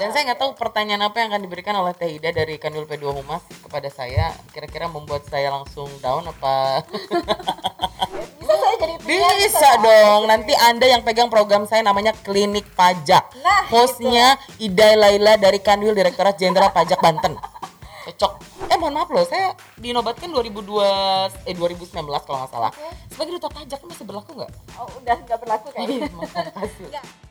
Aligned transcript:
Dan 0.00 0.16
saya 0.16 0.32
nggak 0.32 0.40
tahu 0.40 0.56
pertanyaan 0.56 1.12
apa 1.12 1.20
yang 1.20 1.28
akan 1.28 1.44
diberikan 1.44 1.76
oleh 1.76 1.92
Teh 1.92 2.08
Ida 2.08 2.32
dari 2.32 2.56
Kanwil 2.56 2.88
P2 2.88 3.20
Humas 3.20 3.44
kepada 3.60 3.84
saya. 3.92 4.32
Kira-kira 4.48 4.88
membuat 4.88 5.28
saya 5.28 5.52
langsung 5.52 5.92
down 6.00 6.24
apa? 6.24 6.80
Bisa 8.40 8.54
saya 8.56 8.74
jadi 8.80 8.96
Bisa 8.96 9.68
dong. 9.84 10.24
Nanti 10.24 10.56
Anda 10.56 10.88
yang 10.88 11.04
pegang 11.04 11.28
program 11.28 11.68
saya 11.68 11.84
namanya 11.84 12.16
Klinik 12.16 12.64
Pajak. 12.72 13.28
Nah, 13.44 13.68
Hostnya 13.68 14.40
Ida 14.56 14.96
Laila 14.96 15.36
dari 15.36 15.60
Kanwil 15.60 15.92
Direktorat 15.92 16.40
Jenderal 16.40 16.72
Pajak 16.72 16.96
Banten. 17.04 17.36
Cocok. 18.08 18.32
Eh 18.72 18.80
mohon 18.80 18.96
maaf 18.96 19.12
loh, 19.12 19.28
saya 19.28 19.52
dinobatkan 19.76 20.32
2002 20.32 21.44
eh 21.44 21.52
2019 21.52 22.08
kalau 22.24 22.40
nggak 22.40 22.52
salah. 22.56 22.72
Sebagai 23.12 23.36
duta 23.36 23.52
pajak 23.52 23.76
kan 23.84 23.88
masih 23.92 24.04
berlaku 24.08 24.32
nggak? 24.32 24.50
Oh, 24.80 24.88
udah 24.96 25.16
nggak 25.28 25.38
berlaku 25.44 25.68
kayaknya. 25.76 26.08
Makasih. 26.08 26.88
Nggak. 26.88 27.29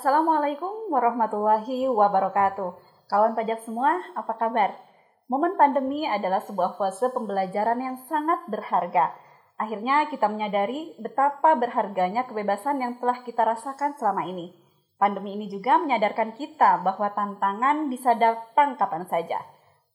Assalamualaikum 0.00 0.88
warahmatullahi 0.88 1.84
wabarakatuh. 1.84 2.72
Kawan 3.04 3.36
pajak 3.36 3.60
semua, 3.68 4.00
apa 4.16 4.32
kabar? 4.32 4.72
Momen 5.28 5.60
pandemi 5.60 6.08
adalah 6.08 6.40
sebuah 6.40 6.80
fase 6.80 7.12
pembelajaran 7.12 7.76
yang 7.76 8.00
sangat 8.08 8.40
berharga. 8.48 9.12
Akhirnya 9.60 10.08
kita 10.08 10.24
menyadari 10.32 10.96
betapa 10.96 11.52
berharganya 11.52 12.24
kebebasan 12.24 12.80
yang 12.80 12.96
telah 12.96 13.20
kita 13.28 13.44
rasakan 13.44 13.92
selama 14.00 14.24
ini. 14.24 14.56
Pandemi 14.96 15.36
ini 15.36 15.52
juga 15.52 15.76
menyadarkan 15.76 16.32
kita 16.32 16.80
bahwa 16.80 17.12
tantangan 17.12 17.92
bisa 17.92 18.16
datang 18.16 18.80
kapan 18.80 19.04
saja. 19.04 19.44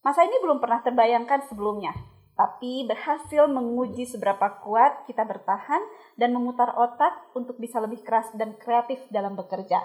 Masa 0.05 0.21
ini 0.21 0.37
belum 0.37 0.61
pernah 0.61 0.85
terbayangkan 0.85 1.49
sebelumnya, 1.49 1.97
tapi 2.36 2.83
berhasil 2.83 3.47
menguji 3.47 4.03
seberapa 4.08 4.59
kuat 4.59 5.08
kita 5.08 5.23
bertahan 5.23 5.80
dan 6.19 6.36
memutar 6.36 6.75
otak 6.75 7.31
untuk 7.31 7.55
bisa 7.59 7.80
lebih 7.80 8.03
keras 8.03 8.27
dan 8.36 8.59
kreatif 8.59 9.00
dalam 9.08 9.39
bekerja. 9.39 9.80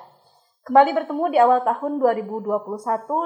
Kembali 0.61 0.93
bertemu 0.93 1.25
di 1.33 1.39
awal 1.41 1.65
tahun 1.65 1.97
2021 2.03 2.53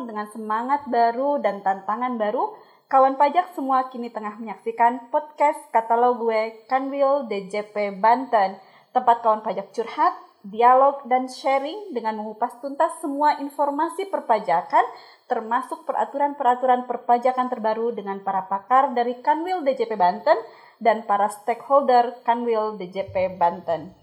dengan 0.07 0.27
semangat 0.31 0.87
baru 0.87 1.43
dan 1.43 1.67
tantangan 1.67 2.15
baru, 2.15 2.55
kawan 2.87 3.19
pajak 3.19 3.51
semua 3.59 3.91
kini 3.91 4.07
tengah 4.07 4.39
menyaksikan 4.39 5.11
podcast 5.11 5.59
katalog 5.75 6.23
gue 6.23 6.63
Kanwil 6.71 7.27
DJP 7.27 7.99
Banten, 7.99 8.61
tempat 8.95 9.27
kawan 9.27 9.43
pajak 9.43 9.75
curhat, 9.75 10.15
dialog, 10.45 11.09
dan 11.09 11.27
sharing 11.27 11.97
dengan 11.97 12.21
mengupas 12.21 12.61
tuntas 12.61 12.93
semua 13.01 13.41
informasi 13.41 14.13
perpajakan 14.13 14.85
termasuk 15.25 15.89
peraturan-peraturan 15.89 16.85
perpajakan 16.85 17.49
terbaru 17.49 17.97
dengan 17.97 18.21
para 18.21 18.45
pakar 18.45 18.93
dari 18.93 19.25
Kanwil 19.25 19.65
DJP 19.65 19.97
Banten 19.97 20.37
dan 20.77 21.09
para 21.09 21.33
stakeholder 21.33 22.21
Kanwil 22.29 22.77
DJP 22.77 23.41
Banten. 23.41 23.97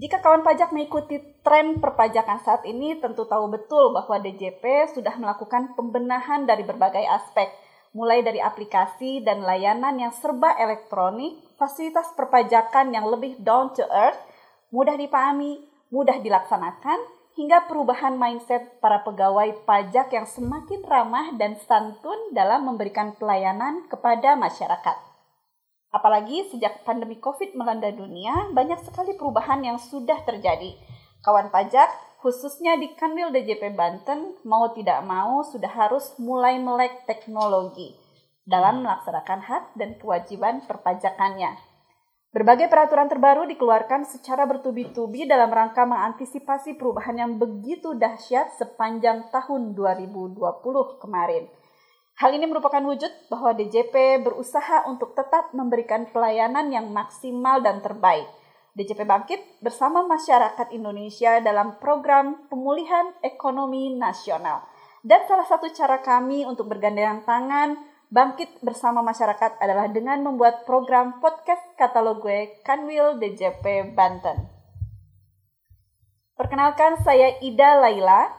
Jika 0.00 0.24
kawan 0.24 0.40
pajak 0.40 0.72
mengikuti 0.72 1.20
tren 1.44 1.76
perpajakan 1.76 2.40
saat 2.40 2.64
ini, 2.64 2.96
tentu 2.98 3.28
tahu 3.28 3.52
betul 3.52 3.92
bahwa 3.92 4.16
DJP 4.16 4.96
sudah 4.96 5.12
melakukan 5.20 5.76
pembenahan 5.76 6.48
dari 6.48 6.64
berbagai 6.64 7.04
aspek, 7.04 7.52
mulai 7.92 8.24
dari 8.24 8.40
aplikasi 8.40 9.20
dan 9.20 9.44
layanan 9.44 10.00
yang 10.00 10.08
serba 10.16 10.56
elektronik, 10.56 11.44
fasilitas 11.60 12.16
perpajakan 12.16 12.96
yang 12.96 13.12
lebih 13.12 13.36
down 13.44 13.76
to 13.76 13.84
earth, 13.92 14.16
mudah 14.70 14.94
dipahami, 14.96 15.62
mudah 15.90 16.18
dilaksanakan, 16.22 16.98
hingga 17.38 17.70
perubahan 17.70 18.18
mindset 18.18 18.82
para 18.82 19.02
pegawai 19.06 19.62
pajak 19.62 20.10
yang 20.10 20.26
semakin 20.26 20.82
ramah 20.82 21.34
dan 21.38 21.58
santun 21.62 22.34
dalam 22.34 22.66
memberikan 22.66 23.14
pelayanan 23.14 23.86
kepada 23.86 24.34
masyarakat. 24.34 24.96
Apalagi 25.90 26.46
sejak 26.54 26.86
pandemi 26.86 27.18
COVID 27.18 27.58
melanda 27.58 27.90
dunia, 27.90 28.50
banyak 28.54 28.78
sekali 28.86 29.18
perubahan 29.18 29.62
yang 29.66 29.78
sudah 29.78 30.22
terjadi. 30.22 30.78
Kawan 31.26 31.50
pajak, 31.50 31.90
khususnya 32.22 32.78
di 32.78 32.94
Kanwil 32.94 33.34
DJP 33.34 33.74
Banten, 33.74 34.38
mau 34.46 34.70
tidak 34.70 35.02
mau 35.02 35.42
sudah 35.42 35.70
harus 35.70 36.14
mulai 36.22 36.62
melek 36.62 37.10
teknologi 37.10 37.98
dalam 38.46 38.86
melaksanakan 38.86 39.40
hak 39.46 39.64
dan 39.78 39.98
kewajiban 39.98 40.62
perpajakannya. 40.66 41.69
Berbagai 42.30 42.70
peraturan 42.70 43.10
terbaru 43.10 43.42
dikeluarkan 43.50 44.06
secara 44.06 44.46
bertubi-tubi 44.46 45.26
dalam 45.26 45.50
rangka 45.50 45.82
mengantisipasi 45.82 46.78
perubahan 46.78 47.18
yang 47.18 47.32
begitu 47.42 47.98
dahsyat 47.98 48.54
sepanjang 48.54 49.26
tahun 49.34 49.74
2020 49.74 50.38
kemarin. 51.02 51.50
Hal 52.22 52.30
ini 52.30 52.46
merupakan 52.46 52.78
wujud 52.86 53.10
bahwa 53.34 53.50
DJP 53.58 54.22
berusaha 54.22 54.86
untuk 54.86 55.18
tetap 55.18 55.50
memberikan 55.58 56.06
pelayanan 56.14 56.70
yang 56.70 56.86
maksimal 56.94 57.58
dan 57.66 57.82
terbaik. 57.82 58.30
DJP 58.78 59.10
bangkit 59.10 59.42
bersama 59.58 60.06
masyarakat 60.06 60.70
Indonesia 60.70 61.42
dalam 61.42 61.82
program 61.82 62.46
pemulihan 62.46 63.10
ekonomi 63.26 63.90
nasional. 63.98 64.62
Dan 65.02 65.26
salah 65.26 65.50
satu 65.50 65.66
cara 65.74 65.98
kami 65.98 66.46
untuk 66.46 66.70
bergandengan 66.70 67.26
tangan 67.26 67.89
bangkit 68.10 68.58
bersama 68.66 69.06
masyarakat 69.06 69.62
adalah 69.62 69.86
dengan 69.86 70.18
membuat 70.26 70.66
program 70.66 71.22
podcast 71.22 71.62
katalog 71.78 72.18
gue 72.18 72.58
Kanwil 72.66 73.22
DJP 73.22 73.94
Banten. 73.94 74.50
Perkenalkan 76.34 76.98
saya 77.06 77.38
Ida 77.38 77.78
Laila, 77.78 78.34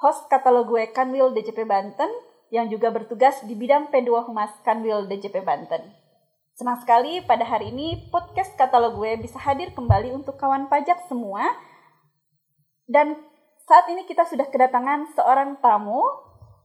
host 0.00 0.32
katalog 0.32 0.72
gue 0.72 0.88
Kanwil 0.96 1.36
DJP 1.36 1.68
Banten 1.68 2.08
yang 2.48 2.72
juga 2.72 2.88
bertugas 2.88 3.36
di 3.44 3.52
bidang 3.52 3.92
P2 3.92 4.32
Humas 4.32 4.56
Kanwil 4.64 5.04
DJP 5.04 5.44
Banten. 5.44 5.92
Senang 6.56 6.80
sekali 6.80 7.20
pada 7.20 7.44
hari 7.44 7.68
ini 7.68 8.08
podcast 8.08 8.56
katalog 8.56 8.96
gue 8.96 9.20
bisa 9.20 9.36
hadir 9.36 9.76
kembali 9.76 10.08
untuk 10.16 10.40
kawan 10.40 10.72
pajak 10.72 11.04
semua. 11.12 11.52
Dan 12.88 13.20
saat 13.68 13.92
ini 13.92 14.08
kita 14.08 14.24
sudah 14.24 14.48
kedatangan 14.48 15.12
seorang 15.12 15.60
tamu, 15.60 16.00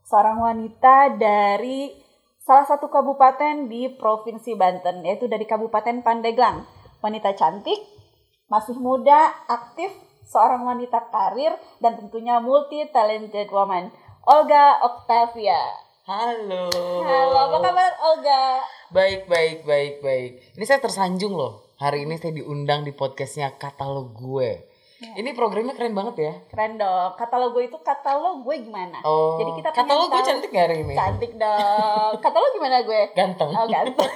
seorang 0.07 0.39
wanita 0.43 1.11
dari 1.19 2.06
salah 2.47 2.63
satu 2.63 2.87
kabupaten 2.87 3.67
di 3.67 3.91
Provinsi 3.91 4.55
Banten, 4.55 5.03
yaitu 5.03 5.27
dari 5.27 5.43
Kabupaten 5.43 5.99
Pandeglang. 5.99 6.63
Wanita 7.03 7.35
cantik, 7.35 7.75
masih 8.47 8.79
muda, 8.79 9.35
aktif, 9.51 9.91
seorang 10.23 10.63
wanita 10.63 11.11
karir, 11.11 11.51
dan 11.83 11.99
tentunya 11.99 12.39
multi-talented 12.39 13.51
woman. 13.51 13.91
Olga 14.23 14.79
Octavia. 14.79 15.59
Halo. 16.07 16.71
Halo, 17.03 17.37
apa 17.51 17.57
kabar 17.67 17.91
Olga? 17.99 18.63
Baik, 18.95 19.27
baik, 19.27 19.67
baik, 19.67 19.99
baik. 19.99 20.31
Ini 20.55 20.63
saya 20.63 20.79
tersanjung 20.79 21.35
loh. 21.35 21.75
Hari 21.83 22.07
ini 22.07 22.15
saya 22.15 22.31
diundang 22.31 22.87
di 22.87 22.95
podcastnya 22.95 23.59
Katalog 23.59 24.15
Gue. 24.15 24.71
Ini 24.97 25.29
programnya 25.37 25.77
keren 25.77 25.93
banget 25.93 26.15
ya. 26.17 26.33
Keren 26.49 26.81
dong. 26.81 27.13
Katalog 27.13 27.53
gue 27.53 27.69
itu 27.69 27.77
katalog 27.85 28.41
gue 28.41 28.65
gimana? 28.65 28.97
Oh, 29.05 29.37
Jadi 29.37 29.61
kita 29.61 29.69
katalog 29.69 30.09
gue 30.09 30.21
cantik 30.25 30.49
gak 30.49 30.65
hari 30.65 30.81
ini? 30.81 30.93
Cantik 30.97 31.31
dong. 31.37 32.13
Katalog 32.25 32.51
gimana 32.57 32.81
gue? 32.81 33.01
Ganteng. 33.13 33.51
Oh, 33.53 33.69
ganteng. 33.69 34.09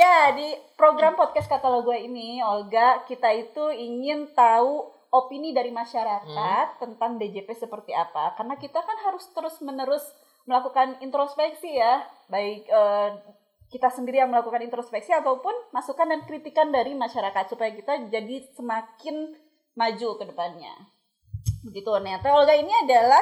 ya, 0.00 0.36
di 0.36 0.52
program 0.76 1.16
podcast 1.16 1.48
katalog 1.48 1.88
gue 1.88 1.96
ini, 1.96 2.44
Olga, 2.44 3.08
kita 3.08 3.32
itu 3.32 3.72
ingin 3.72 4.28
tahu 4.36 4.84
opini 5.08 5.56
dari 5.56 5.72
masyarakat 5.72 6.76
tentang 6.76 7.16
DJP 7.16 7.48
seperti 7.56 7.96
apa. 7.96 8.36
Karena 8.36 8.60
kita 8.60 8.84
kan 8.84 9.00
harus 9.08 9.24
terus-menerus 9.32 10.04
melakukan 10.44 11.00
introspeksi 11.00 11.76
ya, 11.76 12.04
baik 12.28 12.68
eh, 12.68 13.10
kita 13.68 13.88
sendiri 13.88 14.18
yang 14.18 14.28
melakukan 14.28 14.60
introspeksi 14.60 15.12
ataupun 15.12 15.52
masukan 15.70 16.08
dan 16.08 16.24
kritikan 16.24 16.68
dari 16.68 16.92
masyarakat 16.92 17.44
supaya 17.46 17.68
kita 17.70 18.08
jadi 18.08 18.40
semakin 18.52 19.36
maju 19.74 20.08
ke 20.16 20.24
depannya. 20.24 20.72
Begitu. 21.60 21.90
Nah, 21.98 22.16
Teh 22.18 22.32
Olga 22.32 22.52
ini 22.52 22.72
adalah 22.72 23.20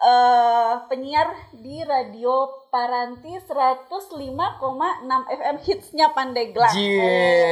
eh, 0.00 0.74
penyiar 0.86 1.28
di 1.52 1.82
radio 1.82 2.48
Paranti 2.70 3.36
105,6 3.36 4.24
FM 5.28 5.56
hitsnya 5.60 6.08
Pandeglang. 6.10 6.70
Jie, 6.70 7.02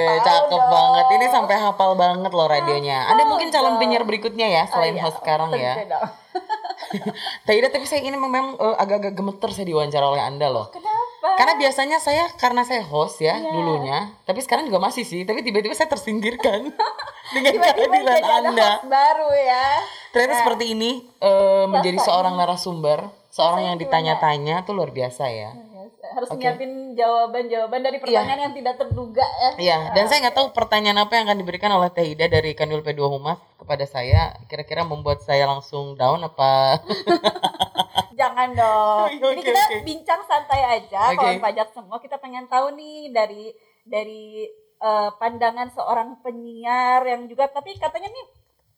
Eh, 0.06 0.16
cakep 0.22 0.48
dong. 0.48 0.70
banget. 0.70 1.04
Ini 1.12 1.26
sampai 1.28 1.56
hafal 1.58 1.92
banget 1.92 2.30
loh 2.30 2.46
radionya. 2.46 3.04
Anda 3.04 3.26
mungkin 3.26 3.50
calon 3.50 3.74
dong. 3.74 3.80
penyiar 3.82 4.06
berikutnya 4.06 4.46
ya 4.48 4.62
selain 4.64 4.94
Oh, 4.94 4.96
iya. 4.96 5.04
host 5.04 5.18
sekarang 5.18 5.50
ya. 5.52 5.74
Tidak, 7.44 7.68
tapi 7.68 7.84
saya 7.84 8.00
ini 8.00 8.16
memang 8.16 8.54
eh, 8.54 8.76
agak-agak 8.78 9.12
gemeter 9.12 9.50
saya 9.50 9.66
diwawancara 9.66 10.06
oleh 10.06 10.22
Anda 10.22 10.48
loh. 10.48 10.70
Kenapa? 10.70 10.97
Karena 11.18 11.54
biasanya 11.54 11.98
saya 11.98 12.30
karena 12.32 12.62
saya 12.62 12.82
host 12.82 13.18
ya 13.18 13.34
Iya. 13.34 13.50
dulunya, 13.50 13.98
tapi 14.22 14.38
sekarang 14.38 14.64
juga 14.64 14.78
masih 14.78 15.02
sih, 15.02 15.22
tapi 15.22 15.40
tiba-tiba 15.40 15.72
saya 15.72 15.86
tersingkirkan 15.88 16.70
dengan 17.34 17.52
kehadiran 17.54 18.42
Anda. 18.46 18.68
host 18.76 18.86
baru 18.86 19.28
ya. 19.32 19.66
Ternyata 20.08 20.30
Nah, 20.30 20.40
seperti 20.40 20.64
ini 20.72 20.90
eh, 21.18 21.64
menjadi 21.66 21.98
seorang 22.00 22.34
narasumber, 22.34 22.98
seorang 23.28 23.58
Rasanya 23.58 23.68
yang 23.68 23.78
ditanya-tanya 23.78 24.54
tuh 24.62 24.72
luar 24.72 24.90
biasa 24.90 25.24
ya. 25.28 25.50
biasa. 25.52 25.66
harus 26.08 26.30
Oke. 26.30 26.40
nyiapin 26.40 26.72
jawaban-jawaban 26.94 27.80
dari 27.80 27.98
pertanyaan 27.98 28.40
yang 28.40 28.54
tidak 28.56 28.74
terduga 28.76 29.22
ya. 29.22 29.50
Iya, 29.58 29.78
dan 29.92 30.04
saya 30.06 30.18
nggak 30.24 30.36
tahu 30.36 30.48
pertanyaan 30.50 30.98
apa 30.98 31.12
yang 31.14 31.28
akan 31.28 31.36
diberikan 31.36 31.68
oleh 31.70 31.90
Teh 31.90 32.06
Ida 32.06 32.26
dari 32.26 32.54
Kanwil 32.54 32.80
P2 32.80 33.02
Humas 33.04 33.36
kepada 33.54 33.84
saya. 33.84 34.32
Kira-kira 34.46 34.82
membuat 34.82 35.20
saya 35.20 35.44
langsung 35.44 35.94
down 35.94 36.22
apa? 36.22 36.80
Jangan 38.18 38.48
dong. 38.50 39.06
Oke, 39.14 39.30
Ini 39.38 39.42
kita 39.46 39.62
oke. 39.62 39.76
bincang 39.86 40.20
santai 40.26 40.60
aja 40.82 41.14
Oke. 41.14 41.22
kawan 41.22 41.38
pajak 41.38 41.68
semua. 41.70 42.02
Kita 42.02 42.18
pengen 42.18 42.50
tahu 42.50 42.74
nih 42.74 43.14
dari 43.14 43.54
dari 43.86 44.42
eh, 44.82 45.10
pandangan 45.16 45.70
seorang 45.70 46.18
penyiar 46.22 47.06
yang 47.06 47.30
juga 47.30 47.46
tapi 47.48 47.78
katanya 47.78 48.10
nih 48.10 48.26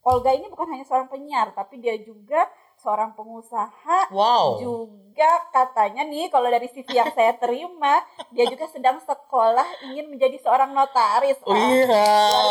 Olga 0.01 0.33
ini 0.33 0.49
bukan 0.49 0.73
hanya 0.73 0.85
seorang 0.89 1.13
penyiar 1.13 1.53
tapi 1.53 1.77
dia 1.77 1.93
juga 2.01 2.49
seorang 2.81 3.13
pengusaha 3.13 4.09
Wow. 4.09 4.57
juga 4.57 4.91
katanya 5.51 6.01
nih 6.03 6.27
kalau 6.27 6.49
dari 6.49 6.65
CV 6.67 6.89
yang 6.91 7.13
saya 7.13 7.37
terima 7.37 8.01
dia 8.31 8.45
juga 8.47 8.65
sedang 8.67 8.97
sekolah 8.99 9.65
ingin 9.87 10.09
menjadi 10.09 10.41
seorang 10.41 10.73
notaris. 10.73 11.37
Oh 11.45 11.53
iya, 11.53 11.85
biasa. 11.85 12.03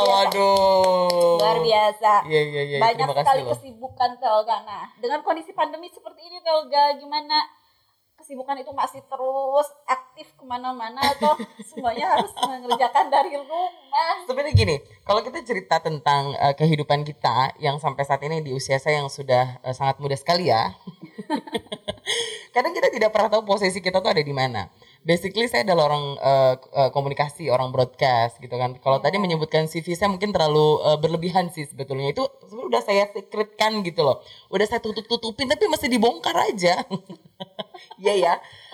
waduh. 0.06 1.38
Luar 1.42 1.58
biasa. 1.60 2.12
Iya 2.26 2.42
iya 2.46 2.62
iya. 2.68 2.78
Banyak 2.80 3.08
sekali 3.12 3.42
loh. 3.42 3.52
kesibukan 3.52 4.10
Teh 4.16 4.30
Olga. 4.30 4.62
Nah, 4.64 4.86
dengan 4.98 5.20
kondisi 5.22 5.52
pandemi 5.52 5.90
seperti 5.90 6.22
ini 6.24 6.38
Teh 6.40 6.54
Olga 6.54 6.94
gimana? 6.96 7.42
Kesibukan 8.20 8.60
itu 8.60 8.76
masih 8.76 9.00
terus 9.08 9.68
aktif 9.88 10.28
ke 10.36 10.44
mana-mana 10.44 11.00
atau 11.16 11.40
semuanya 11.72 12.20
harus 12.20 12.36
mengerjakan 12.36 13.08
dari 13.08 13.40
rumah? 13.40 14.28
Sebenarnya 14.28 14.54
gini, 14.60 14.76
kalau 15.08 15.24
kita 15.24 15.40
cerita 15.48 15.80
tentang 15.80 16.36
eh, 16.36 16.52
kehidupan 16.52 17.08
kita 17.08 17.56
yang 17.64 17.80
sampai 17.80 18.04
saat 18.04 18.20
ini 18.28 18.44
di 18.44 18.52
usia 18.52 18.76
saya 18.76 19.00
yang 19.00 19.08
sudah 19.08 19.64
eh, 19.64 19.72
sangat 19.72 20.04
muda 20.04 20.20
sekali 20.20 20.52
ya. 20.52 20.76
Kadang 22.56 22.76
kita 22.76 22.92
tidak 22.92 23.16
pernah 23.16 23.32
tahu 23.32 23.48
posisi 23.48 23.80
kita 23.80 24.04
tuh 24.04 24.12
ada 24.12 24.20
di 24.20 24.36
mana. 24.36 24.68
Basically 25.00 25.48
saya 25.48 25.64
adalah 25.64 25.88
orang 25.90 26.04
eh, 26.20 26.56
komunikasi, 26.92 27.48
orang 27.48 27.72
broadcast 27.72 28.38
gitu 28.44 28.52
kan. 28.54 28.76
Kalau 28.84 29.00
tadi 29.00 29.16
menyebutkan 29.16 29.66
CV 29.66 29.96
saya 29.96 30.12
mungkin 30.12 30.36
terlalu 30.36 30.84
eh, 30.84 30.98
berlebihan 31.00 31.48
sih 31.50 31.64
sebetulnya. 31.66 32.12
Itu 32.12 32.28
sebenarnya 32.46 32.68
udah 32.68 32.82
saya 32.84 33.04
secretkan 33.10 33.80
gitu 33.88 34.04
loh. 34.04 34.20
Udah 34.52 34.68
saya 34.68 34.84
tutup-tutupin 34.84 35.48
tapi 35.48 35.72
masih 35.72 35.88
dibongkar 35.88 36.36
aja. 36.36 36.84
Iya 37.96 38.14
ya. 38.16 38.34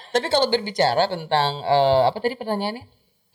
Tapi 0.10 0.34
kalau 0.34 0.50
berbicara 0.50 1.06
tentang 1.06 1.62
eh, 1.62 2.02
apa 2.10 2.18
tadi 2.18 2.34
pertanyaannya? 2.34 2.86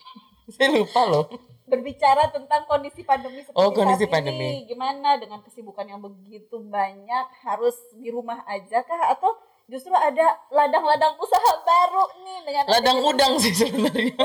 saya 0.58 0.74
lupa 0.74 1.06
loh. 1.06 1.30
Berbicara 1.70 2.26
tentang 2.34 2.66
kondisi 2.66 3.06
pandemi 3.06 3.46
seperti 3.46 3.54
Oh, 3.54 3.70
kondisi 3.70 4.10
saat 4.10 4.18
pandemi. 4.18 4.66
ini, 4.66 4.66
gimana 4.66 5.14
dengan 5.22 5.38
kesibukan 5.38 5.86
yang 5.86 6.02
begitu 6.02 6.58
banyak 6.66 7.26
harus 7.46 7.78
di 7.94 8.10
rumah 8.10 8.42
aja 8.42 8.82
kah 8.82 9.14
atau 9.14 9.30
justru 9.70 9.94
ada 9.94 10.26
ladang-ladang 10.50 11.14
usaha 11.16 11.52
baru 11.62 12.04
nih 12.26 12.38
dengan 12.42 12.64
Ladang 12.66 12.98
adanya- 12.98 13.06
udang 13.06 13.32
sih 13.38 13.54
sebenarnya. 13.54 14.18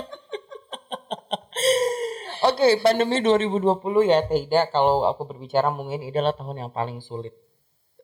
Oke, 2.45 2.77
pandemi 2.83 3.21
2020 3.21 4.05
ya 4.05 4.21
Teida. 4.25 4.69
Kalau 4.69 5.05
aku 5.07 5.25
berbicara 5.25 5.69
mungkin 5.73 6.03
ini 6.05 6.13
adalah 6.13 6.33
tahun 6.35 6.67
yang 6.67 6.71
paling 6.73 7.01
sulit, 7.01 7.33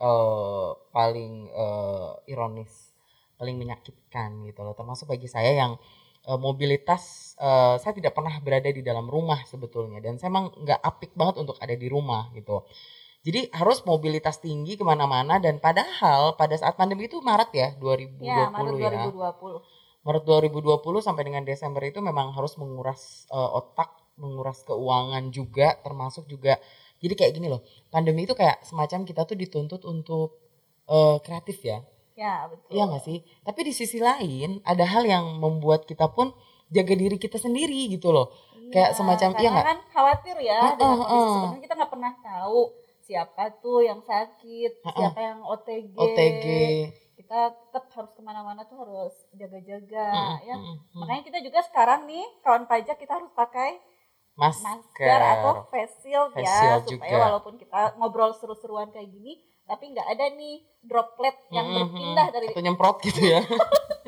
eh 0.02 0.70
paling 0.90 1.34
eh, 1.52 2.10
ironis, 2.32 2.94
paling 3.38 3.58
menyakitkan 3.58 4.42
gitu 4.50 4.62
loh. 4.66 4.74
Termasuk 4.74 5.06
bagi 5.10 5.30
saya 5.30 5.52
yang 5.54 5.78
eh, 6.26 6.40
mobilitas 6.42 7.34
eh, 7.38 7.76
saya 7.78 7.94
tidak 7.94 8.18
pernah 8.18 8.34
berada 8.42 8.70
di 8.72 8.82
dalam 8.82 9.06
rumah 9.06 9.42
sebetulnya 9.46 10.02
dan 10.02 10.18
saya 10.18 10.34
emang 10.34 10.50
nggak 10.58 10.80
apik 10.82 11.12
banget 11.14 11.36
untuk 11.44 11.58
ada 11.62 11.76
di 11.78 11.86
rumah 11.92 12.34
gitu. 12.34 12.66
Jadi 13.22 13.54
harus 13.54 13.86
mobilitas 13.86 14.42
tinggi 14.42 14.74
ke 14.74 14.82
mana-mana 14.82 15.38
dan 15.38 15.62
padahal 15.62 16.34
pada 16.34 16.58
saat 16.58 16.74
pandemi 16.74 17.06
itu 17.06 17.22
Maret 17.22 17.52
ya 17.54 17.68
2020 17.78 18.26
Ya, 18.26 18.50
Maret 18.50 18.74
ya. 18.82 18.90
2020. 19.14 19.62
Maret 20.02 20.24
2020 20.26 21.06
sampai 21.06 21.24
dengan 21.30 21.46
Desember 21.46 21.86
itu 21.86 22.02
memang 22.02 22.34
harus 22.34 22.58
menguras 22.58 23.30
eh, 23.30 23.50
otak, 23.54 23.94
menguras 24.18 24.66
keuangan 24.66 25.30
juga, 25.30 25.78
termasuk 25.86 26.26
juga 26.26 26.58
jadi 26.98 27.14
kayak 27.14 27.34
gini 27.38 27.48
loh. 27.50 27.62
Pandemi 27.94 28.26
itu 28.26 28.34
kayak 28.34 28.66
semacam 28.66 29.06
kita 29.06 29.22
tuh 29.30 29.38
dituntut 29.38 29.86
untuk 29.86 30.42
eh, 30.90 31.18
kreatif 31.22 31.62
ya. 31.62 31.86
Ya, 32.18 32.50
betul. 32.50 32.70
Iya 32.74 32.84
gak 32.90 33.04
sih? 33.06 33.18
Tapi 33.46 33.60
di 33.62 33.74
sisi 33.74 34.02
lain 34.02 34.66
ada 34.66 34.86
hal 34.86 35.06
yang 35.06 35.38
membuat 35.38 35.86
kita 35.86 36.10
pun 36.10 36.34
jaga 36.74 36.94
diri 36.98 37.22
kita 37.22 37.38
sendiri 37.38 37.86
gitu 37.94 38.10
loh. 38.10 38.34
Kayak 38.72 38.98
semacam- 38.98 39.36
iya 39.38 39.50
nggak? 39.52 39.66
kan 39.68 39.80
khawatir 39.92 40.36
ya 40.40 40.60
kondisi 40.74 41.04
heeh. 41.04 41.28
sebenarnya 41.28 41.62
kita 41.62 41.74
nggak 41.76 41.92
pernah 41.92 42.14
tahu 42.24 42.62
siapa 43.12 43.44
tuh 43.60 43.84
yang 43.84 44.00
sakit, 44.02 44.72
Heeh. 44.80 44.96
siapa 44.96 45.19
yang 45.19 45.44
OTG. 45.44 45.92
OTG. 45.94 46.46
Kita 47.13 47.40
tetap 47.52 47.92
harus 47.92 48.12
ke 48.12 48.22
mana-mana 48.22 48.63
tuh 48.63 48.80
harus 48.80 49.12
jaga-jaga 49.31 50.08
Mm, 50.10 50.36
ya. 50.42 50.56
mm, 50.56 50.63
mm. 50.63 50.96
Makanya 50.96 51.24
kita 51.24 51.40
juga 51.40 51.60
sekarang 51.62 52.08
nih 52.08 52.24
kawan 52.42 52.66
pajak 52.66 52.96
kita 52.96 53.13
harus 53.13 53.31
pakai 53.31 53.84
Masker. 54.34 54.63
masker 54.63 55.19
atau 55.22 55.52
face 55.68 55.96
shield 56.02 56.31
ya 56.34 56.48
shield 56.50 56.84
supaya 56.88 57.12
juga. 57.12 57.24
walaupun 57.28 57.54
kita 57.56 57.80
ngobrol 57.96 58.31
seru-seruan 58.31 58.88
kayak 58.90 59.12
gini 59.12 59.36
tapi 59.62 59.92
nggak 59.92 60.08
ada 60.08 60.31
nih 60.34 60.56
droplet 60.81 61.36
yang 61.50 61.68
Mm, 61.68 61.75
mm, 61.75 61.84
berpindah 61.84 62.28
dari 62.31 62.48
atau 62.50 62.63
nyemprot 62.63 62.98
gitu 63.04 63.22
ya. 63.28 63.44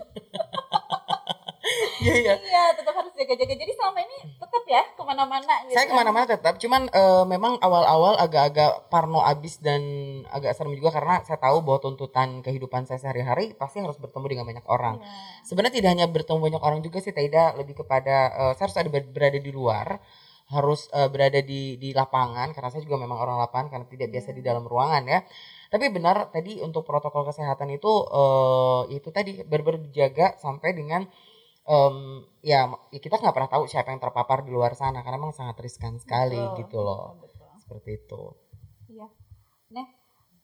Iya 2.04 2.16
iya. 2.20 2.36
iya 2.44 2.64
tetap 2.76 2.94
harus 3.00 3.14
jaga-jaga 3.16 3.54
jadi 3.56 3.72
selama 3.72 4.00
ini 4.04 4.18
tetap 4.36 4.64
ya 4.68 4.84
ke 4.92 5.04
mana-mana 5.04 5.54
gitu 5.66 5.76
Saya 5.76 5.86
ke 5.88 5.96
mana-mana 5.96 6.26
tetap, 6.28 6.54
cuman 6.60 6.82
eh, 6.92 7.24
memang 7.26 7.54
awal-awal 7.64 8.20
agak-agak 8.20 8.92
parno 8.92 9.24
abis 9.24 9.64
dan 9.64 9.82
agak 10.28 10.52
serem 10.54 10.76
juga 10.76 10.92
karena 10.92 11.24
saya 11.24 11.40
tahu 11.40 11.64
bahwa 11.64 11.80
tuntutan 11.80 12.44
kehidupan 12.44 12.84
saya 12.84 13.00
sehari-hari 13.00 13.56
pasti 13.56 13.80
harus 13.80 13.96
bertemu 13.96 14.26
dengan 14.28 14.46
banyak 14.52 14.66
orang. 14.68 15.00
Iya. 15.00 15.08
Sebenarnya 15.48 15.74
tidak 15.80 15.90
hanya 15.96 16.06
bertemu 16.12 16.40
banyak 16.44 16.62
orang 16.62 16.80
juga 16.84 17.00
sih, 17.00 17.16
Taida 17.16 17.56
lebih 17.56 17.80
kepada 17.80 18.16
eh, 18.36 18.54
saya 18.60 18.64
harus 18.68 18.78
ada 18.78 18.90
ber- 18.92 19.10
berada 19.10 19.40
di 19.40 19.52
luar, 19.56 19.88
harus 20.52 20.92
eh, 20.92 21.08
berada 21.10 21.40
di 21.40 21.80
di 21.80 21.90
lapangan 21.96 22.52
karena 22.54 22.70
saya 22.70 22.84
juga 22.84 23.00
memang 23.00 23.18
orang 23.18 23.38
lapangan 23.42 23.68
karena 23.72 23.88
tidak 23.88 24.08
biasa 24.14 24.30
di 24.36 24.42
dalam 24.44 24.64
ruangan 24.68 25.04
ya. 25.08 25.20
Tapi 25.72 25.90
benar 25.90 26.30
tadi 26.30 26.62
untuk 26.62 26.86
protokol 26.86 27.26
kesehatan 27.30 27.72
itu 27.74 27.92
eh, 28.12 28.82
itu 28.98 29.10
tadi 29.10 29.42
benar-benar 29.48 29.82
dijaga 29.88 30.28
sampai 30.38 30.72
dengan 30.76 31.04
em, 31.64 31.98
ya 32.44 32.68
kita 32.92 33.20
nggak 33.20 33.36
pernah 33.36 33.52
tahu 33.52 33.64
siapa 33.72 33.92
yang 33.96 34.02
terpapar 34.04 34.44
di 34.44 34.52
luar 34.52 34.76
sana 34.76 35.00
karena 35.04 35.18
memang 35.20 35.36
sangat 35.36 35.56
riskan 35.64 35.96
sekali 36.00 36.40
Betul, 36.52 36.60
gitu 36.66 36.78
loh 36.84 37.18
betul, 37.20 37.40
betul. 37.40 37.52
seperti 37.60 37.90
itu 38.04 38.24
Iya. 38.94 39.08
Nah, 39.74 39.86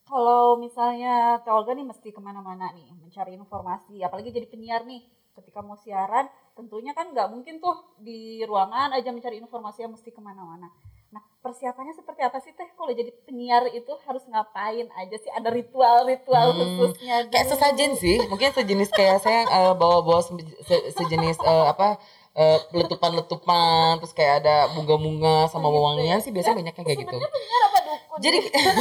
kalau 0.09 0.57
misalnya 0.57 1.37
Teh 1.45 1.53
Olga 1.53 1.77
nih 1.77 1.85
mesti 1.85 2.09
ke 2.09 2.17
mana-mana 2.17 2.73
nih 2.73 2.89
mencari 2.97 3.37
informasi, 3.37 4.01
apalagi 4.01 4.33
jadi 4.33 4.47
penyiar 4.49 4.83
nih. 4.89 5.05
Ketika 5.37 5.61
mau 5.63 5.77
siaran, 5.77 6.25
tentunya 6.57 6.91
kan 6.97 7.13
nggak 7.13 7.29
mungkin 7.31 7.61
tuh 7.63 7.95
di 8.01 8.43
ruangan 8.43 8.91
aja 8.97 9.13
mencari 9.13 9.39
informasi 9.39 9.85
yang 9.85 9.93
mesti 9.95 10.09
ke 10.11 10.19
mana-mana. 10.19 10.67
Persiapannya 11.39 11.95
seperti 11.95 12.19
apa 12.19 12.37
sih 12.37 12.51
Teh? 12.51 12.67
Kalau 12.75 12.91
jadi 12.91 13.15
penyiar 13.23 13.63
itu 13.71 13.87
harus 14.03 14.27
ngapain 14.27 14.91
aja 14.91 15.15
sih? 15.15 15.31
Ada 15.31 15.47
ritual-ritual 15.49 16.47
Hmm, 16.51 16.59
khususnya 16.75 17.15
kayak 17.27 17.47
dulu. 17.47 17.51
sesajen 17.55 17.91
sih 17.95 18.17
mungkin 18.27 18.51
sejenis 18.51 18.89
kayak 18.91 19.23
saya 19.23 19.47
eh, 19.47 19.73
bawa-bawa 19.73 20.19
se- 20.19 20.35
se- 20.61 20.87
sejenis 20.93 21.39
eh, 21.39 21.65
apa 21.65 21.95
eh, 22.39 22.59
letupan-letupan 22.71 23.99
terus 23.99 24.15
kayak 24.15 24.33
ada 24.43 24.71
bunga-bunga 24.71 25.51
sama 25.51 25.67
gitu. 25.67 25.75
wewangian 25.75 26.19
ya. 26.19 26.23
sih 26.23 26.31
biasanya 26.31 26.57
banyaknya 26.63 26.83
kayak 26.87 26.99
gitu. 27.03 27.11
Sebenarnya 27.11 27.31
penyiar 27.35 27.61
apa 27.67 27.79
dukun? 27.83 28.17
jadi 28.23 28.39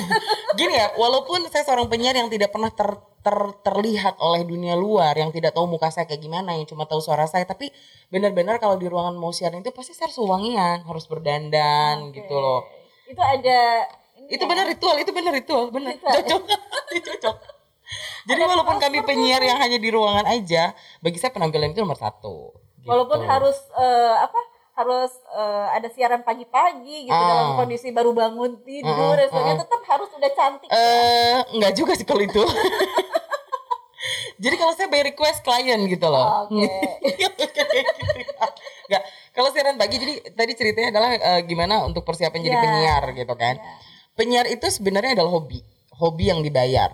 gini 0.58 0.74
ya 0.78 0.86
walaupun 0.94 1.38
saya 1.50 1.66
seorang 1.66 1.90
penyiar 1.90 2.14
yang 2.14 2.30
tidak 2.30 2.54
pernah 2.54 2.70
ter- 2.70 3.02
ter- 3.22 3.54
terlihat 3.66 4.14
oleh 4.22 4.46
dunia 4.46 4.78
luar 4.78 5.18
yang 5.18 5.34
tidak 5.34 5.58
tahu 5.58 5.66
muka 5.66 5.90
saya 5.90 6.06
kayak 6.06 6.22
gimana 6.22 6.54
yang 6.54 6.70
cuma 6.70 6.86
tahu 6.86 7.02
suara 7.02 7.26
saya 7.26 7.42
tapi 7.42 7.74
benar-benar 8.14 8.62
kalau 8.62 8.78
di 8.78 8.86
ruangan 8.86 9.18
mau 9.18 9.34
siaran 9.34 9.58
itu 9.58 9.74
pasti 9.74 9.90
saya 9.90 10.06
harus 10.06 10.22
wangian 10.22 10.86
harus 10.86 11.04
berdandan 11.10 12.14
Oke. 12.14 12.22
gitu 12.22 12.34
loh. 12.38 12.62
Itu 13.10 13.18
ada 13.18 13.90
itu 14.28 14.44
ya, 14.44 14.46
benar 14.46 14.64
ritual 14.70 14.96
itu 15.02 15.10
benar 15.10 15.32
ritual 15.34 15.74
benar. 15.74 15.98
Cocok 15.98 16.42
cocok. 17.10 17.36
Jadi 18.28 18.44
Ada 18.44 18.50
walaupun 18.52 18.76
kami 18.76 19.00
penyiar 19.00 19.40
yang 19.40 19.56
hanya 19.56 19.80
di 19.80 19.88
ruangan 19.88 20.28
aja 20.28 20.76
bagi 21.00 21.16
saya 21.16 21.32
penampilan 21.32 21.72
itu 21.72 21.80
nomor 21.80 21.96
satu 21.96 22.52
gitu. 22.88 22.90
Walaupun 22.90 23.20
harus 23.22 23.58
eh, 23.74 24.16
apa? 24.18 24.40
Harus 24.74 25.10
eh, 25.28 25.66
ada 25.74 25.88
siaran 25.88 26.22
pagi-pagi 26.22 27.04
gitu 27.04 27.12
Ah. 27.12 27.28
dalam 27.28 27.48
kondisi 27.56 27.90
baru 27.90 28.10
bangun 28.12 28.62
tidur 28.62 28.88
Ah, 29.12 29.18
dan 29.18 29.26
sebagainya 29.26 29.54
ah. 29.54 29.62
tetap 29.62 29.82
harus 29.84 30.08
udah 30.10 30.30
cantik. 30.32 30.66
ya. 30.66 30.74
eh 30.74 31.38
enggak 31.52 31.72
juga 31.74 31.92
sih 31.92 32.02
kalau 32.02 32.22
itu 32.22 32.38
jadi 34.38 34.54
kalau 34.54 34.72
saya 34.72 34.86
by 34.86 35.02
request 35.04 35.42
klien 35.42 35.82
gitu 35.84 36.06
loh 36.06 36.46
Oke. 36.46 36.62
Enggak, 38.88 39.02
kalau 39.32 39.50
siaran 39.50 39.76
pagi 39.76 39.96
jadi 39.96 40.14
tadi 40.30 40.52
ceritanya 40.54 40.88
adalah 40.90 41.10
eh, 41.12 41.40
gimana 41.42 41.82
untuk 41.82 42.02
persiapan 42.02 42.40
jadi 42.40 42.54
Iya. 42.54 42.62
penyiar 42.62 43.04
gitu 43.14 43.34
kan. 43.34 43.54
Iya. 43.54 43.74
Penyiar 44.14 44.46
itu 44.46 44.66
sebenarnya 44.68 45.14
adalah 45.14 45.30
hobi, 45.32 45.60
hobi 45.92 46.24
yang 46.26 46.40
dibayar. 46.40 46.90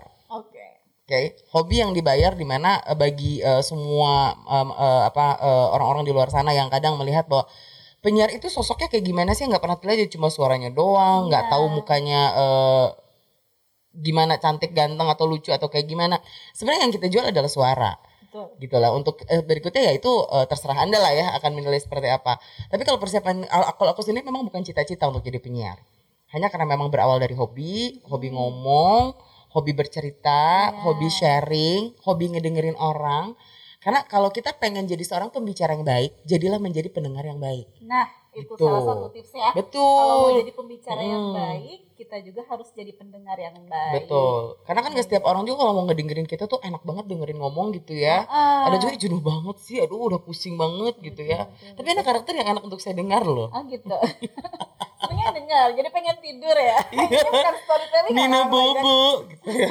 Oke. 1.05 1.37
Oke, 1.37 1.37
hobi 1.53 1.75
yang 1.85 1.93
dibayar 1.93 2.33
di 2.33 2.41
mana 2.49 2.81
eh, 2.81 2.97
bagi 2.97 3.37
eh, 3.37 3.61
semua 3.61 4.33
em, 4.49 4.69
eh, 4.73 5.03
apa 5.05 5.37
eh, 5.37 5.67
orang-orang 5.77 6.01
di 6.01 6.09
luar 6.09 6.33
sana 6.33 6.49
yang 6.49 6.65
kadang 6.73 6.97
melihat 6.97 7.29
bahwa 7.29 7.45
penyiar 8.01 8.33
itu 8.33 8.49
sosoknya 8.49 8.89
kayak 8.89 9.05
gimana 9.05 9.37
sih 9.37 9.45
nggak 9.45 9.61
pernah 9.61 9.77
terlihat 9.77 10.09
cuma 10.09 10.33
suaranya 10.33 10.73
doang, 10.73 11.29
nggak 11.29 11.45
Iya. 11.45 11.51
tahu 11.53 11.65
mukanya 11.69 12.21
eh, 12.33 12.87
gimana 13.95 14.41
cantik, 14.41 14.73
ganteng 14.73 15.05
atau 15.07 15.25
lucu 15.29 15.53
atau 15.53 15.69
kayak 15.69 15.85
gimana. 15.85 16.17
Sebenarnya 16.57 16.81
yang 16.89 16.93
kita 16.97 17.07
jual 17.13 17.25
adalah 17.29 17.51
suara. 17.53 17.93
Betul. 18.35 18.51
gitu 18.59 18.75
lah 18.83 18.91
untuk 18.91 19.15
berikutnya 19.47 19.79
ya 19.79 19.93
itu 19.95 20.11
terserah 20.51 20.83
anda 20.83 20.99
lah 20.99 21.07
ya 21.15 21.39
akan 21.39 21.55
menilai 21.55 21.79
seperti 21.79 22.11
apa 22.11 22.35
tapi 22.67 22.83
kalau 22.83 22.99
persiapan 22.99 23.47
al- 23.47 23.71
kalau 23.79 23.95
aku 23.95 24.03
sendiri 24.03 24.27
memang 24.27 24.43
bukan 24.43 24.59
cita-cita 24.59 25.07
untuk 25.07 25.23
jadi 25.23 25.39
penyiar 25.39 25.79
hanya 26.35 26.51
karena 26.51 26.67
memang 26.67 26.91
berawal 26.91 27.15
dari 27.15 27.31
hobi 27.31 28.03
hobi 28.03 28.35
ngomong 28.35 29.15
hobi 29.55 29.71
bercerita 29.71 30.69
Iya. 30.69 30.83
hobi 30.83 31.07
sharing 31.07 31.81
hobi 32.03 32.35
ngedengerin 32.35 32.75
orang 32.75 33.33
karena 33.79 34.03
kalau 34.05 34.29
kita 34.29 34.51
pengen 34.57 34.83
jadi 34.83 35.01
seorang 35.01 35.31
pembicara 35.31 35.73
yang 35.73 35.85
baik 35.85 36.11
jadilah 36.27 36.59
menjadi 36.59 36.91
pendengar 36.91 37.23
yang 37.23 37.39
baik 37.39 37.69
Nah, 37.79 38.05
itu 38.37 38.47
Gitu. 38.47 38.61
salah 38.61 38.83
satu 38.83 39.07
tipsnya. 39.09 39.49
betul 39.51 39.81
Kalau 39.97 40.15
mau 40.21 40.31
jadi 40.35 40.51
pembicara 40.51 40.99
yang 40.99 41.23
Hmm. 41.25 41.35
baik, 41.35 41.79
kita 41.95 42.15
juga 42.21 42.41
harus 42.45 42.67
jadi 42.69 42.91
pendengar 42.91 43.37
yang 43.37 43.55
baik. 43.61 43.93
betul 44.03 44.35
karena 44.61 44.79
kan 44.79 44.91
nggak 44.91 45.05
setiap 45.05 45.23
orang 45.23 45.43
juga 45.43 45.57
kalau 45.61 45.73
mau 45.73 45.85
ngedengerin 45.85 46.25
kita 46.25 46.43
tuh 46.45 46.59
enak 46.59 46.81
banget 46.81 47.05
dengerin 47.05 47.37
ngomong 47.37 47.71
gitu 47.73 47.93
ya 47.93 48.23
Ah. 48.25 48.67
ada 48.67 48.75
juga 48.75 48.91
yang 48.91 49.01
jenuh 49.01 49.21
banget 49.21 49.55
sih 49.59 49.77
aduh 49.77 49.99
udah 50.01 50.19
pusing 50.19 50.55
banget 50.55 50.95
gitu 51.01 51.21
ya 51.23 51.47
Betul, 51.47 51.75
tapi 51.75 51.87
ada 51.89 52.03
karakter 52.03 52.33
yang 52.33 52.47
enak 52.49 52.61
untuk 52.61 52.77
saya 52.77 52.93
dengar 52.93 53.23
loh 53.23 53.47
Oh 53.47 53.63
gitu. 53.65 53.95
Sebenarnya 54.97 55.31
dengar, 55.33 55.67
jadi 55.71 55.89
pengen 55.89 56.17
tidur 56.17 56.55
ya. 56.55 56.77
Ini 56.91 57.05
bukan 57.21 57.55
storytelling. 57.59 58.11
Nina 58.11 58.25
orang 58.25 58.43
pajak. 58.43 58.49
Bobo 58.49 58.99
gitu 59.27 59.47
ya 59.55 59.69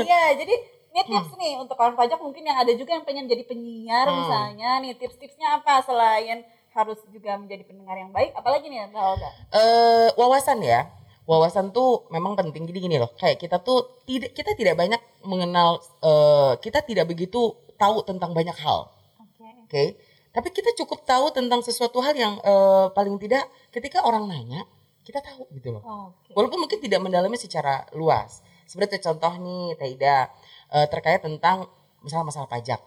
Iya, 0.00 0.22
jadi 0.36 0.54
ini 0.90 1.00
tips 1.04 1.32
nih 1.36 1.54
untuk 1.56 1.74
kawan 1.74 1.94
pajak 1.94 2.18
mungkin 2.18 2.42
yang 2.42 2.58
ada 2.58 2.72
juga 2.72 2.92
yang 2.92 3.04
pengen 3.04 3.24
jadi 3.24 3.42
penyiar 3.42 4.04
Hmm. 4.04 4.16
misalnya 4.16 4.70
nih 4.80 4.94
tips-tipsnya 4.96 5.56
apa 5.56 5.80
selain 5.80 6.42
harus 6.80 6.98
juga 7.12 7.36
menjadi 7.36 7.62
pendengar 7.68 7.96
yang 8.00 8.10
baik 8.10 8.32
apalagi 8.32 8.66
nih 8.72 8.88
Mbak 8.88 9.02
Olga? 9.04 9.30
eh 9.52 10.08
wawasan 10.16 10.64
ya. 10.64 10.88
Wawasan 11.28 11.70
tuh 11.70 12.10
memang 12.10 12.34
penting. 12.34 12.66
Gini 12.66 12.80
gini 12.80 12.96
loh 12.98 13.12
kayak 13.14 13.38
kita 13.38 13.62
tuh 13.62 14.02
tidak 14.08 14.34
kita 14.34 14.56
tidak 14.56 14.74
banyak 14.74 14.98
mengenal 15.22 15.78
eh, 16.02 16.52
kita 16.58 16.82
tidak 16.82 17.06
begitu 17.06 17.54
tahu 17.78 18.02
tentang 18.02 18.32
banyak 18.32 18.56
hal. 18.60 18.90
Oke. 19.20 19.46
oke? 19.68 19.84
Tapi 20.30 20.48
kita 20.54 20.70
cukup 20.82 21.02
tahu 21.06 21.30
tentang 21.34 21.60
sesuatu 21.62 22.02
hal 22.02 22.16
yang 22.16 22.34
eh, 22.42 22.86
paling 22.96 23.20
tidak 23.22 23.46
ketika 23.70 24.02
orang 24.02 24.26
nanya 24.26 24.66
kita 25.06 25.22
tahu 25.22 25.46
gitu 25.54 25.74
loh. 25.74 25.82
Oke. 25.82 26.34
walaupun 26.34 26.66
mungkin 26.66 26.78
tidak 26.82 27.00
mendalami 27.04 27.36
secara 27.38 27.86
luas. 27.94 28.42
Seperti 28.66 29.02
contoh 29.02 29.34
nih 29.38 29.74
Taida 29.78 30.30
eh, 30.74 30.86
terkait 30.90 31.22
tentang 31.22 31.70
misalnya 32.02 32.32
masalah 32.32 32.48
pajak 32.48 32.80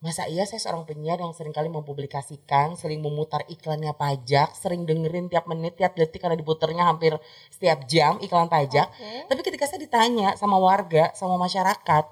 masa 0.00 0.24
iya 0.24 0.48
saya 0.48 0.56
seorang 0.56 0.88
penyiar 0.88 1.20
yang 1.20 1.36
sering 1.36 1.52
kali 1.52 1.68
mempublikasikan 1.68 2.72
sering 2.72 3.04
memutar 3.04 3.44
iklannya 3.52 3.92
pajak 3.92 4.56
sering 4.56 4.88
dengerin 4.88 5.28
tiap 5.28 5.44
menit 5.44 5.76
tiap 5.76 5.92
detik 5.92 6.24
karena 6.24 6.40
diputernya 6.40 6.88
hampir 6.88 7.20
setiap 7.52 7.84
jam 7.84 8.16
iklan 8.24 8.48
pajak 8.48 8.88
Oke. 8.88 9.28
tapi 9.28 9.40
ketika 9.44 9.68
saya 9.68 9.80
ditanya 9.84 10.32
sama 10.40 10.56
warga 10.56 11.12
sama 11.12 11.36
masyarakat 11.36 12.04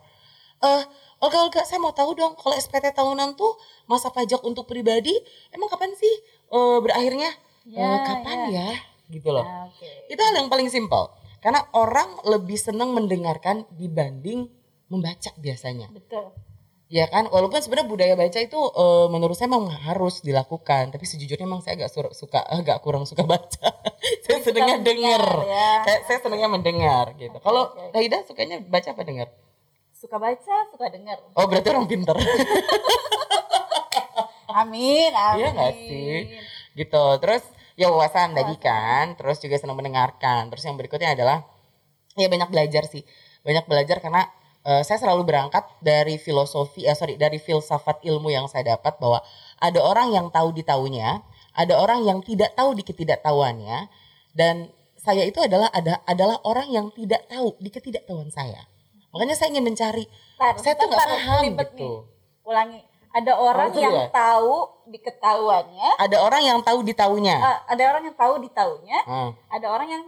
eh 0.59 0.83
Olga 1.19 1.39
Olga 1.43 1.63
saya 1.67 1.83
mau 1.83 1.91
tahu 1.91 2.15
dong 2.15 2.37
kalau 2.37 2.55
SPT 2.55 2.93
tahunan 2.93 3.35
tuh 3.35 3.57
masa 3.89 4.13
pajak 4.13 4.45
untuk 4.45 4.69
pribadi 4.69 5.17
emang 5.51 5.67
kapan 5.73 5.91
sih 5.97 6.15
eh, 6.53 6.79
berakhirnya 6.85 7.33
Ya, 7.69 7.85
Eh, 7.85 8.01
kapan 8.01 8.39
ya 8.49 8.69
gitu 9.13 9.29
loh 9.29 9.45
Nah, 9.45 9.69
Oke. 9.69 9.85
itu 10.09 10.21
hal 10.21 10.41
yang 10.41 10.49
paling 10.49 10.73
simpel. 10.73 11.13
Karena 11.45 11.69
orang 11.77 12.17
lebih 12.25 12.57
senang 12.57 12.97
mendengarkan 12.97 13.69
dibanding 13.77 14.49
membaca 14.89 15.31
biasanya. 15.37 15.93
Betul. 15.93 16.33
Ya 16.89 17.05
kan, 17.05 17.29
walaupun 17.29 17.61
sebenarnya 17.61 17.85
budaya 17.85 18.15
baca 18.17 18.41
itu 18.41 18.57
eh, 18.57 19.07
menurut 19.13 19.37
saya 19.37 19.53
memang 19.53 19.69
harus 19.69 20.25
dilakukan, 20.25 20.89
tapi 20.89 21.05
sejujurnya 21.05 21.45
memang 21.45 21.61
saya 21.61 21.77
agak 21.85 21.93
sur- 21.93 22.15
suka 22.17 22.41
agak 22.41 22.81
kurang 22.81 23.05
suka 23.05 23.29
baca. 23.29 23.69
saya 24.25 24.41
senangnya 24.41 24.81
mendengar, 24.81 25.21
dengar. 25.21 25.53
ya. 25.53 25.71
Saya, 25.85 25.99
saya 26.09 26.19
senangnya 26.25 26.49
mendengar 26.49 27.05
gitu. 27.21 27.37
Kalau 27.45 27.77
oke. 27.77 27.93
Taida 27.93 28.25
sukanya 28.25 28.65
baca 28.65 28.89
apa 28.97 29.03
dengar? 29.05 29.29
Suka 29.93 30.17
baca, 30.17 30.57
suka 30.73 30.87
dengar. 30.89 31.21
Oh, 31.37 31.45
berarti 31.45 31.69
orang 31.69 31.85
pinter. 31.85 32.17
Amin, 34.49 35.13
amin. 35.29 35.39
Iya 35.45 35.49
nggak 35.53 35.75
sih? 35.77 36.17
gitu. 36.73 37.05
Terus 37.21 37.45
ya 37.77 37.93
wawasan 37.93 38.33
tadi 38.33 38.57
kan, 38.57 39.13
terus 39.19 39.43
juga 39.45 39.61
senang 39.61 39.77
mendengarkan. 39.77 40.49
Terus 40.49 40.65
yang 40.65 40.81
berikutnya 40.81 41.13
adalah 41.13 41.45
ya 42.17 42.33
banyak 42.33 42.49
belajar 42.49 42.89
sih. 42.89 43.05
Banyak 43.45 43.69
belajar 43.69 44.01
karena 44.01 44.25
eh, 44.65 44.83
saya 44.83 44.99
selalu 44.99 45.27
berangkat 45.27 45.65
dari 45.79 46.17
filosofi, 46.17 46.83
eh, 46.83 46.95
sorry 46.95 47.15
dari 47.15 47.39
filsafat 47.39 48.03
ilmu 48.03 48.31
yang 48.31 48.47
saya 48.47 48.75
dapat 48.75 48.99
bahwa 48.99 49.23
ada 49.59 49.81
orang 49.83 50.15
yang 50.15 50.27
tahu 50.31 50.51
di 50.55 50.63
taunya, 50.63 51.23
ada 51.55 51.75
orang 51.79 52.07
yang 52.07 52.19
tidak 52.23 52.55
tahu 52.55 52.75
di 52.75 52.83
ketidaktahuannya, 52.83 53.91
dan 54.35 54.71
saya 54.99 55.25
itu 55.25 55.39
adalah 55.41 55.71
ada 55.71 56.03
adalah 56.05 56.39
orang 56.43 56.69
yang 56.69 56.87
tidak 56.93 57.23
tahu 57.31 57.55
di 57.59 57.71
ketidaktahuan 57.71 58.29
saya. 58.31 58.67
Makanya 59.15 59.35
saya 59.35 59.49
ingin 59.57 59.65
mencari. 59.65 60.05
Bentar, 60.37 60.55
saya 60.61 60.75
tuh 60.77 60.87
nggak 60.87 61.01
paham 61.01 61.43
gitu. 61.49 61.65
nih. 61.75 61.99
Ulangi. 62.45 62.81
Ada 63.09 63.33
orang 63.41 63.73
itu 63.73 63.81
yang 63.81 63.97
ya? 63.97 64.07
tahu 64.13 64.69
di 64.85 64.99
ketahuannya, 65.01 65.97
Ada 65.97 66.17
orang 66.21 66.43
yang 66.45 66.59
tahu 66.61 66.85
di 66.85 66.93
taunya. 66.93 67.41
eh, 67.41 67.59
ada 67.73 67.83
orang 67.89 68.03
yang 68.05 68.15
tahu 68.15 68.35
di 68.37 68.51
tahunya, 68.53 68.99
Hmm. 69.09 69.31
ada 69.49 69.67
orang 69.73 69.89
yang 69.89 70.03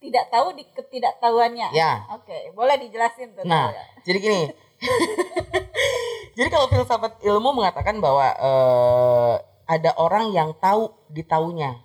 tidak 0.00 0.24
tahu 0.32 0.56
di 0.56 0.64
ketidaktahuannya. 0.72 1.68
Ya. 1.76 2.08
Oke, 2.16 2.50
boleh 2.56 2.80
dijelasin 2.80 3.36
tuh. 3.36 3.44
Nah, 3.44 3.68
Olga. 3.70 3.84
jadi 4.02 4.18
gini. 4.18 4.42
jadi 6.40 6.48
kalau 6.48 6.66
filsafat 6.72 7.20
ilmu 7.20 7.52
mengatakan 7.52 8.00
bahwa 8.00 8.32
eh, 8.32 9.34
ada 9.68 9.90
orang 10.00 10.32
yang 10.32 10.56
tahu 10.56 10.90
di 11.12 11.20
taunya. 11.22 11.76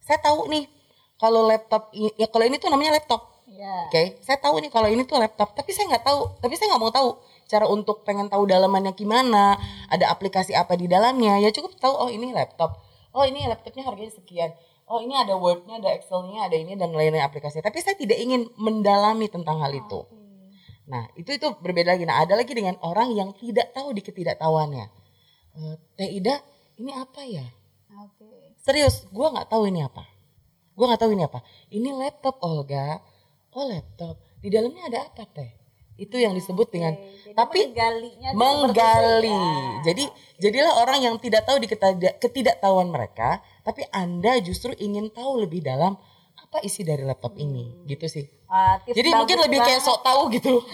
Saya 0.00 0.22
tahu 0.22 0.46
nih 0.46 0.70
kalau 1.18 1.50
laptop 1.50 1.90
ya 1.92 2.30
kalau 2.30 2.46
ini 2.46 2.56
tuh 2.62 2.70
namanya 2.70 2.96
laptop. 2.96 3.36
Iya. 3.56 3.88
Oke, 3.88 4.02
saya 4.20 4.36
tahu 4.36 4.60
nih 4.60 4.68
kalau 4.68 4.84
ini 4.84 5.08
tuh 5.08 5.16
laptop, 5.16 5.56
tapi 5.56 5.72
saya 5.72 5.88
nggak 5.88 6.04
tahu, 6.04 6.20
tapi 6.44 6.60
saya 6.60 6.76
nggak 6.76 6.82
mau 6.82 6.92
tahu 6.92 7.16
cara 7.48 7.64
untuk 7.64 8.04
pengen 8.04 8.28
tahu 8.28 8.44
dalamannya 8.44 8.92
gimana, 8.92 9.56
ada 9.88 10.12
aplikasi 10.12 10.52
apa 10.52 10.76
di 10.76 10.84
dalamnya, 10.84 11.40
ya 11.40 11.48
cukup 11.48 11.72
tahu 11.80 11.94
oh 11.96 12.10
ini 12.12 12.36
laptop, 12.36 12.76
oh 13.16 13.24
ini 13.24 13.48
laptopnya 13.48 13.88
harganya 13.88 14.12
sekian, 14.12 14.52
oh 14.86 14.98
ini 15.02 15.14
ada 15.14 15.34
Word-nya, 15.34 15.82
ada 15.82 15.90
Excel-nya, 15.94 16.46
ada 16.46 16.56
ini 16.56 16.78
dan 16.78 16.94
lain-lain 16.94 17.22
aplikasi, 17.22 17.62
tapi 17.62 17.82
saya 17.82 17.98
tidak 17.98 18.18
ingin 18.18 18.46
mendalami 18.58 19.26
tentang 19.26 19.58
hal 19.62 19.74
itu. 19.74 20.06
Nah, 20.86 21.10
itu 21.18 21.34
itu 21.34 21.46
berbeda 21.58 21.98
lagi. 21.98 22.06
Nah, 22.06 22.22
ada 22.22 22.38
lagi 22.38 22.54
dengan 22.54 22.78
orang 22.86 23.10
yang 23.10 23.34
tidak 23.34 23.74
tahu 23.74 23.90
di 23.90 24.02
ketidaktahuannya. 24.06 24.86
Eh, 25.58 25.74
Teh 25.98 26.10
Ida, 26.14 26.38
ini 26.78 26.94
apa 26.94 27.26
ya? 27.26 27.42
Oke. 28.06 28.54
Serius, 28.62 29.02
gua 29.10 29.34
nggak 29.34 29.50
tahu 29.50 29.66
ini 29.66 29.82
apa. 29.82 30.06
Gua 30.78 30.94
nggak 30.94 31.02
tahu 31.02 31.10
ini 31.18 31.26
apa. 31.26 31.42
Ini 31.74 31.90
laptop 31.90 32.38
Olga. 32.44 33.02
Oh 33.56 33.66
laptop. 33.66 34.20
Di 34.38 34.52
dalamnya 34.52 34.86
ada 34.86 34.98
apa 35.10 35.24
teh? 35.26 35.50
Itu 35.96 36.20
yang 36.20 36.36
disebut 36.36 36.68
dengan 36.68 36.92
Oke, 36.92 37.32
jadi 37.32 37.34
tapi 37.34 37.60
menggali. 38.36 39.32
ya. 39.32 39.80
Jadi 39.90 40.04
jadilah 40.36 40.76
orang 40.84 41.00
yang 41.00 41.16
tidak 41.16 41.48
tahu 41.48 41.56
di 41.56 41.66
ketidak- 41.72 42.20
ketidaktahuan 42.20 42.92
mereka, 42.92 43.40
tapi 43.66 43.82
anda 43.90 44.38
justru 44.38 44.70
ingin 44.76 45.10
tahu 45.10 45.42
lebih 45.42 45.60
dalam 45.60 45.98
apa 46.38 46.62
isi 46.62 46.80
dari 46.80 47.02
laptop 47.02 47.34
ini, 47.34 47.82
gitu 47.84 48.06
sih. 48.06 48.22
Tips 48.86 48.94
Jadi 48.94 49.10
mungkin 49.10 49.38
lebih 49.40 49.58
kayak 49.58 49.82
banget. 49.82 49.88
sok 49.90 50.00
tahu 50.00 50.22
gitu. 50.30 50.54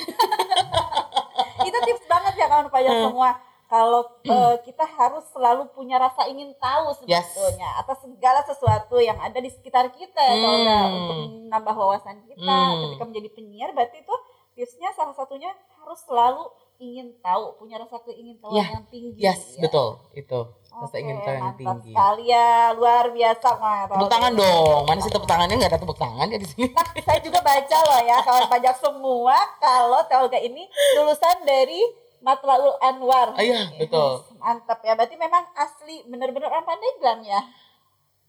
itu 1.62 1.78
tips 1.80 2.04
banget 2.04 2.34
ya 2.36 2.46
kawan 2.46 2.68
pajak 2.68 2.94
semua 3.00 3.30
kalau 3.64 4.02
eh, 4.28 4.56
kita 4.60 4.84
harus 4.84 5.24
selalu 5.30 5.70
punya 5.72 5.96
rasa 5.96 6.26
ingin 6.26 6.52
tahu 6.54 6.92
Yes. 7.06 7.24
sebetulnya 7.30 7.68
atas 7.78 7.98
segala 8.02 8.40
sesuatu 8.42 8.96
yang 8.98 9.16
ada 9.16 9.38
di 9.38 9.48
sekitar 9.48 9.88
kita 9.90 10.20
ya 10.20 10.34
kalau 10.36 10.58
Hmm. 10.58 10.92
untuk 10.92 11.16
menambah 11.40 11.74
wawasan 11.74 12.20
kita 12.22 12.42
Hmm. 12.44 12.80
ketika 12.84 13.04
menjadi 13.06 13.28
penyiar 13.32 13.70
berarti 13.70 13.96
itu 13.98 14.14
tipsnya 14.52 14.92
salah 14.92 15.14
satunya 15.14 15.48
harus 15.78 16.00
selalu 16.02 16.44
ingin 16.78 17.14
tahu 17.18 17.56
punya 17.56 17.78
rasa 17.78 18.02
keingintahuan 18.02 18.58
Ya, 18.58 18.74
yang 18.74 18.84
tinggi 18.86 19.16
Yes, 19.16 19.56
ya. 19.56 19.62
betul. 19.62 20.02
Itu. 20.12 20.40
Rasa 20.72 20.96
ingin 20.98 21.16
tahu 21.20 21.36
yang 21.36 21.54
tinggi. 21.54 21.92
sekali 21.92 22.24
ya 22.32 22.72
luar 22.72 23.04
biasa 23.12 23.48
Mas. 23.60 23.88
Tepuk 23.92 24.10
tangan 24.10 24.32
dong. 24.32 24.82
Mana 24.88 25.00
sih 25.04 25.12
tepuk 25.12 25.28
tangannya? 25.28 25.54
Nggak 25.60 25.70
ada 25.76 25.80
tepuk 25.84 25.98
tangan 26.00 26.26
ya 26.32 26.38
di 26.40 26.48
sini. 26.48 26.66
Nah, 26.72 26.86
saya 27.04 27.20
juga 27.20 27.38
baca 27.44 27.78
loh 27.84 28.00
ya 28.02 28.16
kawan 28.24 28.44
pajak 28.48 28.76
semua 28.80 29.36
kalau 29.60 30.00
Telga 30.08 30.38
ini 30.40 30.64
lulusan 30.96 31.44
dari 31.44 31.80
Matlaul 32.22 32.78
Anwar. 32.78 33.34
Ah, 33.34 33.42
iya, 33.42 33.66
betul. 33.76 34.22
Mantap 34.38 34.78
ya. 34.86 34.94
Berarti 34.94 35.18
memang 35.18 35.42
asli 35.58 36.06
bener-bener 36.06 36.48
orang 36.48 36.64
Pandeglang 36.64 37.20
ya. 37.26 37.42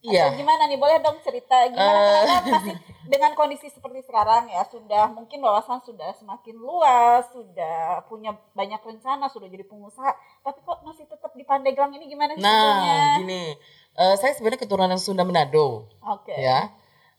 Iya. 0.03 0.29
Atau 0.29 0.43
gimana 0.43 0.67
nih? 0.67 0.75
Boleh 0.75 0.99
dong 0.99 1.15
cerita 1.23 1.63
gimana 1.71 1.95
Eh. 1.95 2.11
kenapa 2.27 2.47
masih 2.59 2.75
dengan 3.07 3.31
kondisi 3.35 3.67
seperti 3.71 4.03
sekarang 4.03 4.51
ya 4.51 4.63
sudah 4.67 5.07
mungkin 5.11 5.39
wawasan 5.39 5.79
sudah 5.83 6.11
semakin 6.15 6.55
luas, 6.59 7.23
sudah 7.31 8.03
punya 8.07 8.35
banyak 8.51 8.79
rencana, 8.79 9.31
sudah 9.31 9.47
jadi 9.47 9.63
pengusaha, 9.63 10.11
tapi 10.43 10.59
kok 10.59 10.79
masih 10.83 11.07
tetap 11.07 11.31
di 11.31 11.43
Pandeglang 11.43 11.91
ini 11.95 12.11
gimana 12.11 12.35
sih? 12.35 12.43
Nah, 12.43 13.19
gini. 13.19 13.55
Eh, 13.93 14.15
saya 14.19 14.35
sebenarnya 14.35 14.63
keturunan 14.63 14.99
Sunda 14.99 15.23
Manado. 15.23 15.87
Oke. 16.03 16.35
ya 16.35 16.67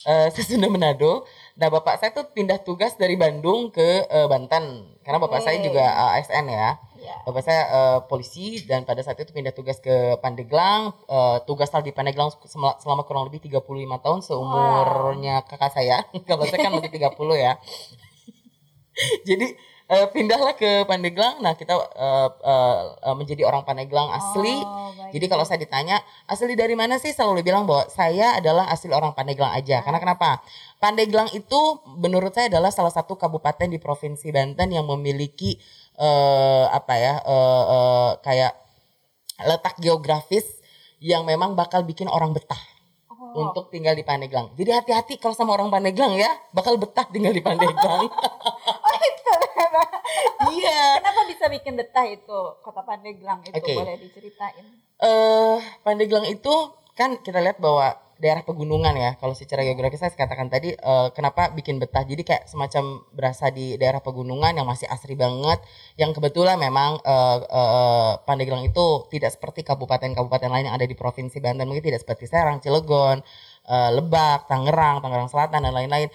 Eh, 0.05 0.29
saya 0.35 0.45
Sunda 0.45 0.67
Manado. 0.69 1.23
Nah 1.57 1.71
bapak 1.71 1.97
saya 2.03 2.11
tuh 2.13 2.29
pindah 2.35 2.61
tugas 2.61 2.99
dari 2.99 3.15
Bandung 3.17 3.71
ke 3.71 4.05
eh, 4.05 4.27
Banten 4.27 4.93
karena 5.01 5.19
bapak 5.23 5.41
Oke. 5.41 5.47
saya 5.49 5.59
juga 5.63 5.87
eh, 5.87 6.19
ASN 6.21 6.45
ya. 6.51 6.77
Ya. 7.05 7.21
Bapak 7.29 7.45
saya 7.45 7.63
eh, 7.69 7.99
polisi 8.09 8.65
dan 8.65 8.89
pada 8.89 9.05
saat 9.05 9.21
itu 9.21 9.29
pindah 9.37 9.53
tugas 9.53 9.77
ke 9.85 10.17
Pandeglang. 10.25 10.97
Eh, 11.05 11.39
tugas 11.45 11.69
di 11.69 11.93
Pandeglang 11.93 12.33
selama, 12.81 13.05
kurang 13.05 13.29
lebih 13.29 13.45
35 13.45 14.01
tahun 14.01 14.21
seumurnya 14.25 15.45
kakak 15.45 15.77
saya. 15.77 16.01
Kalau 16.29 16.49
saya 16.49 16.65
kan 16.65 16.73
masih 16.73 16.89
30 16.89 17.13
ya. 17.37 17.53
Jadi 19.29 19.75
Eh, 19.85 20.09
pindahlah 20.17 20.57
ke 20.57 20.89
Pandeglang. 20.89 21.45
Nah, 21.45 21.53
kita 21.61 21.77
eh, 21.77 22.29
eh, 22.41 23.13
menjadi 23.13 23.45
orang 23.45 23.69
Pandeglang 23.69 24.09
asli. 24.17 24.57
Oh, 24.57 24.89
baik. 24.97 25.13
Jadi 25.13 25.27
kalau 25.29 25.45
saya 25.45 25.61
ditanya 25.61 26.01
asli 26.25 26.57
dari 26.57 26.73
mana 26.73 26.97
sih, 26.97 27.13
selalu 27.13 27.45
bilang 27.45 27.69
bahwa 27.69 27.85
saya 27.93 28.41
adalah 28.41 28.65
asli 28.73 28.89
orang 28.97 29.13
Pandeglang 29.13 29.53
aja. 29.53 29.85
Karena 29.85 30.01
kenapa? 30.01 30.41
Pandeglang 30.81 31.29
itu 31.37 31.85
menurut 32.01 32.33
saya 32.33 32.49
adalah 32.49 32.73
salah 32.73 32.97
satu 32.97 33.21
kabupaten 33.21 33.69
di 33.69 33.77
provinsi 33.77 34.33
Banten 34.33 34.73
yang 34.73 34.89
memiliki 34.89 35.61
eh, 35.99 36.65
apa 36.71 36.95
ya 36.99 37.15
eh, 37.23 37.65
eh, 37.71 38.11
kayak 38.23 38.53
letak 39.45 39.75
geografis 39.83 40.47
yang 41.03 41.27
memang 41.27 41.59
bakal 41.59 41.83
bikin 41.83 42.07
orang 42.07 42.33
betah 42.33 42.61
Oh, 43.35 43.51
untuk 43.51 43.67
tinggal 43.75 43.99
di 43.99 44.07
Pandeglang. 44.07 44.55
Jadi 44.55 44.71
hati-hati 44.71 45.19
kalau 45.19 45.35
sama 45.35 45.59
orang 45.59 45.67
Pandeglang 45.67 46.15
ya, 46.15 46.31
bakal 46.55 46.79
betah 46.79 47.03
tinggal 47.11 47.35
di 47.35 47.43
Pandeglang. 47.43 48.07
oh 48.87 48.95
itu. 49.03 49.35
iya. 50.55 51.03
Kenapa 51.03 51.27
bisa 51.27 51.51
bikin 51.51 51.75
betah 51.75 52.07
itu 52.07 52.39
kota 52.63 52.87
Pandeglang 52.87 53.43
itu 53.43 53.59
Oke. 53.59 53.75
boleh 53.75 53.99
diceritain? 53.99 54.67
eh 55.03 55.59
Pandeglang 55.83 56.31
itu 56.31 56.55
kan 56.95 57.19
kita 57.19 57.43
lihat 57.43 57.59
bahwa 57.59 57.99
daerah 58.25 58.41
pegunungan 58.41 58.97
ya. 58.97 59.21
Kalau 59.21 59.37
secara 59.37 59.61
geografis 59.61 60.01
saya 60.01 60.17
katakan 60.17 60.49
tadi 60.49 60.73
eh, 60.73 61.09
kenapa 61.13 61.53
bikin 61.53 61.77
betah. 61.77 62.01
Jadi 62.09 62.25
kayak 62.25 62.49
semacam 62.49 63.05
berasa 63.13 63.53
di 63.53 63.77
daerah 63.77 64.01
pegunungan 64.01 64.57
yang 64.57 64.65
masih 64.65 64.89
asri 64.89 65.13
banget. 65.13 65.61
Yang 66.01 66.17
kebetulan 66.17 66.57
memang 66.57 67.05
eh, 67.05 67.39
eh, 67.45 68.13
Pandeglang 68.25 68.65
itu 68.65 69.05
tidak 69.13 69.37
seperti 69.37 69.61
kabupaten-kabupaten 69.69 70.49
lain 70.49 70.73
yang 70.73 70.77
ada 70.81 70.89
di 70.89 70.97
provinsi 70.97 71.37
Banten. 71.45 71.69
Mungkin 71.69 71.85
tidak 71.85 72.01
seperti 72.01 72.25
Serang, 72.25 72.65
Cilegon, 72.65 73.21
eh, 73.69 73.91
Lebak, 73.93 74.49
Tangerang, 74.49 75.05
Tangerang 75.05 75.29
Selatan 75.29 75.61
dan 75.69 75.77
lain-lain. 75.77 76.09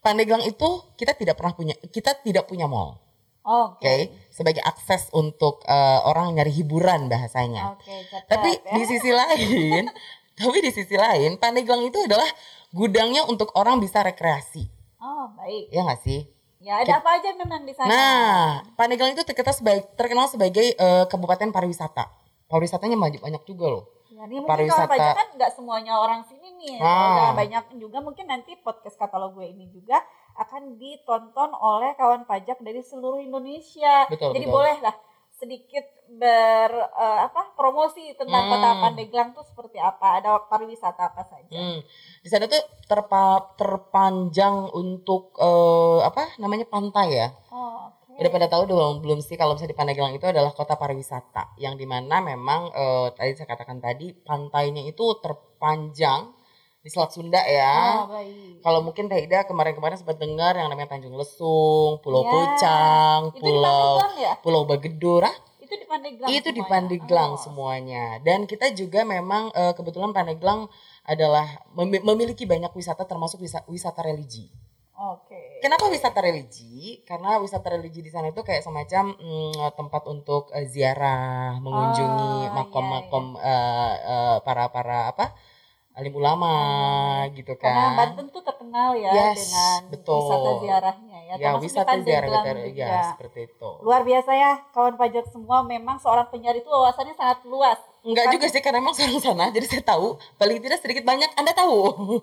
Pandeglang 0.00 0.40
itu 0.48 0.96
kita 0.96 1.12
tidak 1.12 1.36
pernah 1.36 1.52
punya 1.52 1.76
kita 1.92 2.16
tidak 2.24 2.48
punya 2.48 2.64
mall. 2.64 3.10
Oh, 3.40 3.72
Oke. 3.72 3.80
Oke, 3.80 3.96
sebagai 4.28 4.60
akses 4.60 5.08
untuk 5.16 5.64
eh, 5.64 6.00
orang 6.04 6.36
nyari 6.36 6.52
hiburan 6.52 7.08
bahasanya. 7.08 7.72
Oke, 7.72 8.04
catat 8.12 8.28
Tapi 8.28 8.50
ya. 8.52 8.72
di 8.76 8.82
sisi 8.84 9.10
lain, 9.10 9.88
tapi 10.40 10.58
di 10.64 10.72
sisi 10.72 10.96
lain, 10.96 11.36
Pandeglang 11.36 11.84
itu 11.84 12.00
adalah 12.00 12.26
gudangnya 12.72 13.28
untuk 13.28 13.52
orang 13.52 13.76
bisa 13.76 14.00
rekreasi. 14.00 14.64
Oh, 14.96 15.28
baik. 15.36 15.68
Ya 15.68 15.84
nggak 15.84 16.00
sih? 16.00 16.24
Ya, 16.60 16.80
ada 16.80 17.00
apa 17.00 17.20
aja 17.20 17.32
memang 17.36 17.64
di 17.64 17.72
sana? 17.76 17.88
Nah, 17.88 18.40
Pandeglang 18.76 19.12
itu 19.12 19.24
terkenal 19.24 19.52
sebagai 19.52 19.82
terkenal 19.96 20.26
sebagai 20.28 20.66
eh, 20.76 21.04
kabupaten 21.08 21.52
pariwisata. 21.52 22.08
Pariwisatanya 22.48 22.96
banyak 22.96 23.20
banyak 23.20 23.42
juga 23.44 23.66
loh. 23.68 23.84
Ya, 24.12 24.28
ini 24.28 24.44
mungkin 24.44 24.68
pariwisata. 24.68 24.92
kalau 24.92 25.16
kan 25.16 25.28
nggak 25.36 25.52
semuanya 25.56 25.94
orang 25.96 26.20
sini 26.28 26.52
nih. 26.60 26.76
Ah. 26.80 26.96
Kalau 27.16 27.32
banyak 27.36 27.64
juga 27.80 27.98
mungkin 28.04 28.28
nanti 28.28 28.56
podcast 28.60 29.00
katalog 29.00 29.36
gue 29.36 29.48
ini 29.48 29.72
juga 29.72 30.04
akan 30.36 30.76
ditonton 30.76 31.52
oleh 31.56 31.96
kawan 31.96 32.28
pajak 32.28 32.60
dari 32.60 32.84
seluruh 32.84 33.20
Indonesia. 33.20 34.04
Betul, 34.12 34.36
Jadi 34.36 34.44
betul. 34.44 34.56
boleh 34.56 34.76
lah 34.84 34.96
sedikit 35.40 35.82
ber 36.12 36.68
eh, 36.76 37.20
apa 37.24 37.56
promosi 37.56 38.12
tentang 38.12 38.44
Hmm. 38.44 38.52
kota 38.52 38.70
Pandeglang 38.84 39.28
tuh 39.32 39.40
seperti 39.48 39.80
apa, 39.80 40.20
ada 40.20 40.36
pariwisata 40.44 41.16
apa 41.16 41.24
saja. 41.24 41.56
Hmm. 41.56 41.80
Di 42.20 42.28
sana 42.28 42.44
tuh 42.44 42.60
terpa, 42.84 43.56
terpanjang 43.56 44.68
untuk 44.76 45.32
eh, 45.40 46.00
apa 46.04 46.36
namanya 46.36 46.68
pantai 46.68 47.08
ya. 47.16 47.28
Oh, 47.48 47.88
oke. 47.88 48.20
Udah 48.20 48.30
pada 48.30 48.46
tahu 48.52 48.68
dong 48.68 49.00
belum 49.00 49.24
sih 49.24 49.40
kalau 49.40 49.56
misalnya 49.56 49.72
di 49.72 49.78
Pandeglang 49.80 50.12
itu 50.12 50.28
adalah 50.28 50.52
kota 50.52 50.76
pariwisata 50.76 51.56
yang 51.56 51.80
di 51.80 51.88
mana 51.88 52.20
memang 52.20 52.68
eh, 52.76 53.08
tadi 53.16 53.32
saya 53.32 53.48
katakan 53.48 53.80
tadi 53.80 54.12
pantainya 54.12 54.84
itu 54.84 55.16
terpanjang 55.24 56.36
di 56.80 56.88
Selat 56.88 57.12
Sunda 57.12 57.40
ya. 57.42 58.00
Oh, 58.00 58.08
baik. 58.08 58.60
Kalau 58.60 58.80
mungkin 58.80 59.04
Teh 59.06 59.20
Ida 59.20 59.44
kemarin-kemarin 59.44 59.96
sempat 59.96 60.16
dengar 60.16 60.56
yang 60.56 60.68
namanya 60.68 60.96
Tanjung 60.96 61.12
Lesung, 61.12 62.00
Pulau 62.00 62.24
Ya, 62.24 62.30
Pucang, 62.30 63.20
Itu 63.32 63.40
Pulau 63.40 63.92
ya? 64.16 64.32
Pulau 64.40 64.62
Bagedor, 64.64 65.24
ah, 65.24 65.36
Itu 65.60 65.76
di 65.76 65.84
Pandeglang. 65.84 66.28
itu 66.30 66.48
di? 66.50 66.62
Pandeglang 66.62 67.30
Oh. 67.36 67.40
semuanya. 67.40 68.16
Dan 68.20 68.44
kita 68.44 68.72
juga 68.72 69.04
memang 69.04 69.52
eh, 69.52 69.72
kebetulan 69.72 70.10
Pandeglang 70.10 70.72
adalah 71.04 71.44
memi- 71.72 72.00
memiliki 72.00 72.44
banyak 72.44 72.72
wisata 72.72 73.04
termasuk 73.04 73.40
wisata, 73.40 73.64
wisata 73.66 74.00
religi. 74.00 74.48
Oke. 74.96 75.60
Kenapa 75.60 75.88
wisata 75.88 76.20
religi? 76.20 77.00
Karena 77.04 77.40
wisata 77.40 77.72
religi 77.72 78.00
di 78.00 78.08
sana 78.08 78.28
itu 78.28 78.40
kayak 78.40 78.60
semacam 78.60 79.16
mm, 79.16 79.72
tempat 79.72 80.02
untuk 80.04 80.52
eh, 80.52 80.64
ziarah, 80.64 81.56
mengunjungi 81.56 82.32
Oh, 82.44 82.52
makom-makom 82.52 83.24
eh, 83.36 83.94
eh, 83.96 84.36
para 84.44 84.68
para 84.68 85.08
apa 85.08 85.32
alim 85.90 86.14
ulama 86.14 86.52
gitu 87.34 87.52
Karena 87.58 87.92
kan. 87.92 87.98
Banten 87.98 88.26
tuh 88.30 88.40
terkenal 88.40 88.94
ya 88.94 89.10
Yes, 89.10 89.42
dengan 89.42 89.80
betul. 89.90 90.22
wisata 90.22 90.50
ziarahnya 90.58 91.18
ya. 91.20 91.34
ya 91.34 91.34
termasuk 91.50 91.64
wisata 91.66 91.92
ziarah 92.00 92.28
juga. 92.30 92.50
ya 92.72 92.94
seperti 93.10 93.38
itu. 93.46 93.70
Luar 93.82 94.02
biasa 94.02 94.30
ya 94.32 94.52
kawan 94.70 94.94
pajak 94.94 95.26
semua 95.28 95.58
memang 95.62 95.98
seorang 95.98 96.30
penyiar 96.30 96.54
itu 96.54 96.66
wawasannya 96.66 97.12
sangat 97.12 97.42
luas. 97.44 97.76
Enggak 98.00 98.24
Bukan- 98.26 98.34
juga 98.34 98.46
sih 98.48 98.62
karena 98.62 98.78
emang 98.80 98.94
seorang 98.94 99.20
sana 99.20 99.44
jadi 99.50 99.66
saya 99.66 99.82
tahu 99.84 100.06
paling 100.38 100.56
tidak 100.58 100.78
sedikit 100.80 101.04
banyak 101.04 101.30
Anda 101.34 101.52
tahu. 101.52 101.78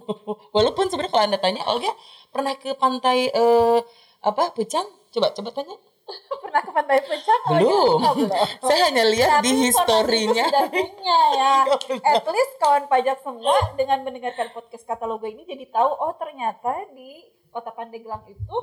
Walaupun 0.56 0.88
sebenarnya 0.88 1.12
kalau 1.12 1.26
Anda 1.28 1.38
tanya 1.38 1.62
Olga 1.68 1.92
pernah 2.30 2.56
ke 2.56 2.74
pantai 2.74 3.30
eh, 3.30 3.80
apa 4.20 4.50
Pucang? 4.52 4.88
Coba 5.12 5.32
coba 5.32 5.50
tanya. 5.52 5.76
Pernah 6.40 6.62
ke 6.64 6.72
Pantai 6.72 7.00
Pucang? 7.04 7.42
Oh, 7.44 7.52
Belum. 7.52 8.00
iya. 8.00 8.12
Belum. 8.16 8.48
Saya 8.68 8.82
hanya 8.88 9.04
lihat 9.12 9.30
Tapi 9.40 9.44
di 9.44 9.52
historinya. 9.68 10.46
sudah 10.48 10.66
punya 10.72 11.20
ya. 11.36 11.54
At 12.16 12.26
least 12.32 12.54
kawan 12.64 12.86
pajak 12.88 13.18
semua 13.20 13.56
dengan 13.76 14.08
mendengarkan 14.08 14.48
podcast 14.56 14.88
katalogo 14.88 15.28
ini 15.28 15.44
jadi 15.44 15.68
tahu 15.68 15.90
oh 15.92 16.16
ternyata 16.16 16.88
di 16.96 17.28
Kota 17.52 17.76
Pandeglang 17.76 18.24
itu 18.32 18.58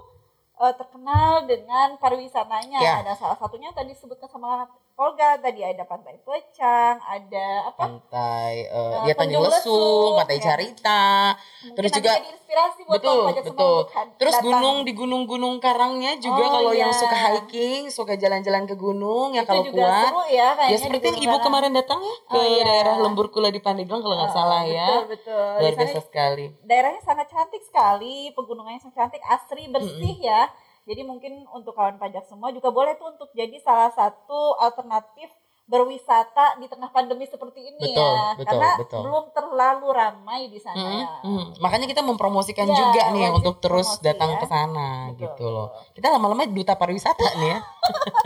eh, 0.56 0.74
terkenal 0.76 1.44
dengan 1.44 2.00
pariwisatanya. 2.00 2.80
Ya. 2.80 3.04
Ada 3.04 3.12
salah 3.20 3.36
satunya 3.36 3.68
tadi 3.76 3.92
disebutkan 3.92 4.28
sama 4.32 4.64
Olga 4.94 5.34
tadi 5.42 5.58
ada 5.58 5.82
Pantai 5.82 6.22
Pucang, 6.22 7.02
ada 7.02 7.46
apa? 7.66 7.82
pantai 7.82 8.62
Eh, 8.62 8.94
dia 9.02 9.14
Tanjung 9.18 9.42
Lesung, 9.42 10.14
pantai 10.14 10.38
ya. 10.38 10.44
Carita, 10.46 11.34
Mungkin 11.34 11.74
terus 11.74 11.90
juga 11.90 12.12
inspirasi 12.22 12.80
buat 12.86 13.02
betul 13.02 13.26
betul. 13.34 13.78
Terus 14.14 14.34
datang. 14.38 14.46
gunung 14.46 14.76
di 14.86 14.92
gunung-gunung 14.94 15.58
Karangnya 15.58 16.14
juga 16.22 16.46
Oh, 16.46 16.50
kalau 16.54 16.70
iya. 16.70 16.86
yang 16.86 16.92
suka 16.94 17.16
hiking, 17.18 17.90
suka 17.90 18.14
jalan-jalan 18.14 18.70
ke 18.70 18.78
gunung 18.78 19.34
ya 19.34 19.42
Itu 19.42 19.50
kalau 19.50 19.62
kuat. 19.66 20.10
seru 20.14 20.22
ya 20.30 20.48
Ya 20.62 20.78
seperti 20.78 21.04
yang 21.10 21.18
ibu 21.26 21.36
kemarin 21.42 21.72
datang 21.74 21.98
ya 21.98 22.14
ke 22.30 22.38
Oh, 22.38 22.46
iya. 22.46 22.62
daerah 22.64 22.94
Lembur 23.02 23.26
Kula 23.28 23.50
di 23.50 23.58
Pandeglang 23.58 23.98
kalau 23.98 24.14
nggak 24.14 24.30
Oh, 24.30 24.36
salah 24.36 24.62
ya. 24.62 24.86
Betul, 25.02 25.10
betul. 25.10 25.50
Luar 25.58 25.74
biasa 25.74 25.98
sekali. 26.00 26.46
daerahnya 26.62 27.02
sangat 27.02 27.26
cantik 27.26 27.66
sekali, 27.66 28.30
pegunungannya 28.30 28.78
sangat 28.78 29.10
cantik, 29.10 29.22
asri, 29.26 29.66
bersih 29.66 30.22
ya. 30.22 30.46
Jadi 30.84 31.00
mungkin 31.02 31.32
untuk 31.48 31.72
kawan 31.72 31.96
pajak 31.96 32.24
semua 32.24 32.48
juga 32.48 32.68
boleh 32.68 32.92
tuh 32.94 33.08
untuk 33.10 33.32
jadi 33.32 33.56
salah 33.58 33.88
satu 33.90 34.56
alternatif 34.58 35.32
berwisata 35.64 36.60
di 36.60 36.68
tengah 36.68 36.92
pandemi 36.92 37.24
seperti 37.24 37.56
ini 37.64 37.80
Betul, 37.80 38.04
ya. 38.04 38.36
betul, 38.36 38.44
Karena 38.44 38.70
betul. 38.76 39.00
belum 39.00 39.24
terlalu 39.32 39.86
ramai 39.90 40.40
di 40.46 40.60
sana 40.60 40.76
Mm, 40.76 40.92
ya. 40.94 41.06
mm. 41.24 41.44
Makanya 41.56 41.86
kita 41.88 42.02
mempromosikan 42.04 42.68
Ya, 42.68 42.76
juga 42.76 43.02
nih 43.10 43.32
untuk 43.32 43.56
terus 43.58 43.88
promosi 43.96 44.04
datang 44.04 44.36
ya. 44.36 44.38
ke 44.38 44.46
sana 44.46 44.88
gitu 45.16 45.44
loh. 45.48 45.72
Kita 45.96 46.12
lama-lama 46.12 46.44
duta 46.44 46.76
pariwisata 46.76 47.40
nih 47.40 47.48
ya. 47.48 47.58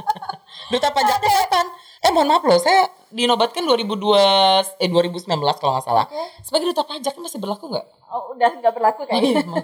duta 0.74 0.88
pajaknya 0.90 1.30
kapan? 1.46 1.66
Eh 1.98 2.10
mohon 2.10 2.26
maaf 2.26 2.42
loh, 2.42 2.58
saya 2.58 2.86
dinobatkan 3.10 3.62
2002 3.62 4.18
eh 4.76 4.86
2019 4.86 5.26
kalau 5.58 5.72
nggak 5.74 5.86
salah. 5.86 6.06
Oke. 6.06 6.22
Sebagai 6.42 6.70
duta 6.70 6.82
pajak 6.82 7.14
masih 7.18 7.38
berlaku 7.38 7.70
nggak? 7.70 7.86
Oh, 8.08 8.34
udah 8.34 8.50
nggak 8.54 8.72
berlaku 8.72 9.02
iya, 9.14 9.42
kayaknya. 9.42 9.62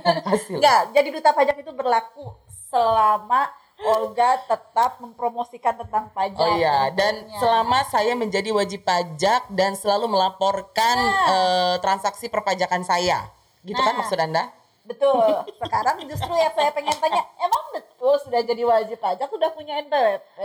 Enggak, 0.58 0.80
jadi 0.90 1.08
duta 1.10 1.30
pajak 1.30 1.56
itu 1.58 1.70
berlaku 1.70 2.26
selama 2.74 3.46
Olga 3.76 4.38
tetap 4.40 4.98
mempromosikan 4.98 5.74
tentang 5.76 6.06
pajak. 6.10 6.38
Oh 6.40 6.50
iya, 6.54 6.90
dan 6.90 7.22
tentunya. 7.22 7.38
selama 7.38 7.78
saya 7.84 8.14
menjadi 8.14 8.50
wajib 8.50 8.82
pajak 8.82 9.50
dan 9.50 9.74
selalu 9.74 10.06
melaporkan 10.08 10.96
Nah. 10.96 11.26
eh, 11.28 11.76
transaksi 11.78 12.26
perpajakan 12.26 12.82
saya. 12.82 13.30
Gitu 13.62 13.76
kan 13.76 13.92
Nah. 13.92 13.98
maksud 14.00 14.14
Anda? 14.16 14.44
Betul. 14.84 15.26
Sekarang 15.62 15.98
justru 16.02 16.32
yang 16.32 16.54
saya 16.54 16.70
pengen 16.70 16.94
tanya, 16.96 17.22
emang 17.36 17.64
betul 17.72 18.14
sudah 18.20 18.40
jadi 18.40 18.62
wajib 18.62 18.96
pajak 18.96 19.26
sudah 19.26 19.50
punya 19.50 19.78
NPWP? 19.80 20.38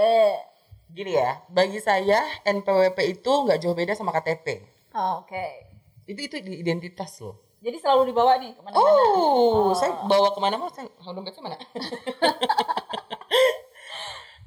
Gini 0.90 1.14
ya, 1.14 1.38
bagi 1.48 1.78
saya 1.78 2.26
NPWP 2.44 2.98
itu 3.14 3.30
nggak 3.30 3.62
jauh 3.62 3.78
beda 3.78 3.94
sama 3.94 4.10
KTP. 4.12 4.66
Oh, 4.92 5.22
Oke. 5.22 5.70
Itu 6.04 6.26
itu 6.26 6.42
di 6.42 6.58
identitas 6.58 7.22
loh. 7.22 7.38
Jadi 7.60 7.76
selalu 7.76 8.08
dibawa 8.10 8.40
nih 8.40 8.56
ke 8.56 8.62
mana-mana. 8.62 8.80
Oh, 8.80 9.04
Oh. 9.12 9.76
saya 9.76 9.92
bawa 10.02 10.32
ke 10.32 10.40
mana-mana, 10.40 10.72
saya 10.72 10.88
dompetnya 11.06 11.44
mana? 11.44 11.58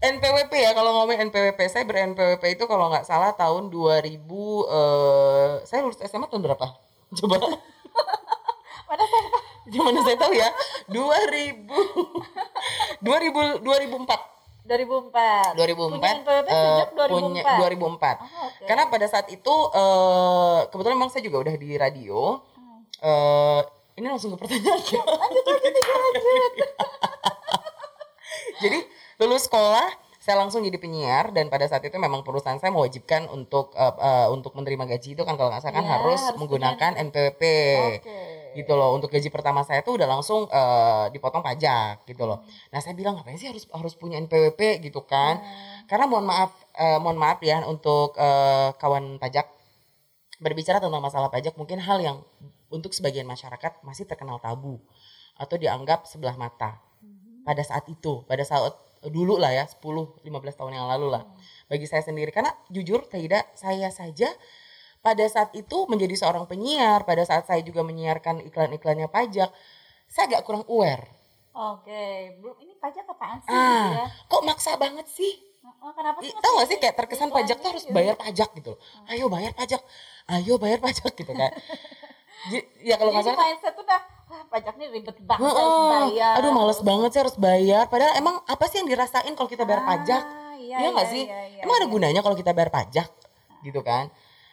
NPWP 0.03 0.51
ya, 0.51 0.75
kalau 0.75 0.91
ngomongin 0.97 1.31
NPWP, 1.31 1.61
saya 1.71 1.87
ber-NPWP 1.87 2.59
itu 2.59 2.65
kalau 2.67 2.91
nggak 2.91 3.07
salah 3.07 3.31
tahun 3.33 3.71
2000, 3.71 4.19
eh, 4.67 5.63
saya 5.63 5.87
lulus 5.87 6.03
SMA 6.03 6.27
tahun 6.27 6.43
berapa? 6.43 6.67
Coba, 7.19 7.37
Mana 8.89 9.05
saya 9.07 9.23
gimana 9.65 10.03
saya 10.03 10.17
tahu 10.19 10.33
ya? 10.35 10.49
2000, 10.91 11.71
2000, 12.99 13.63
2004. 13.63 14.21
2004. 14.63 15.59
2004 15.59 15.91
Punya 15.91 16.11
NPWP 16.19 16.47
eh, 16.47 16.55
sejak 16.55 16.89
2004. 16.93 17.09
punya 17.11 17.43
2004. 17.43 17.63
Oh, 17.63 18.27
oke. 18.43 18.65
Karena 18.65 18.85
pada 18.89 19.07
saat 19.07 19.27
itu 19.29 19.55
eh, 19.71 20.61
kebetulan 20.67 20.97
memang 20.97 21.11
saya 21.11 21.23
juga 21.23 21.39
udah 21.41 21.55
di 21.55 21.71
radio. 21.75 22.43
Eh, 23.03 23.61
ini 23.99 24.07
langsung 24.07 24.31
ke 24.35 24.39
pertanyaan. 24.39 24.79
lanjut 24.79 25.45
lanjut 25.45 25.73
lanjut. 25.75 25.85
lanjut. 26.23 26.71
Jadi 28.63 28.79
lulus 29.19 29.51
sekolah 29.51 29.87
saya 30.23 30.39
langsung 30.39 30.63
jadi 30.63 30.79
penyiar 30.79 31.35
dan 31.35 31.51
pada 31.51 31.67
saat 31.67 31.83
itu 31.83 31.99
memang 31.99 32.23
perusahaan 32.23 32.55
saya 32.55 32.71
mewajibkan 32.71 33.27
untuk 33.27 33.75
uh, 33.75 33.91
uh, 33.99 34.29
untuk 34.31 34.55
menerima 34.55 34.95
gaji 34.95 35.19
itu 35.19 35.23
kan 35.27 35.35
kalau 35.35 35.51
nggak 35.51 35.67
salah 35.67 35.83
kan 35.83 35.83
Iya, 35.83 35.93
harus, 35.99 36.21
harus 36.23 36.39
menggunakan 36.39 36.93
NPWP 37.11 37.43
Oke. 37.99 38.19
gitu 38.55 38.73
loh 38.79 38.95
untuk 38.95 39.11
gaji 39.11 39.35
pertama 39.35 39.67
saya 39.67 39.83
tuh 39.83 39.99
udah 39.99 40.07
langsung 40.07 40.47
uh, 40.47 41.11
dipotong 41.11 41.43
pajak 41.43 42.07
gitu 42.07 42.23
loh 42.23 42.47
nah 42.71 42.79
saya 42.79 42.95
bilang 42.95 43.19
ngapain 43.19 43.35
sih 43.35 43.51
harus 43.51 43.67
harus 43.75 43.99
punya 43.99 44.15
NPWP 44.23 44.87
gitu 44.87 45.03
kan 45.03 45.43
Nah, 45.43 45.91
karena 45.91 46.07
mohon 46.07 46.31
maaf 46.31 46.55
eh, 46.79 47.03
mohon 47.03 47.19
maaf 47.19 47.43
ya 47.43 47.67
untuk 47.67 48.15
eh, 48.15 48.71
kawan 48.79 49.19
pajak 49.19 49.51
berbicara 50.39 50.79
tentang 50.79 51.03
masalah 51.03 51.35
pajak 51.35 51.59
mungkin 51.59 51.83
hal 51.83 51.99
yang 51.99 52.23
untuk 52.73 52.97
sebagian 52.97 53.29
masyarakat 53.29 53.85
masih 53.85 54.09
terkenal 54.09 54.41
tabu 54.41 54.81
atau 55.37 55.57
dianggap 55.61 56.09
sebelah 56.09 56.35
mata 56.35 56.81
pada 57.45 57.63
saat 57.63 57.85
itu 57.93 58.25
pada 58.25 58.43
saat 58.43 58.73
dulu 59.03 59.35
lah 59.35 59.51
ya 59.51 59.65
10 59.67 59.83
15 60.23 60.59
tahun 60.59 60.73
yang 60.79 60.87
lalu 60.87 61.11
lah 61.11 61.27
bagi 61.67 61.91
saya 61.91 62.07
sendiri 62.07 62.31
karena 62.31 62.55
jujur 62.71 63.03
tidak 63.11 63.51
saya 63.59 63.91
saja 63.91 64.31
pada 65.03 65.27
saat 65.27 65.51
itu 65.59 65.91
menjadi 65.91 66.15
seorang 66.15 66.47
penyiar 66.47 67.03
pada 67.03 67.27
saat 67.27 67.43
saya 67.51 67.59
juga 67.67 67.83
menyiarkan 67.83 68.47
iklan-iklannya 68.47 69.11
pajak 69.11 69.51
saya 70.07 70.25
agak 70.31 70.43
kurang 70.47 70.65
aware 70.71 71.07
Oke, 71.53 72.33
belum 72.41 72.57
ini 72.65 72.73
pajak 72.81 73.05
apaan 73.05 73.37
sih 73.45 73.53
ah 73.53 73.61
gitu 73.61 73.99
ya? 73.99 74.07
kok 74.09 74.43
maksa 74.47 74.73
banget 74.81 75.05
sih 75.11 75.53
Oh, 75.63 75.95
kenapa 75.95 76.19
sih? 76.19 76.31
Ih, 76.31 76.35
Tahu 76.43 76.53
gak 76.59 76.69
sih 76.71 76.79
kayak 76.79 76.95
terkesan 76.99 77.31
iklannya 77.31 77.39
pajak 77.43 77.57
tuh 77.63 77.69
harus 77.71 77.85
gitu? 77.87 77.95
bayar 77.95 78.15
pajak 78.19 78.51
gitu. 78.59 78.73
Ayo 79.07 79.31
bayar 79.31 79.55
pajak. 79.55 79.83
Ayo 80.27 80.55
bayar 80.59 80.79
pajak 80.83 81.15
gitu 81.15 81.31
kan. 81.35 81.51
Ya 82.83 82.95
kalau 82.97 83.11
nggak 83.11 83.25
salah 83.25 83.39
mindset 83.39 83.73
tuh 83.73 83.87
dah, 83.87 84.03
wah 84.27 84.43
pajaknya 84.51 84.87
ribet 84.91 85.17
banget 85.23 85.47
harus 85.47 85.63
Heeh. 85.79 85.91
bayar. 86.11 86.33
Aduh 86.43 86.51
males 86.51 86.81
banget 86.83 87.11
sih 87.15 87.21
harus 87.23 87.37
bayar. 87.39 87.85
Padahal 87.87 88.19
emang 88.19 88.43
apa 88.43 88.65
sih 88.67 88.83
yang 88.83 88.89
dirasain 88.91 89.33
kalau 89.33 89.47
kita 89.47 89.63
bayar 89.63 89.83
Ah, 89.83 89.89
pajak? 89.95 90.23
Iya, 90.59 90.77
Iya 90.83 90.89
nggak 90.91 91.07
iya, 91.07 91.15
sih? 91.15 91.23
iya, 91.27 91.41
iya, 91.55 91.63
Emang 91.63 91.77
ada 91.79 91.87
iya. 91.87 91.93
gunanya 91.95 92.21
kalau 92.21 92.35
kita 92.35 92.51
bayar 92.51 92.71
pajak? 92.71 93.07
Gitu 93.63 93.81
kan. 93.81 94.11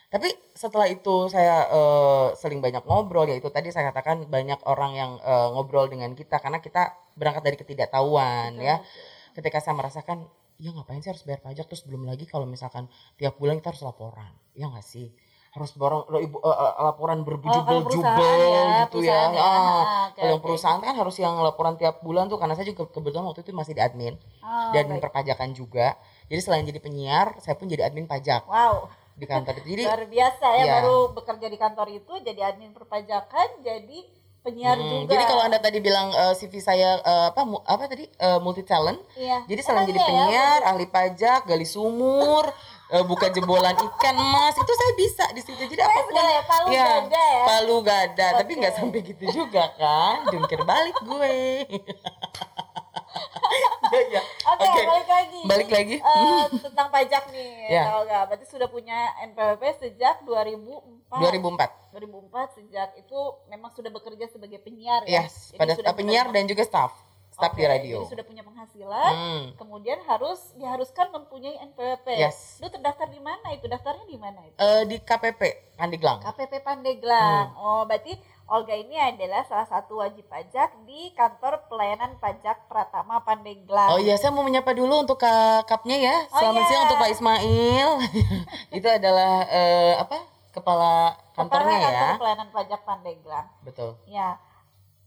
Tapi 0.10 0.26
setelah 0.54 0.86
itu 0.86 1.30
saya 1.30 1.70
eh, 1.70 2.28
sering 2.34 2.62
banyak 2.62 2.82
ngobrol 2.82 3.26
ya 3.26 3.38
itu 3.38 3.50
tadi 3.50 3.70
saya 3.70 3.90
katakan 3.90 4.26
banyak 4.26 4.58
orang 4.66 4.92
yang 4.94 5.12
eh, 5.22 5.48
ngobrol 5.54 5.86
dengan 5.86 6.14
kita 6.14 6.38
karena 6.38 6.62
kita 6.62 6.94
berangkat 7.14 7.42
dari 7.42 7.58
ketidaktahuan 7.58 8.58
Betul, 8.58 8.66
ya. 8.66 8.76
betul. 8.82 9.38
Ketika 9.38 9.58
saya 9.62 9.76
merasakan 9.78 10.18
ya 10.60 10.76
ngapain 10.76 11.00
sih 11.00 11.10
harus 11.10 11.24
bayar 11.24 11.40
pajak 11.40 11.66
terus 11.66 11.86
belum 11.88 12.04
lagi 12.04 12.26
kalau 12.26 12.44
misalkan 12.44 12.90
tiap 13.16 13.38
bulan 13.38 13.62
kita 13.62 13.70
harus 13.74 13.82
laporan. 13.82 14.30
Ya 14.54 14.66
nggak 14.68 14.84
sih? 14.84 15.14
Harus 15.50 15.74
borong 15.74 16.06
lo 16.08 16.22
ibu 16.22 16.38
eh, 16.40 16.54
eh, 16.54 16.74
laporan 16.86 17.20
Oh, 17.20 17.26
berjubel-jubel 17.26 17.82
perusahaan 17.82 18.38
ya, 18.38 18.62
gitu 18.86 18.98
ya. 19.02 19.22
ya. 19.34 19.42
Ah, 19.42 20.06
kalau 20.14 20.30
yang 20.38 20.42
perusahaan 20.46 20.78
kan 20.80 20.94
harus 20.94 21.16
yang 21.18 21.36
laporan 21.42 21.74
tiap 21.74 22.06
bulan 22.06 22.30
tuh 22.30 22.38
karena 22.38 22.54
saya 22.54 22.70
juga 22.70 22.86
kebetulan 22.86 23.26
waktu 23.26 23.42
itu 23.42 23.52
masih 23.52 23.74
di 23.74 23.82
admin 23.82 24.14
Oh, 24.46 24.70
di 24.70 24.78
admin 24.78 25.02
baik. 25.02 25.10
perpajakan 25.10 25.50
juga. 25.58 25.98
Jadi 26.30 26.42
selain 26.46 26.62
jadi 26.64 26.78
penyiar, 26.78 27.42
saya 27.42 27.58
pun 27.58 27.66
jadi 27.66 27.90
admin 27.90 28.06
pajak 28.06 28.46
Wow, 28.46 28.94
di 29.18 29.26
kantor. 29.26 29.58
Jadi 29.66 29.84
luar 29.90 30.06
biasa 30.06 30.46
ya 30.54 30.64
Iya. 30.64 30.74
baru 30.78 30.98
bekerja 31.18 31.48
di 31.50 31.58
kantor 31.58 31.88
itu 31.90 32.14
jadi 32.22 32.42
admin 32.54 32.70
perpajakan, 32.70 33.48
jadi 33.66 34.00
penyiar 34.40 34.78
Hmm, 34.78 35.04
juga. 35.04 35.12
jadi 35.18 35.24
kalau 35.28 35.42
anda 35.44 35.58
tadi 35.58 35.82
bilang 35.82 36.14
eh, 36.14 36.34
CV 36.38 36.54
saya 36.62 37.02
eh, 37.02 37.26
apa 37.34 37.42
mu- 37.44 37.66
apa 37.66 37.90
tadi 37.90 38.06
multi 38.40 38.62
talent, 38.62 39.02
iya. 39.18 39.44
jadi 39.44 39.60
selain 39.60 39.84
Emang 39.84 39.90
jadi 39.92 40.00
ya, 40.00 40.08
penyiar, 40.08 40.60
ahli 40.64 40.86
pajak, 40.88 41.40
gali 41.44 41.66
sumur, 41.66 42.46
eh, 42.90 43.04
buka 43.04 43.30
jebolan 43.30 43.76
ikan 43.76 44.16
emas, 44.16 44.54
itu 44.54 44.72
saya 44.72 44.92
bisa 44.96 45.26
di 45.30 45.42
situ. 45.42 45.62
Jadi 45.64 45.78
apa 45.80 45.94
pun 45.96 46.06
segala 46.08 46.30
ya, 46.30 46.42
palu 46.44 46.68
ya, 46.68 46.86
gada 47.00 47.26
ya. 47.30 47.44
palu 47.46 47.76
gada, 47.82 48.28
tapi 48.36 48.52
Oke. 48.52 48.60
nggak 48.60 48.74
sampai 48.76 49.00
gitu 49.04 49.24
juga 49.32 49.64
kan, 49.76 50.26
jungkir 50.28 50.60
balik 50.64 50.98
gue. 51.00 51.36
Ya, 53.90 54.02
ya. 54.08 54.22
Oke, 54.48 54.62
Oke. 54.64 54.82
balik 54.86 55.10
lagi. 55.10 55.40
Balik 55.44 55.70
lagi. 55.72 55.96
eh, 55.98 56.44
tentang 56.62 56.88
pajak 56.90 57.24
nih, 57.32 57.50
Ya. 57.74 57.90
tahu 57.90 58.06
nggak? 58.06 58.24
Berarti 58.24 58.46
sudah 58.46 58.68
punya 58.70 58.98
NPWP 59.26 59.64
sejak 59.80 60.22
2004. 60.22 61.10
2004. 61.10 61.74
2004 61.90 62.30
sejak 62.54 62.90
itu 62.96 63.20
memang 63.50 63.74
sudah 63.74 63.90
bekerja 63.90 64.30
sebagai 64.30 64.62
penyiar 64.62 65.02
ya. 65.04 65.26
Yes, 65.26 65.58
pada 65.58 65.74
sudah 65.74 65.90
penyiar 65.92 66.30
bekerja- 66.30 66.38
dan 66.38 66.46
juga 66.46 66.64
staff, 66.64 66.94
staff 67.40 67.56
di 67.56 67.64
Oke, 67.64 67.72
radio. 67.72 67.98
Jadi 68.04 68.12
sudah 68.12 68.26
punya 68.28 68.44
penghasilan, 68.44 69.12
Hmm. 69.16 69.44
kemudian 69.56 70.04
harus 70.04 70.52
diharuskan 70.60 71.08
mempunyai 71.16 71.56
NPWP. 71.72 72.20
Yes. 72.20 72.60
Lu 72.60 72.68
terdaftar 72.68 73.08
di 73.08 73.24
mana 73.24 73.56
itu? 73.56 73.64
Daftarnya 73.72 74.04
di 74.04 74.20
mana 74.20 74.44
itu? 74.44 74.60
Eh, 74.60 74.84
di 74.84 75.00
KPP 75.00 75.42
Pandeglang. 75.80 76.20
KPP 76.20 76.60
Pandeglang. 76.60 77.56
Hmm. 77.56 77.64
Oh, 77.64 77.82
berarti 77.88 78.20
Olga 78.50 78.74
ini 78.74 78.98
adalah 78.98 79.46
salah 79.46 79.64
satu 79.64 80.02
wajib 80.02 80.26
pajak 80.26 80.74
di 80.84 81.14
kantor 81.14 81.70
pelayanan 81.70 82.18
pajak 82.20 82.66
Pratama 82.68 83.22
Pandeglang. 83.24 83.94
Oh 83.94 84.02
iya, 84.02 84.18
saya 84.18 84.34
mau 84.36 84.44
menyapa 84.44 84.74
dulu 84.76 85.06
untuk 85.06 85.22
kakapnya 85.22 85.96
ya. 85.96 86.16
Oh 86.34 86.42
Selamat 86.44 86.66
iya. 86.66 86.68
siang 86.68 86.84
untuk 86.90 86.98
Pak 86.98 87.10
Ismail. 87.14 87.90
Itu 88.82 88.88
adalah 88.90 89.46
eh, 89.48 89.94
apa? 89.96 90.18
Kepala 90.50 91.14
kantornya 91.38 91.78
Kepala 91.78 91.94
ya. 91.94 92.02
kantor 92.02 92.20
pelayanan 92.20 92.50
pajak 92.50 92.82
Pandeglang. 92.84 93.48
Betul. 93.62 93.90
Ya, 94.10 94.42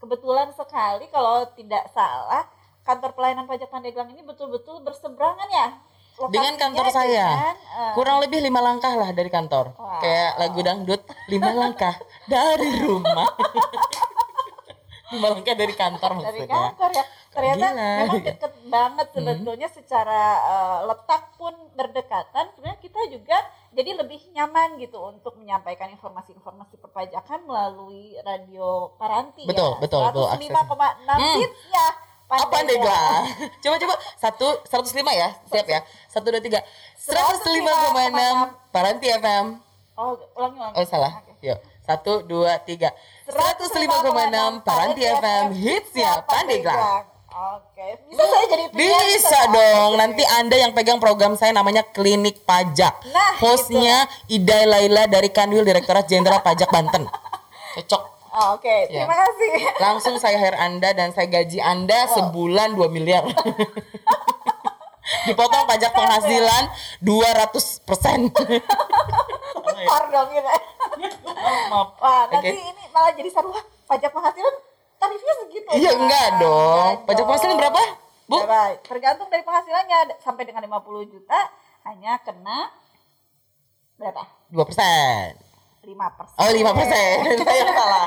kebetulan 0.03 0.51
sekali 0.51 1.07
kalau 1.15 1.47
tidak 1.55 1.87
salah 1.95 2.43
kantor 2.83 3.15
pelayanan 3.15 3.47
pajak 3.47 3.71
Pandeglang 3.71 4.11
ini 4.11 4.27
betul-betul 4.27 4.83
berseberangan 4.83 5.47
ya. 5.47 5.69
Dengan 6.29 6.55
Lokasinya 6.55 6.61
kantor 6.61 6.87
saya. 6.93 7.27
dengan, 7.31 7.57
eh, 7.57 7.93
Kurang 7.97 8.19
lebih 8.21 8.45
lima 8.45 8.61
langkah 8.61 8.93
lah 8.93 9.11
dari 9.17 9.31
kantor. 9.33 9.73
Wow. 9.79 10.03
Kayak 10.05 10.33
lagu 10.37 10.61
dangdut, 10.61 11.03
lima 11.31 11.51
langkah 11.57 11.95
dari 12.29 12.85
rumah. 12.85 13.33
lima 15.13 15.29
langkah 15.31 15.55
dari 15.55 15.75
kantor 15.75 16.11
dari 16.19 16.23
maksudnya. 16.43 16.49
kantor 16.51 16.91
ya. 16.91 17.05
Ternyata 17.33 17.57
Gila. 17.57 17.69
Hmm. 17.73 17.97
memang 18.05 18.21
deket 18.21 18.53
banget 18.69 19.07
sebetulnya 19.13 19.69
secara 19.69 20.23
eh, 20.43 20.79
letak 20.87 21.23
pun 21.35 21.55
berdekatan. 21.73 22.45
Sebenarnya 22.53 22.81
kita 22.81 23.01
juga 23.09 23.39
jadi 23.73 23.91
lebih 23.97 24.21
nyaman 24.33 24.77
gitu 24.77 25.01
untuk 25.01 25.37
menyampaikan 25.37 25.89
informasi-informasi 25.89 26.77
perpajakan 26.77 27.41
melalui 27.43 28.17
radio 28.21 28.93
Paranti 28.97 29.49
Betul, 29.49 29.77
ya. 29.77 29.81
betul, 29.81 30.01
betul, 30.09 30.27
105,6 30.29 31.09
Hmm. 31.09 31.41
ya. 31.69 31.87
Apa 32.29 32.49
Pandeglang. 32.49 32.89
Pandeglang? 32.89 33.23
Coba 33.61 33.77
coba 33.77 33.95
satu 34.17 34.47
seratus 34.65 34.93
lima 34.93 35.13
ya, 35.13 35.29
siap 35.47 35.69
ya. 35.69 35.81
Satu 36.09 36.33
dua 36.33 36.41
tiga. 36.41 36.65
Seratus 36.97 37.45
lima 37.49 37.69
koma 37.69 38.09
enam 38.09 38.37
Paranti 38.69 39.09
FM. 39.09 39.61
Oh, 39.93 40.17
ulangi 40.37 40.57
ulangi. 40.57 40.77
Oh 40.81 40.85
salah. 40.89 41.21
Oke. 41.21 41.33
Yuk. 41.45 41.61
Satu, 41.83 42.23
dua, 42.23 42.63
tiga. 42.63 42.95
105,6 43.27 44.63
Paranti 44.63 45.03
FM 45.03 45.47
hitsnya 45.53 46.23
Pandeglang. 46.23 47.11
Oke, 47.33 47.97
bisa 48.07 48.23
saya 48.23 48.45
jadi 48.45 48.65
penyiar, 48.69 49.03
Bisa 49.09 49.29
saya. 49.33 49.49
dong. 49.49 49.97
Nanti 49.97 50.21
Anda 50.37 50.57
yang 50.59 50.77
pegang 50.77 51.01
program 51.01 51.33
saya 51.33 51.51
namanya 51.51 51.81
Klinik 51.83 52.45
Pajak. 52.45 53.09
Nah, 53.09 53.41
Hostnya 53.41 54.05
Ida 54.29 54.69
Laila 54.69 55.09
dari 55.09 55.33
Kanwil 55.33 55.65
Direktorat 55.65 56.05
Jenderal 56.07 56.45
Pajak 56.45 56.69
Banten. 56.69 57.09
Cocok. 57.75 58.03
Oh, 58.33 58.57
Oke, 58.57 58.89
Ya. 58.89 59.05
terima 59.05 59.17
kasih. 59.17 59.53
Langsung 59.77 60.15
saya 60.17 60.37
hire 60.37 60.57
Anda 60.57 60.93
dan 60.93 61.13
saya 61.13 61.25
gaji 61.27 61.61
Anda 61.61 62.09
sebulan 62.13 62.73
2 62.73 62.89
miliar. 62.89 63.25
Dipotong 65.25 65.67
pajak 65.67 65.91
penghasilan 65.91 66.65
200 67.01 67.83
persen. 67.83 68.31
Bentar 68.31 70.03
dong 70.09 70.29
gitu. 70.31 70.51
Maaf. 71.69 71.89
Wah, 71.99 72.23
nanti 72.29 72.55
Oke. 72.55 72.63
ini 72.63 72.85
malah 72.91 73.13
jadi 73.13 73.29
seru 73.29 73.51
pajak 73.85 74.11
penghasilan 74.11 74.55
tarifnya 74.97 75.35
segitu. 75.43 75.69
Iya, 75.75 75.91
Nah, 75.91 75.99
enggak 75.99 76.27
dong. 76.39 76.87
enggak 76.95 77.07
Pajak 77.07 77.25
penghasilan 77.27 77.57
berapa, 77.59 77.83
Bu? 78.25 78.37
Berapa? 78.39 78.61
Tergantung 78.81 79.29
dari 79.29 79.43
penghasilannya 79.43 79.99
sampai 80.19 80.43
dengan 80.45 80.63
50 80.63 81.11
juta 81.11 81.39
hanya 81.83 82.23
kena 82.23 82.71
berapa? 83.99 84.23
2 84.51 84.63
persen. 84.63 85.35
5 85.83 85.91
persen. 86.15 86.39
Oh, 86.39 86.47
5 86.47 86.79
persen. 86.79 87.15
saya 87.43 87.63
salah. 87.69 88.07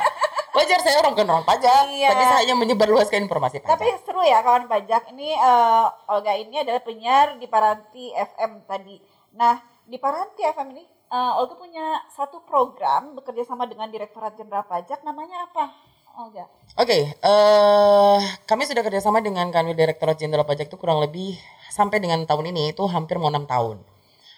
Wajar 0.56 0.80
saya 0.80 0.96
orang 1.04 1.12
bukan 1.12 1.28
orang 1.28 1.46
pajak. 1.46 1.84
Iya. 1.91 2.10
Tapi 2.15 2.24
saya 2.24 2.39
hanya 2.48 2.56
menyebarluaskan 2.56 3.28
informasi 3.28 3.60
pajak. 3.60 3.76
Tapi 3.76 3.88
seru 4.08 4.24
ya 4.24 4.39
kawan 4.39 4.72
pajak. 4.72 5.12
Ini 5.12 5.36
eh, 5.36 5.86
Olga 6.08 6.34
ini 6.39 6.56
adalah 6.63 6.80
penyiar 6.80 7.36
di 7.36 7.48
Paranti 7.52 8.15
FM 8.15 8.63
tadi. 8.63 8.96
Nah, 9.36 9.60
di 9.84 10.00
Paranti 10.00 10.48
FM 10.48 10.68
ini 10.72 10.84
eh, 10.88 11.39
Olga 11.39 11.60
punya 11.60 12.00
satu 12.15 12.39
program 12.48 13.20
bekerja 13.20 13.44
sama 13.44 13.68
dengan 13.68 13.91
Direktorat 13.91 14.39
Jenderal 14.39 14.63
Pajak. 14.63 15.04
Namanya 15.04 15.52
apa, 15.52 15.76
Olga? 16.15 16.48
Oke, 16.80 17.12
eh 17.12 18.20
kami 18.48 18.63
sudah 18.63 18.84
kerjasama 18.84 19.20
dengan 19.20 19.52
Kanwil 19.52 19.76
Direktorat 19.76 20.15
Jenderal 20.15 20.48
Pajak 20.48 20.72
itu 20.72 20.80
kurang 20.80 21.04
lebih 21.04 21.36
sampai 21.68 22.00
dengan 22.00 22.24
tahun 22.24 22.56
ini 22.56 22.72
itu 22.72 22.88
hampir 22.88 23.20
mau 23.20 23.28
enam 23.28 23.44
tahun. 23.44 23.94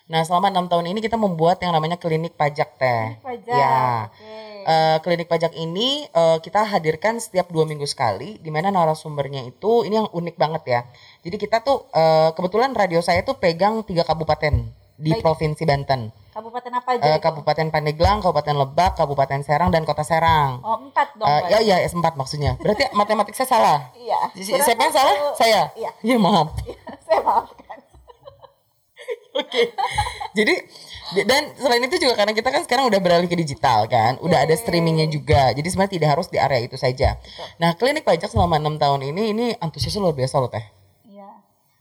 Nah 0.07 0.23
selama 0.23 0.47
enam 0.47 0.71
tahun 0.71 0.87
ini 0.95 1.03
kita 1.03 1.19
membuat 1.19 1.59
yang 1.59 1.75
namanya 1.75 1.99
klinik 1.99 2.39
pajak 2.39 2.79
teh. 2.79 3.19
Klinik 3.19 3.23
pajak. 3.23 3.55
Ya. 3.59 4.07
Oke. 4.07 4.47
Eh, 4.67 4.97
klinik 5.03 5.27
pajak 5.27 5.53
ini 5.55 6.07
eh, 6.07 6.37
kita 6.43 6.63
hadirkan 6.63 7.19
setiap 7.19 7.51
dua 7.51 7.67
minggu 7.67 7.87
sekali, 7.87 8.39
di 8.39 8.51
mana 8.51 8.71
narasumbernya 8.71 9.43
itu 9.47 9.83
ini 9.83 9.99
yang 9.99 10.07
unik 10.11 10.35
banget 10.35 10.63
ya. 10.67 10.81
Jadi 11.27 11.35
kita 11.35 11.59
tuh 11.63 11.87
eh, 11.91 12.31
kebetulan 12.35 12.71
radio 12.71 13.03
saya 13.03 13.23
tuh 13.23 13.35
pegang 13.35 13.83
tiga 13.83 14.07
kabupaten 14.07 14.67
di 14.97 15.13
Baik. 15.13 15.21
provinsi 15.21 15.61
Banten, 15.61 16.09
Kabupaten 16.37 16.69
apa 16.69 16.89
aja? 16.93 17.17
Itu? 17.17 17.21
Kabupaten 17.25 17.67
Pandeglang, 17.73 18.17
Kabupaten 18.21 18.55
Lebak, 18.61 18.93
Kabupaten 18.93 19.41
Serang 19.41 19.73
dan 19.73 19.89
Kota 19.89 20.05
Serang. 20.05 20.61
Oh, 20.61 20.77
empat 20.85 21.17
dong. 21.17 21.25
Eh, 21.25 21.41
ya 21.49 21.59
ya 21.65 21.75
S4 21.81 22.13
maksudnya. 22.13 22.53
Berarti 22.61 22.85
matematik 22.99 23.33
saya 23.33 23.49
salah. 23.49 23.79
Iya. 23.97 24.29
Siapa 24.61 24.77
yang 24.77 24.93
salah? 24.93 25.15
Saya. 25.33 25.61
Iya. 25.73 25.89
Ya 26.05 26.15
maaf. 26.21 26.53
Saya 27.09 27.23
maafkan. 27.25 27.66
Oke. 29.37 29.73
Jadi 30.37 30.55
dan 31.23 31.55
selain 31.55 31.83
itu 31.87 31.95
juga 32.03 32.19
karena 32.19 32.35
kita 32.35 32.51
kan 32.51 32.61
sekarang 32.67 32.91
udah 32.91 32.99
beralih 32.99 33.31
ke 33.31 33.37
digital 33.39 33.87
kan, 33.87 34.19
udah 34.19 34.43
ada 34.43 34.51
streamingnya 34.59 35.07
juga. 35.07 35.55
Jadi 35.55 35.67
sebenarnya 35.71 35.93
tidak 35.95 36.09
harus 36.19 36.27
di 36.27 36.35
area 36.35 36.59
itu 36.59 36.75
saja. 36.75 37.15
Nah, 37.63 37.79
klinik 37.79 38.03
pajak 38.03 38.27
selama 38.27 38.59
enam 38.59 38.75
tahun 38.75 39.07
ini 39.15 39.23
ini 39.31 39.45
antusiasnya 39.55 40.03
luar 40.03 40.17
biasa 40.19 40.35
loh 40.43 40.51
teh. 40.51 40.65
Iya. 41.07 41.31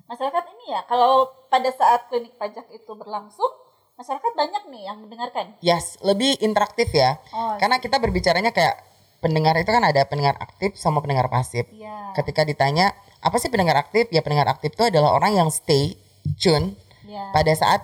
Masyarakat 0.06 0.44
ini 0.54 0.64
ya, 0.78 0.80
kalau 0.86 1.26
pada 1.50 1.66
saat 1.74 2.06
klinik 2.06 2.38
pajak 2.38 2.70
itu 2.70 2.92
berlangsung, 2.94 3.50
masyarakat 3.98 4.32
banyak 4.38 4.62
nih 4.70 4.82
yang 4.86 5.02
mendengarkan. 5.02 5.58
Yes, 5.58 5.98
lebih 6.06 6.38
interaktif 6.38 6.94
ya. 6.94 7.18
Oh, 7.34 7.58
Karena 7.58 7.82
kita 7.82 7.98
berbicaranya 7.98 8.54
kayak 8.54 8.78
pendengar 9.18 9.58
itu 9.58 9.74
kan 9.74 9.82
ada 9.82 10.06
pendengar 10.06 10.38
aktif 10.38 10.78
sama 10.78 11.02
pendengar 11.02 11.26
pasif. 11.26 11.66
Iya. 11.74 12.14
Ketika 12.14 12.46
ditanya 12.46 12.94
apa 13.18 13.42
sih 13.42 13.50
pendengar 13.50 13.74
aktif? 13.74 14.06
Ya 14.14 14.22
pendengar 14.22 14.46
aktif 14.54 14.76
itu 14.76 14.86
adalah 14.86 15.18
orang 15.18 15.34
yang 15.34 15.48
stay 15.50 15.98
tune 16.38 16.78
Iya. 17.06 17.30
pada 17.30 17.52
saat 17.54 17.80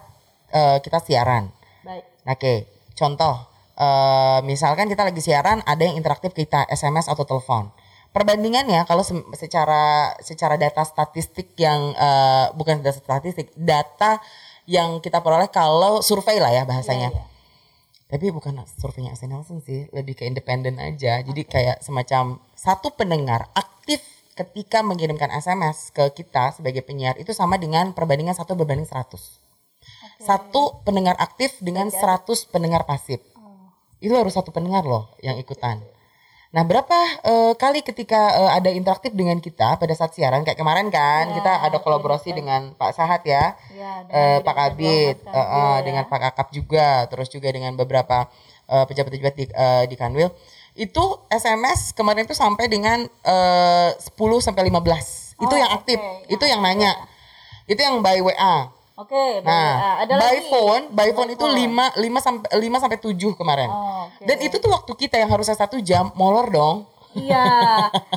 eh, 0.53 0.79
kita 0.85 0.99
siaran. 1.01 1.49
Baik. 1.87 2.05
Oke, 2.29 2.55
contoh, 2.93 3.35
eh, 3.79 4.39
misalkan 4.45 4.91
kita 4.91 5.07
lagi 5.07 5.23
siaran, 5.23 5.65
ada 5.65 5.83
yang 5.87 5.97
interaktif 5.97 6.35
kita 6.35 6.67
SMS 6.69 7.09
atau 7.09 7.25
telepon. 7.25 7.73
Perbandingannya 8.13 8.85
kalau 8.85 9.01
se- 9.01 9.25
secara 9.41 10.13
secara 10.21 10.61
data 10.61 10.85
statistik 10.85 11.57
yang 11.57 11.97
eh, 11.97 12.47
bukan 12.53 12.85
data 12.85 12.99
statistik, 12.99 13.49
data 13.57 14.21
yang 14.69 15.01
kita 15.01 15.25
peroleh 15.25 15.49
kalau 15.49 16.05
survei 16.05 16.37
lah 16.39 16.53
ya 16.53 16.63
bahasanya. 16.69 17.09
Iya, 17.11 17.17
iya. 17.17 17.31
Tapi 18.13 18.29
bukan 18.29 18.61
surveinya 18.69 19.17
Nielsen 19.17 19.65
sih, 19.65 19.89
lebih 19.89 20.13
ke 20.21 20.29
independen 20.29 20.77
aja. 20.77 21.25
Jadi 21.25 21.49
kayak 21.49 21.81
semacam 21.81 22.45
satu 22.53 22.93
pendengar 22.93 23.49
aktif 23.57 24.05
ketika 24.33 24.81
mengirimkan 24.81 25.29
SMS 25.29 25.93
ke 25.93 26.09
kita 26.17 26.57
sebagai 26.57 26.81
penyiar 26.81 27.21
itu 27.21 27.37
sama 27.37 27.61
dengan 27.61 27.93
perbandingan 27.93 28.33
satu 28.33 28.57
berbanding 28.57 28.89
100. 28.89 29.43
Satu 30.23 30.81
pendengar 30.87 31.19
aktif 31.19 31.59
dengan 31.59 31.91
100 31.91 32.25
pendengar 32.49 32.87
pasif. 32.87 33.19
Itu 33.99 34.15
harus 34.15 34.35
satu 34.35 34.51
pendengar 34.55 34.87
loh 34.87 35.11
yang 35.23 35.39
ikutan. 35.39 35.83
Nah, 36.53 36.69
berapa 36.69 36.99
eh, 37.25 37.53
kali 37.57 37.81
ketika 37.81 38.29
eh, 38.37 38.51
ada 38.61 38.69
interaktif 38.69 39.17
dengan 39.17 39.41
kita 39.41 39.81
pada 39.81 39.95
saat 39.97 40.13
siaran 40.13 40.45
kayak 40.45 40.61
kemarin 40.61 40.93
kan 40.93 41.33
Ya, 41.33 41.41
kita 41.41 41.53
ada 41.65 41.81
kolaborasi 41.81 42.37
dengan 42.37 42.77
Pak 42.77 42.93
Sahat 42.93 43.25
ya. 43.25 43.57
Iya, 43.73 44.05
dengan 44.05 44.37
Eh, 44.37 44.39
Pak 44.45 44.55
Kabit, 44.55 45.17
eh, 45.17 45.33
eh, 45.33 45.33
Kanwil 45.33 45.73
ya. 45.73 45.81
dengan 45.81 46.05
Pak 46.13 46.21
Kakap 46.21 46.49
juga, 46.53 46.89
terus 47.09 47.33
juga 47.33 47.49
dengan 47.49 47.73
beberapa 47.73 48.29
pejabat-pejabat 48.73 49.35
di, 49.37 49.45
eh, 49.53 49.85
di 49.89 49.97
Kanwil. 50.01 50.29
Itu 50.75 51.05
SMS 51.29 51.93
kemarin 51.93 52.25
itu 52.25 52.33
sampai 52.33 52.65
dengan 52.67 53.05
eh, 53.05 53.91
10 53.93 54.09
sampai 54.39 54.63
15. 54.65 55.37
Itu 55.37 55.49
Oh, 55.49 55.59
yang 55.59 55.71
aktif, 55.71 55.99
oke, 55.99 56.29
itu 56.29 56.45
yang 56.45 56.61
nanya. 56.61 56.95
Itu 57.65 57.79
yang 57.79 57.99
by 57.99 58.21
WA. 58.21 58.73
Oke, 58.95 59.41
baik. 59.41 59.49
Nah, 59.49 59.73
Ah, 59.75 59.95
ada 60.01 60.15
by 60.15 60.37
lagi. 60.37 60.49
phone, 60.49 60.83
by 60.91 61.09
phone 61.11 61.29
By 61.29 61.35
itu 61.35 61.45
phone. 61.45 61.57
5 61.57 61.97
5 61.99 62.21
sampai 62.21 62.49
5 62.55 62.77
sampai 62.79 62.99
7 62.99 63.33
kemarin. 63.35 63.67
Oh, 63.67 64.07
oke. 64.07 64.23
Dan 64.23 64.37
itu 64.39 64.57
tuh 64.57 64.71
waktu 64.71 64.93
kita 64.95 65.17
yang 65.17 65.29
harusnya 65.29 65.55
satu 65.55 65.77
jam 65.79 66.13
molor 66.15 66.49
dong. 66.49 66.77
Iya. 67.13 67.45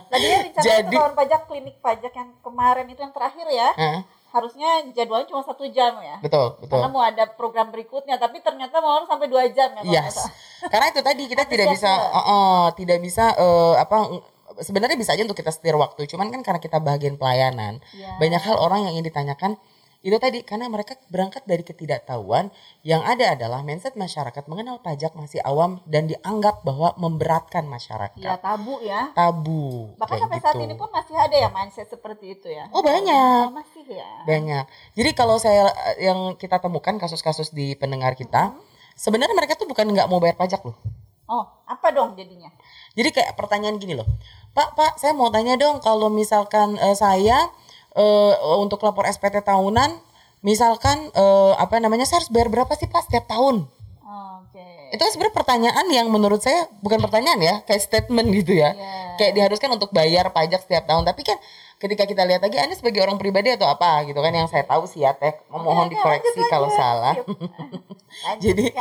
Tadinya 0.08 0.38
rencana 0.46 0.64
Jadi- 0.64 0.88
itu 0.88 0.96
kawan 0.96 1.14
pajak 1.14 1.42
klinik 1.46 1.76
pajak 1.80 2.14
yang 2.14 2.30
kemarin 2.40 2.86
itu 2.86 3.00
yang 3.00 3.12
terakhir 3.12 3.48
ya. 3.50 3.70
Heeh, 3.74 4.00
Harusnya 4.36 4.84
jadwalnya 4.92 5.32
cuma 5.32 5.40
satu 5.48 5.64
jam 5.72 5.96
ya. 6.04 6.20
betul, 6.20 6.60
betul. 6.60 6.76
Karena 6.76 6.92
mau 6.92 7.00
ada 7.00 7.24
program 7.40 7.72
berikutnya, 7.72 8.20
tapi 8.20 8.44
ternyata 8.44 8.84
mau 8.84 9.00
sampai 9.08 9.32
dua 9.32 9.48
jam 9.48 9.72
ya. 9.80 10.04
Yes. 10.04 10.20
Karena 10.72 10.92
itu 10.92 11.00
tadi 11.00 11.24
kita 11.32 11.48
tidak 11.48 11.72
bisa 11.72 11.88
uh, 11.88 12.20
uh, 12.20 12.64
tidak 12.76 13.00
bisa 13.00 13.32
uh, 13.40 13.80
apa 13.80 14.12
sebenarnya 14.60 15.00
bisa 15.00 15.16
aja 15.16 15.24
untuk 15.24 15.40
kita 15.40 15.56
setir 15.56 15.80
waktu. 15.80 16.04
Cuman 16.04 16.36
kan 16.36 16.44
karena 16.44 16.60
kita 16.60 16.84
bagian 16.84 17.16
pelayanan, 17.16 17.80
Iya. 17.96 18.20
banyak 18.20 18.42
hal 18.44 18.60
orang 18.60 18.84
yang 18.88 19.00
ingin 19.00 19.08
ditanyakan 19.08 19.56
itu 20.06 20.22
tadi 20.22 20.46
karena 20.46 20.70
mereka 20.70 20.94
berangkat 21.10 21.50
dari 21.50 21.66
ketidaktahuan 21.66 22.54
yang 22.86 23.02
ada 23.02 23.34
adalah 23.34 23.66
mindset 23.66 23.98
masyarakat 23.98 24.46
mengenal 24.46 24.78
pajak 24.78 25.18
masih 25.18 25.42
awam 25.42 25.82
dan 25.90 26.06
dianggap 26.06 26.62
bahwa 26.62 26.94
memberatkan 27.02 27.66
masyarakat. 27.66 28.22
Iya, 28.22 28.38
tabu 28.38 28.78
ya. 28.86 29.10
Tabu. 29.18 29.98
Bahkan 29.98 30.18
sampai 30.22 30.38
saat 30.46 30.62
gitu. 30.62 30.70
ini 30.70 30.78
pun 30.78 30.94
masih 30.94 31.18
ada 31.18 31.34
ya 31.34 31.50
mindset 31.50 31.90
seperti 31.90 32.38
itu 32.38 32.54
ya. 32.54 32.70
Oh, 32.70 32.86
banyak. 32.86 33.50
Oh, 33.50 33.58
masih 33.58 33.82
ya. 33.90 34.30
Banyak. 34.30 34.70
Jadi 34.94 35.10
kalau 35.18 35.42
saya 35.42 35.74
yang 35.98 36.38
kita 36.38 36.62
temukan 36.62 37.02
kasus-kasus 37.02 37.50
di 37.50 37.74
pendengar 37.74 38.14
kita, 38.14 38.54
sebenarnya 38.94 39.34
mereka 39.34 39.58
tuh 39.58 39.66
bukan 39.66 39.90
nggak 39.90 40.06
mau 40.06 40.22
bayar 40.22 40.38
pajak 40.38 40.62
loh. 40.62 40.78
Oh, 41.26 41.50
apa 41.66 41.90
dong 41.90 42.14
jadinya? 42.14 42.54
Jadi 42.94 43.10
kayak 43.10 43.34
pertanyaan 43.34 43.82
gini 43.82 43.98
loh, 43.98 44.06
Pak, 44.54 44.78
Pak, 44.78 45.02
saya 45.02 45.18
mau 45.18 45.34
tanya 45.34 45.58
dong 45.58 45.82
kalau 45.82 46.14
misalkan 46.14 46.78
eh, 46.78 46.94
saya 46.94 47.50
eh, 47.96 48.34
untuk 48.60 48.84
lapor 48.84 49.08
SPT 49.08 49.42
tahunan, 49.42 49.96
misalkan 50.44 51.10
eh, 51.16 51.54
apa 51.58 51.80
namanya 51.80 52.06
saya 52.06 52.22
harus 52.24 52.32
bayar 52.32 52.52
berapa 52.52 52.72
sih 52.76 52.92
Pak 52.92 53.08
setiap 53.10 53.26
tahun? 53.32 53.66
Oke. 54.06 54.94
Itu 54.94 55.02
kan 55.02 55.12
sebenarnya 55.12 55.36
pertanyaan 55.36 55.86
yang 55.90 56.08
menurut 56.14 56.44
saya 56.44 56.70
bukan 56.84 57.02
pertanyaan 57.02 57.40
ya, 57.42 57.56
kayak 57.66 57.82
statement 57.82 58.28
gitu 58.36 58.60
ya. 58.60 58.76
Iya. 58.76 59.18
Kayak 59.18 59.32
diharuskan 59.40 59.70
untuk 59.74 59.90
bayar 59.96 60.30
pajak 60.36 60.62
setiap 60.68 60.86
tahun. 60.86 61.08
Tapi 61.08 61.22
kan 61.24 61.40
ketika 61.80 62.04
kita 62.08 62.24
lihat 62.24 62.42
lagi, 62.44 62.56
Anda 62.60 62.76
sebagai 62.78 63.04
orang 63.04 63.20
pribadi 63.20 63.52
atau 63.52 63.68
apa 63.68 64.08
gitu 64.08 64.20
kan 64.24 64.32
yang 64.32 64.48
saya 64.48 64.64
tahu 64.64 64.88
sih 64.88 65.04
ya 65.04 65.12
Teh, 65.16 65.36
memohon 65.52 65.88
Oke, 65.88 65.98
dikoreksi 65.98 66.40
lanjut, 66.40 66.52
kalau 66.52 66.70
salah. 66.72 67.16
Jadi 68.44 68.72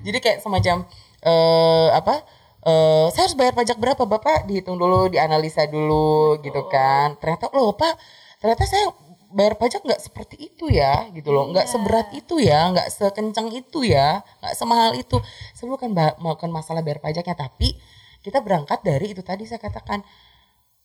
jadi 0.00 0.18
kayak 0.18 0.38
semacam 0.40 0.88
eh 1.20 1.88
apa? 1.92 2.24
eh 2.64 3.06
saya 3.12 3.28
harus 3.28 3.36
bayar 3.36 3.52
pajak 3.52 3.76
berapa 3.76 4.02
Bapak? 4.08 4.48
Dihitung 4.48 4.80
dulu, 4.80 5.12
dianalisa 5.12 5.68
dulu 5.68 6.40
gitu 6.40 6.64
kan. 6.72 7.20
Ternyata 7.20 7.52
loh 7.52 7.76
Pak, 7.76 7.94
ternyata 8.38 8.64
saya 8.64 8.90
bayar 9.28 9.60
pajak 9.60 9.84
nggak 9.84 10.00
seperti 10.00 10.36
itu 10.48 10.72
ya 10.72 11.06
gitu 11.12 11.30
loh. 11.34 11.52
Nggak 11.52 11.68
Iya. 11.68 11.72
seberat 11.76 12.08
itu 12.16 12.34
ya 12.40 12.60
nggak 12.72 12.88
sekencang 12.88 13.48
itu 13.52 13.84
ya 13.84 14.24
nggak 14.40 14.54
semahal 14.56 14.96
itu. 14.96 15.20
Saya 15.52 15.68
bukan 15.68 15.92
bukan 16.16 16.50
masalah 16.50 16.80
bayar 16.80 16.98
pajaknya 17.04 17.36
tapi 17.36 17.76
kita 18.24 18.40
berangkat 18.40 18.80
dari 18.82 19.12
itu 19.12 19.20
tadi 19.20 19.44
saya 19.44 19.60
katakan. 19.60 20.00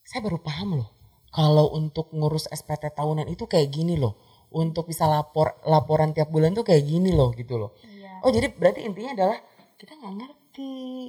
Saya 0.03 0.19
baru 0.19 0.43
paham 0.43 0.83
loh 0.83 0.89
kalau 1.31 1.71
untuk 1.71 2.11
ngurus 2.11 2.51
SPT 2.51 2.91
tahunan 2.91 3.31
itu 3.31 3.47
kayak 3.47 3.71
gini 3.71 3.95
loh. 3.95 4.19
Untuk 4.53 4.85
bisa 4.85 5.07
lapor 5.09 5.57
laporan 5.65 6.13
tiap 6.13 6.29
bulan 6.29 6.53
tuh 6.53 6.61
kayak 6.67 6.83
gini 6.85 7.09
loh 7.15 7.31
gitu 7.33 7.57
loh. 7.57 7.73
Iya. 7.81 8.21
oh 8.21 8.29
jadi 8.29 8.51
berarti 8.53 8.85
intinya 8.85 9.11
adalah 9.17 9.37
kita 9.79 9.95
nggak 9.97 10.13
ngerti 10.19 10.42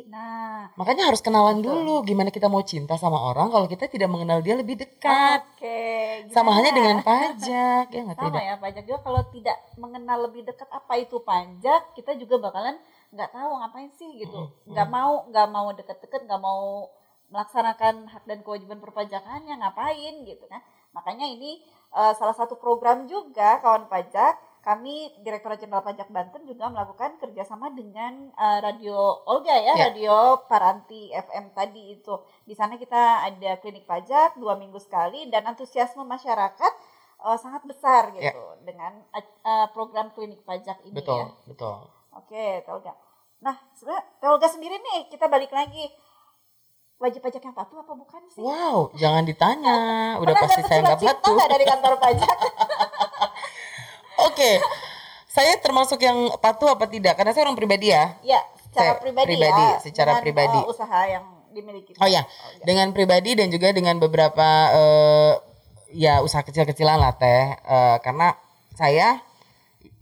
Nah, 0.08 0.72
makanya 0.80 1.12
harus 1.12 1.20
kenalan 1.20 1.60
dulu 1.60 2.00
gimana 2.00 2.32
kita 2.32 2.48
mau 2.48 2.64
cinta 2.64 2.96
sama 2.96 3.20
orang 3.20 3.52
kalau 3.52 3.68
kita 3.68 3.92
tidak 3.92 4.08
mengenal 4.08 4.40
dia 4.40 4.56
lebih 4.56 4.80
dekat. 4.80 5.44
Oke. 5.52 6.24
sama 6.32 6.56
halnya 6.56 6.72
gimana? 6.72 6.80
dengan 6.80 6.96
pajak 7.04 7.86
ya 7.92 8.00
nggak 8.08 8.16
sama 8.16 8.26
tidak 8.32 8.42
ya 8.42 8.54
pajak. 8.56 8.82
Juga 8.88 9.00
kalau 9.04 9.22
tidak 9.28 9.56
mengenal 9.76 10.18
lebih 10.24 10.42
dekat 10.48 10.68
apa 10.72 10.94
itu 10.96 11.16
pajak 11.20 11.92
kita 11.92 12.16
juga 12.16 12.40
bakalan 12.40 12.80
nggak 13.12 13.30
tahu 13.36 13.50
ngapain 13.60 13.90
sih 13.92 14.10
gitu. 14.16 14.40
Nggak 14.64 14.88
mau 14.88 15.28
nggak 15.28 15.48
mau 15.52 15.68
deket-deket 15.76 16.20
nggak 16.24 16.40
mau 16.40 16.88
melaksanakan 17.28 18.08
hak 18.08 18.24
dan 18.24 18.40
kewajiban 18.40 18.80
perpajakannya 18.80 19.60
ngapain 19.60 20.24
gitu 20.24 20.44
kan. 20.48 20.64
Makanya 20.96 21.28
ini 21.28 21.60
eh, 21.92 22.12
salah 22.16 22.32
satu 22.32 22.56
program 22.56 23.04
juga 23.04 23.60
kawan 23.60 23.92
pajak 23.92 24.53
kami 24.64 24.94
Direktorat 25.20 25.60
Jenderal 25.60 25.84
Pajak 25.84 26.08
Banten 26.08 26.42
juga 26.42 26.66
melakukan 26.66 27.20
kerjasama 27.20 27.68
dengan 27.70 28.32
eh, 28.32 28.58
Radio 28.58 28.96
Olga 29.24 29.52
ya, 29.52 29.76
Ya. 29.76 29.86
Radio 29.86 30.16
Paranti 30.42 31.12
FM 31.12 31.52
tadi 31.52 31.94
itu. 31.94 32.16
Di 32.42 32.52
sana 32.52 32.74
kita 32.74 32.96
ada 33.22 33.60
klinik 33.60 33.84
pajak 33.84 34.34
dua 34.34 34.56
minggu 34.56 34.76
sekali 34.76 35.28
dan 35.28 35.44
antusiasme 35.44 36.00
masyarakat 36.02 36.72
eh, 37.22 37.36
sangat 37.36 37.62
besar 37.64 38.08
gitu 38.10 38.24
Ya. 38.24 38.32
dengan 38.60 39.04
eh, 39.12 39.66
program 39.70 40.08
klinik 40.10 40.40
pajak 40.42 40.80
ini 40.82 40.96
betul 40.96 41.20
ya. 41.20 41.28
betul 41.44 41.76
Oke, 42.14 42.62
Telga. 42.62 42.96
Nah, 43.38 43.58
sebenarnya 43.72 44.06
Telga 44.16 44.48
sendiri 44.48 44.74
nih 44.74 45.08
kita 45.08 45.26
balik 45.26 45.50
lagi 45.50 45.92
wajib 46.94 47.20
pajak 47.20 47.42
yang 47.42 47.52
patuh 47.52 47.76
apa 47.76 47.92
bukan 47.92 48.22
sih? 48.30 48.38
wow 48.38 48.88
jangan 48.94 49.26
ditanya 49.26 49.76
udah 50.16 50.30
Pernah 50.30 50.46
pasti 50.46 50.62
saya 50.62 50.80
nggak 50.80 51.00
patuh 51.02 51.32
nggak 51.34 51.50
dari 51.50 51.64
kantor 51.66 51.92
pajak? 51.98 52.36
oke 54.24 54.50
saya 55.28 55.58
termasuk 55.58 55.98
yang 55.98 56.30
patuh 56.38 56.72
apa 56.72 56.86
tidak 56.86 57.18
karena 57.18 57.34
saya 57.34 57.50
orang 57.50 57.58
pribadi 57.58 57.90
ya 57.90 58.14
ya, 58.22 58.40
secara 58.62 58.94
Saya 58.94 59.02
pribadi, 59.02 59.34
pribadi, 59.34 59.64
ya. 59.66 59.78
secara 59.82 60.10
dengan, 60.14 60.22
pribadi. 60.22 60.58
eh, 60.58 60.70
usaha 60.70 61.00
yang 61.06 61.24
dimiliki. 61.54 61.90
Oh 62.02 62.10
ya, 62.10 62.26
Olga. 62.26 62.64
dengan 62.66 62.90
pribadi 62.90 63.30
dan 63.38 63.46
juga 63.48 63.70
dengan 63.70 63.96
beberapa 64.02 64.48
eh, 64.74 65.32
ya 65.94 66.18
usaha 66.20 66.42
kecil-kecilan 66.42 66.98
lah 66.98 67.14
teh. 67.14 67.54
Eh, 67.54 67.96
karena 68.02 68.34
saya 68.74 69.22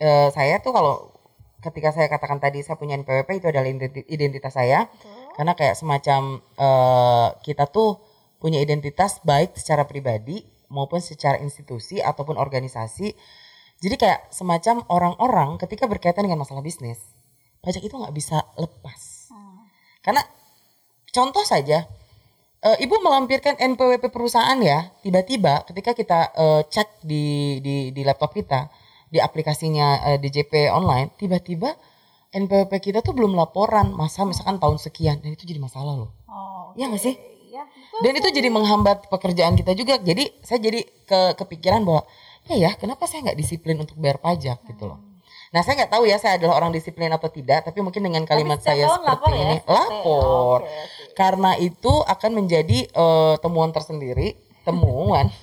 eh, 0.00 0.28
saya 0.32 0.64
tuh 0.64 0.72
kalau 0.72 1.12
ketika 1.60 1.92
saya 1.92 2.08
katakan 2.08 2.40
tadi 2.40 2.64
saya 2.64 2.80
punya 2.80 2.96
NPWP 2.96 3.44
itu 3.44 3.46
adalah 3.52 3.68
identi- 3.68 4.08
identitas 4.08 4.56
saya. 4.56 4.88
Betul. 4.88 5.36
Karena 5.36 5.52
kayak 5.52 5.76
semacam 5.76 6.20
eh, 6.40 7.28
kita 7.44 7.68
tuh 7.68 8.00
punya 8.40 8.58
identitas 8.58 9.20
baik 9.22 9.52
secara 9.60 9.84
pribadi 9.84 10.42
maupun 10.72 11.04
secara 11.04 11.36
institusi 11.40 12.00
ataupun 12.00 12.40
organisasi. 12.40 13.12
Jadi 13.82 13.98
kayak 13.98 14.30
semacam 14.30 14.86
orang-orang 14.86 15.50
ketika 15.58 15.90
berkaitan 15.90 16.30
dengan 16.30 16.46
masalah 16.46 16.62
bisnis, 16.62 17.02
pajak 17.58 17.82
itu 17.82 17.94
nggak 17.98 18.14
bisa 18.14 18.46
lepas. 18.54 19.26
Hmm. 19.34 19.66
Karena 20.06 20.22
contoh 21.10 21.42
saja, 21.42 21.90
eh, 22.62 22.76
ibu 22.78 22.94
melampirkan 23.02 23.58
NPWP 23.58 24.06
perusahaan 24.14 24.54
ya, 24.62 24.94
tiba-tiba 25.02 25.66
ketika 25.66 25.98
kita 25.98 26.18
eh, 26.30 26.62
cek 26.70 27.02
di, 27.02 27.58
di 27.58 27.90
di 27.90 28.02
laptop 28.06 28.38
kita 28.38 28.70
di 29.10 29.18
aplikasinya 29.18 30.14
eh, 30.14 30.18
DJP 30.22 30.70
online, 30.70 31.18
tiba-tiba 31.18 31.74
NPWP 32.32 32.72
kita 32.78 32.98
tuh 33.02 33.12
belum 33.18 33.34
laporan 33.34 33.92
masa 33.92 34.22
misalkan 34.22 34.62
tahun 34.62 34.78
sekian 34.78 35.18
dan 35.20 35.34
itu 35.34 35.42
jadi 35.42 35.58
masalah 35.58 36.06
loh. 36.06 36.10
Oh, 36.30 36.72
Iya 36.78 36.88
nggak 36.88 37.02
sih? 37.02 37.14
Iya, 37.52 37.68
betul. 37.68 37.98
Dan 38.00 38.12
itu 38.16 38.28
jadi 38.32 38.48
menghambat 38.48 39.12
pekerjaan 39.12 39.52
kita 39.52 39.76
juga. 39.76 40.00
Jadi 40.00 40.32
saya 40.40 40.56
jadi 40.56 40.80
ke 41.04 41.20
kepikiran 41.36 41.84
bahwa 41.84 42.08
ya 42.44 42.56
ya 42.58 42.70
kenapa 42.74 43.04
saya 43.04 43.22
nggak 43.24 43.38
disiplin 43.38 43.76
untuk 43.76 43.94
bayar 43.96 44.18
pajak 44.18 44.58
gitu 44.64 44.84
loh. 44.84 44.98
Nah 45.50 45.60
saya 45.60 45.74
nggak 45.78 45.92
tahu 45.92 46.04
ya 46.04 46.16
saya 46.16 46.36
adalah 46.36 46.56
orang 46.56 46.72
disiplin 46.72 47.08
atau 47.08 47.28
tidak, 47.28 47.62
tapi 47.62 47.78
mungkin 47.80 48.02
dengan 48.02 48.24
kalimat 48.24 48.58
saya 48.58 48.88
tahun 48.88 48.98
seperti 48.98 49.08
lapor 49.12 49.30
ya, 49.30 49.42
ini 49.42 49.56
SPT. 49.58 49.70
lapor. 49.70 50.58
Oke, 50.58 50.72
oke. 50.72 51.04
Karena 51.12 51.50
itu 51.60 51.92
akan 52.02 52.30
menjadi 52.34 52.78
eh, 52.86 53.34
temuan 53.38 53.70
tersendiri, 53.70 54.28
temuan. 54.62 55.28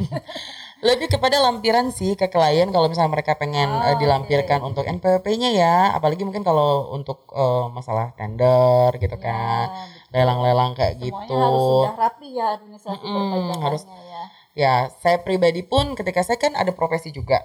Lebih 0.80 1.12
kepada 1.12 1.38
lampiran 1.38 1.92
sih 1.92 2.16
ke 2.16 2.26
klien 2.26 2.72
kalau 2.72 2.88
misalnya 2.88 3.12
mereka 3.12 3.36
pengen 3.36 3.68
Oh, 3.68 4.00
dilampirkan 4.00 4.64
untuk 4.64 4.88
NPWP-nya 4.88 5.52
ya, 5.52 5.92
apalagi 5.92 6.24
mungkin 6.24 6.42
kalau 6.42 6.90
untuk 6.90 7.28
eh, 7.30 7.66
masalah 7.70 8.16
tender 8.16 8.96
gitu 8.96 9.14
Ya, 9.14 9.22
kan, 9.22 9.68
lelang-lelang 10.10 10.74
kayak 10.74 10.98
Semuanya 10.98 11.20
gitu. 11.22 11.36
harus 11.36 11.62
sudah 11.62 11.96
rapi 12.00 12.28
ya 12.32 12.46
administrasi 12.56 12.96
Mm-mm, 12.96 13.12
perpajakannya 13.14 13.60
harus- 13.62 13.86
ya. 13.86 14.24
Ya, 14.60 14.74
saya 15.00 15.17
pribadi 15.17 15.63
pun 15.63 15.95
ketika 15.95 16.19
saya 16.19 16.36
kan 16.36 16.52
ada 16.52 16.69
profesi 16.69 17.10
juga. 17.10 17.39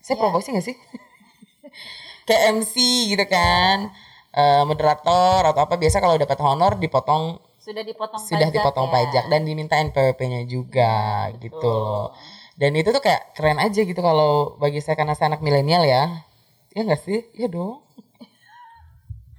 Saya 0.00 0.16
Ya. 0.16 0.20
profesi 0.22 0.48
gak 0.50 0.64
sih? 0.64 0.76
Kayak 2.26 2.42
MC 2.56 2.74
gitu 3.12 3.24
kan. 3.26 3.92
Eh, 4.32 4.64
moderator 4.64 5.44
atau 5.44 5.60
apa 5.60 5.76
biasa 5.76 6.00
kalau 6.00 6.16
dapat 6.16 6.40
honor 6.40 6.74
dipotong 6.74 7.38
Sudah 7.60 7.80
dipotong 7.80 8.18
sudah 8.18 8.44
pajak 8.44 8.56
dipotong 8.56 8.86
ya. 8.86 8.92
pajak 8.92 9.24
dan 9.28 9.40
diminta 9.42 9.78
NPWP-nya 9.78 10.40
juga 10.44 10.92
Ya, 11.28 11.38
gitu 11.38 11.68
loh. 11.70 12.10
Dan 12.54 12.74
itu 12.74 12.90
tuh 12.90 12.98
kayak 12.98 13.32
keren 13.32 13.56
aja 13.56 13.80
gitu 13.80 13.98
kalau 13.98 14.56
bagi 14.56 14.80
saya 14.80 14.94
karena 14.94 15.12
saya 15.12 15.30
anak 15.30 15.40
milenial 15.40 15.82
ya. 15.82 16.24
Ya 16.70 16.80
enggak 16.80 17.00
sih? 17.00 17.28
Iya 17.32 17.46
dong. 17.46 17.84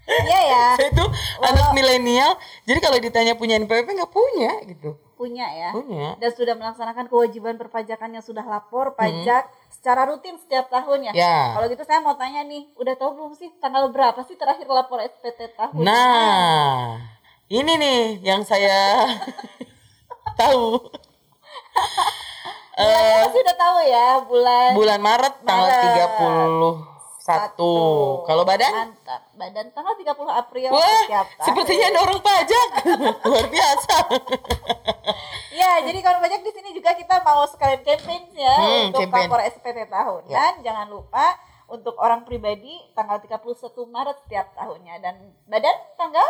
Iya 0.05 0.39
ya, 0.45 0.63
Saya 0.79 0.89
tuh 0.93 1.09
anak 1.41 1.73
milenial. 1.73 2.37
Jadi 2.63 2.79
kalau 2.79 2.97
ditanya 2.97 3.33
punya 3.33 3.57
NPWP 3.57 3.89
nggak 3.89 4.13
punya 4.13 4.51
gitu 4.63 4.93
punya 5.15 5.47
ya 5.47 5.71
punya. 5.71 6.19
dan 6.19 6.31
sudah 6.35 6.53
melaksanakan 6.59 7.07
kewajiban 7.07 7.55
perpajakan 7.55 8.19
yang 8.19 8.23
sudah 8.23 8.43
lapor 8.43 8.91
hmm. 8.91 8.99
pajak 8.99 9.43
hmm. 9.47 9.71
secara 9.71 10.05
rutin 10.11 10.35
setiap 10.35 10.67
tahun 10.67 11.09
ya. 11.09 11.11
ya. 11.15 11.39
Kalau 11.55 11.67
gitu 11.71 11.83
saya 11.87 12.03
mau 12.03 12.19
tanya 12.19 12.43
nih, 12.43 12.67
udah 12.75 12.93
tahu 12.99 13.15
belum 13.15 13.33
sih 13.33 13.49
tanggal 13.63 13.87
berapa 13.89 14.19
sih 14.27 14.35
terakhir 14.35 14.67
lapor 14.67 14.99
SPT 15.01 15.55
tahun? 15.55 15.81
Nah, 15.81 16.99
ini 17.47 17.71
nih 17.79 17.99
yang 18.21 18.43
saya 18.43 19.07
tahu. 20.39 20.83
Bulannya 22.75 23.31
uh, 23.31 23.39
udah 23.39 23.55
tahu 23.55 23.77
ya, 23.87 24.07
bulan 24.27 24.69
Bulan 24.75 24.99
Maret, 24.99 25.35
Maret. 25.39 25.47
tanggal 25.47 26.85
30 26.91 26.94
satu 27.25 27.73
Kalau 28.29 28.45
badan? 28.45 28.93
Mantap. 28.93 29.21
Badan 29.33 29.73
tanggal 29.73 29.97
30 29.97 30.13
April 30.13 30.69
Wah, 30.69 30.85
sepertinya 30.85 31.19
ada 31.25 31.41
Sepertinya 31.41 31.87
dorong 31.97 32.21
pajak. 32.21 32.67
Luar 33.33 33.47
biasa. 33.49 33.95
ya, 35.59 35.71
jadi 35.81 35.99
kalau 36.05 36.21
pajak 36.21 36.41
di 36.45 36.51
sini 36.53 36.69
juga 36.77 36.93
kita 36.93 37.25
mau 37.25 37.41
sekalian 37.49 37.81
campaign 37.81 38.23
ya 38.37 38.55
hmm, 38.55 38.85
untuk 38.93 39.09
campaign. 39.09 39.49
SPT 39.57 39.77
tahun. 39.89 40.21
Ya. 40.29 40.35
Dan 40.37 40.53
jangan 40.61 40.87
lupa 40.93 41.33
untuk 41.65 41.97
orang 41.97 42.21
pribadi 42.29 42.77
tanggal 42.93 43.17
31 43.17 43.41
Maret 43.89 44.17
setiap 44.21 44.53
tahunnya 44.53 44.95
dan 45.01 45.15
badan 45.49 45.77
tanggal 45.97 46.27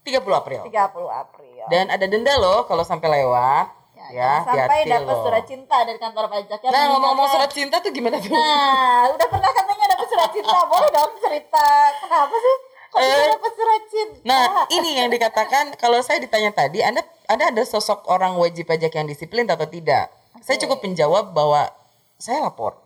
30 0.00 0.16
April. 0.32 0.60
30 0.64 0.72
April. 1.12 1.64
Dan 1.68 1.92
ada 1.92 2.06
denda 2.08 2.34
loh 2.40 2.64
kalau 2.64 2.80
sampai 2.88 3.20
lewat 3.20 3.78
ya, 3.98 4.06
ya 4.14 4.32
sampai 4.46 4.88
dapat 4.88 5.16
surat 5.20 5.44
cinta 5.44 5.76
dari 5.84 5.98
kantor 6.00 6.24
pajak 6.30 6.60
ya. 6.64 6.70
Nah, 6.72 6.84
ngomong-ngomong 6.96 7.28
surat 7.28 7.50
cinta 7.52 7.76
tuh 7.82 7.92
gimana 7.92 8.16
tuh? 8.16 8.32
Nah, 8.32 9.12
udah 9.12 9.26
pernah 9.28 9.50
katanya 9.52 9.87
surat 10.18 10.30
cinta. 10.34 10.58
Boleh 10.66 10.90
dong 10.90 11.12
cerita. 11.22 11.66
Kenapa 12.02 12.34
sih? 12.34 12.56
Kok 12.88 12.98
Eh, 12.98 13.26
dapat 13.30 13.52
surat 13.54 13.82
cinta? 13.86 14.18
Nah, 14.24 14.44
ini 14.72 14.90
yang 14.98 15.08
dikatakan 15.12 15.76
kalau 15.78 16.00
saya 16.02 16.18
ditanya 16.18 16.50
tadi, 16.50 16.82
Anda 16.82 17.04
Anda 17.30 17.52
ada 17.54 17.62
sosok 17.62 18.08
orang 18.10 18.34
wajib 18.34 18.66
pajak 18.66 18.90
yang 18.90 19.06
disiplin 19.06 19.46
atau 19.46 19.68
tidak? 19.68 20.10
Saya 20.42 20.56
Oke. 20.58 20.62
cukup 20.66 20.78
menjawab 20.82 21.30
bahwa 21.30 21.70
saya 22.18 22.42
lapor. 22.42 22.80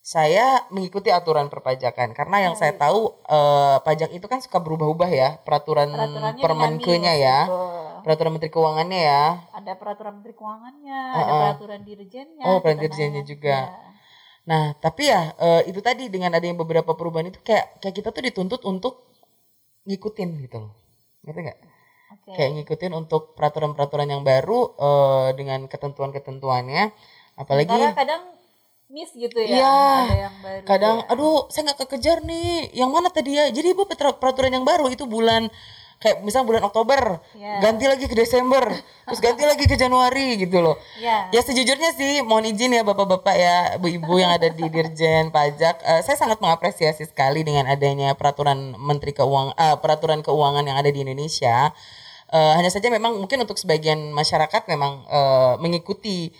Saya 0.00 0.64
mengikuti 0.72 1.12
aturan 1.12 1.52
perpajakan 1.52 2.16
karena 2.16 2.48
yang 2.48 2.54
saya 2.56 2.72
tahu 2.72 3.12
eh, 3.28 3.76
pajak 3.84 4.10
itu 4.16 4.24
kan 4.26 4.40
suka 4.40 4.56
berubah-ubah 4.56 5.10
ya, 5.12 5.36
peraturan 5.44 5.92
permenkenya 6.40 7.14
ya, 7.20 7.38
betul. 7.44 8.00
peraturan 8.08 8.32
menteri 8.32 8.48
keuangannya 8.50 9.00
ya. 9.04 9.24
Ada 9.52 9.76
peraturan 9.76 10.12
menteri 10.18 10.32
keuangannya, 10.32 11.00
Uh-uh. 11.04 11.20
ada 11.20 11.32
peraturan 11.36 11.80
dirjennya. 11.84 12.44
Oh, 12.48 12.64
peraturan 12.64 12.76
kita 12.80 12.84
dirjennya 12.88 13.20
nanya. 13.20 13.28
juga. 13.28 13.56
Ya. 13.68 13.90
Nah, 14.48 14.72
tapi 14.80 15.10
ya 15.10 15.36
eh, 15.36 15.62
itu 15.68 15.80
tadi 15.84 16.08
dengan 16.08 16.32
adanya 16.32 16.56
beberapa 16.60 16.96
perubahan 16.96 17.28
itu 17.28 17.40
kayak 17.44 17.82
kayak 17.82 17.94
kita 17.96 18.08
tuh 18.14 18.22
dituntut 18.24 18.60
untuk 18.64 18.94
ngikutin 19.84 20.30
gitu 20.48 20.56
loh. 20.64 20.72
Ngerti 21.26 21.40
nggak? 21.44 21.60
Oke. 22.10 22.34
kayak 22.34 22.50
ngikutin 22.58 22.90
untuk 22.90 23.38
peraturan-peraturan 23.38 24.10
yang 24.10 24.22
baru 24.26 24.74
eh, 24.74 25.28
dengan 25.38 25.70
ketentuan-ketentuannya 25.70 26.90
apalagi 27.38 27.70
Karena 27.70 27.94
kadang 27.94 28.22
miss 28.90 29.14
gitu 29.14 29.38
ya. 29.38 29.62
Iya. 29.62 29.78
Ada 29.78 30.16
yang 30.18 30.36
baru. 30.42 30.64
kadang 30.66 30.96
ya. 31.06 31.10
aduh 31.14 31.46
saya 31.54 31.70
nggak 31.70 31.78
kekejar 31.86 32.18
nih 32.26 32.74
yang 32.74 32.90
mana 32.90 33.14
tadi 33.14 33.38
ya 33.38 33.46
jadi 33.54 33.70
ibu 33.70 33.86
peraturan 33.86 34.50
yang 34.50 34.66
baru 34.66 34.90
itu 34.90 35.06
bulan 35.06 35.46
kayak 36.00 36.24
misal 36.24 36.42
bulan 36.42 36.64
Oktober 36.64 37.20
Iya. 37.36 37.60
ganti 37.60 37.84
lagi 37.84 38.08
ke 38.08 38.16
Desember 38.16 38.64
terus 39.06 39.20
ganti 39.20 39.44
lagi 39.44 39.68
ke 39.68 39.76
Januari 39.76 40.40
gitu 40.40 40.58
loh 40.58 40.80
Ya. 40.96 41.28
ya 41.28 41.40
sejujurnya 41.40 41.92
sih 41.92 42.24
mohon 42.24 42.48
izin 42.48 42.72
ya 42.72 42.82
bapak-bapak 42.82 43.36
ya 43.36 43.56
ibu-ibu 43.76 44.16
yang 44.16 44.32
ada 44.32 44.48
di 44.48 44.64
Dirjen 44.64 45.28
Pajak 45.28 45.80
eh, 45.80 46.00
saya 46.00 46.16
sangat 46.16 46.40
mengapresiasi 46.40 47.04
sekali 47.04 47.44
dengan 47.44 47.68
adanya 47.68 48.12
peraturan 48.12 48.72
Menteri 48.74 49.12
Keuangan 49.12 49.52
eh, 49.54 49.76
peraturan 49.76 50.20
keuangan 50.20 50.64
yang 50.64 50.76
ada 50.76 50.88
di 50.88 51.04
Indonesia 51.04 51.70
Eh, 52.30 52.52
hanya 52.54 52.70
saja 52.70 52.86
memang 52.86 53.18
mungkin 53.18 53.42
untuk 53.42 53.58
sebagian 53.58 54.14
masyarakat 54.14 54.62
memang 54.70 55.02
eh, 55.04 55.54
mengikuti 55.58 56.30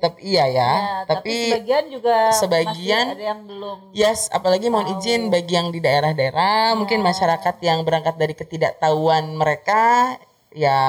tapi 0.00 0.20
iya 0.26 0.44
ya, 0.44 0.70
Ya, 0.70 0.70
tapi, 1.04 1.06
tapi 1.06 1.36
sebagian 1.46 1.84
juga 1.86 2.16
sebagian- 2.32 3.08
masih 3.12 3.18
ada 3.18 3.26
yang 3.26 3.40
belum. 3.44 3.78
Yes, 3.92 4.26
apalagi 4.28 4.66
mohon 4.66 4.96
izin 4.96 5.28
bagi 5.28 5.52
yang 5.52 5.68
di 5.68 5.78
daerah-daerah, 5.78 6.72
mungkin 6.74 6.98
masyarakat 7.00 7.54
yang 7.60 7.84
berangkat 7.84 8.16
dari 8.16 8.32
ketidaktahuan 8.32 9.30
mereka, 9.32 10.16
ya 10.50 10.80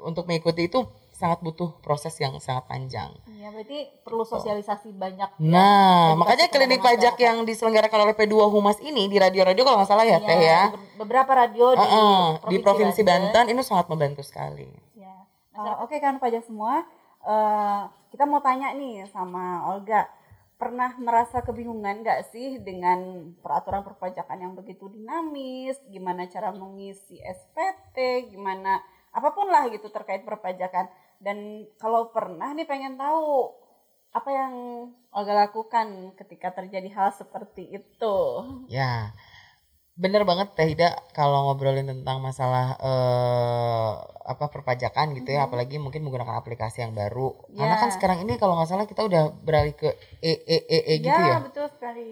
untuk 0.00 0.24
mengikuti 0.24 0.66
itu 0.66 0.86
sangat 1.10 1.40
butuh 1.40 1.72
proses 1.80 2.12
yang 2.14 2.36
sangat 2.38 2.64
panjang. 2.66 3.08
Ya, 3.36 3.48
berarti 3.48 3.88
perlu 4.02 4.20
sosialisasi 4.22 4.92
banyak. 4.92 5.38
Nah, 5.38 6.12
edukasi 6.12 6.18
makanya 6.18 6.46
klinik 6.46 6.78
pajak 6.78 7.14
masyarakat. 7.14 7.24
yang 7.24 7.36
diselenggarakan 7.42 7.98
oleh 8.02 8.14
P2 8.14 8.36
Humas 8.46 8.76
ini 8.80 9.06
di 9.06 9.16
radio-radio 9.16 9.62
kalau 9.62 9.80
nggak 9.80 9.88
salah 9.88 10.04
ya, 10.04 10.18
Teh 10.18 10.36
ya, 10.36 10.62
be- 10.68 10.98
Beberapa 10.98 11.32
radio 11.32 11.72
di, 11.72 11.80
Heeh, 11.80 12.24
di 12.46 12.56
Provinsi 12.58 13.00
Banten 13.00 13.48
ini 13.48 13.60
sangat 13.60 13.86
membantu 13.86 14.20
sekali. 14.20 14.68
Ya. 14.94 15.24
Uh, 15.52 15.80
Oke 15.80 15.96
kan 15.96 16.16
pajak 16.16 16.42
semua, 16.42 16.84
eh, 17.22 17.80
kita 18.16 18.24
mau 18.24 18.40
tanya 18.40 18.72
nih 18.72 19.04
sama 19.12 19.68
Olga, 19.68 20.08
pernah 20.56 20.96
merasa 20.96 21.44
kebingungan 21.44 22.00
nggak 22.00 22.32
sih 22.32 22.56
dengan 22.64 23.28
peraturan 23.44 23.84
perpajakan 23.84 24.40
yang 24.40 24.56
begitu 24.56 24.88
dinamis? 24.88 25.76
Gimana 25.92 26.24
cara 26.24 26.48
mengisi 26.48 27.20
SPT? 27.20 28.32
Gimana 28.32 28.80
apa 29.12 29.36
pun 29.36 29.52
lah 29.52 29.68
gitu 29.68 29.92
terkait 29.92 30.24
perpajakan. 30.24 30.88
Dan 31.20 31.68
kalau 31.76 32.08
pernah 32.08 32.56
nih 32.56 32.64
pengen 32.64 32.96
tahu 32.96 33.52
apa 34.16 34.30
yang 34.32 34.52
Olga 35.12 35.36
lakukan 35.36 36.16
ketika 36.16 36.56
terjadi 36.56 36.88
hal 36.96 37.12
seperti 37.12 37.68
itu? 37.68 38.16
Ya, 38.72 39.12
bener 39.96 40.22
banget 40.22 40.52
Teh 40.52 40.68
Ida 40.68 40.92
kalau 41.10 41.48
ngobrolin 41.48 41.88
tentang 41.88 42.20
masalah 42.20 42.76
eh, 42.76 43.92
apa 44.26 44.50
perpajakan 44.50 45.14
gitu 45.14 45.32
ya, 45.32 45.46
apalagi 45.46 45.78
mungkin 45.78 46.02
menggunakan 46.02 46.36
aplikasi 46.36 46.82
yang 46.82 46.92
baru. 46.92 47.32
Karena 47.50 47.74
Ya. 47.74 47.80
kan 47.80 47.90
sekarang 47.90 48.18
ini 48.20 48.36
kalau 48.36 48.54
nggak 48.54 48.68
salah 48.68 48.84
kita 48.84 49.02
udah 49.02 49.32
beralih 49.32 49.72
ke 49.72 49.88
e 50.20 50.32
e 50.44 50.56
e, 50.66 50.78
e 50.84 50.94
gitu 50.98 51.08
ya. 51.22 51.40
betul 51.40 51.66
sekali. 51.70 52.08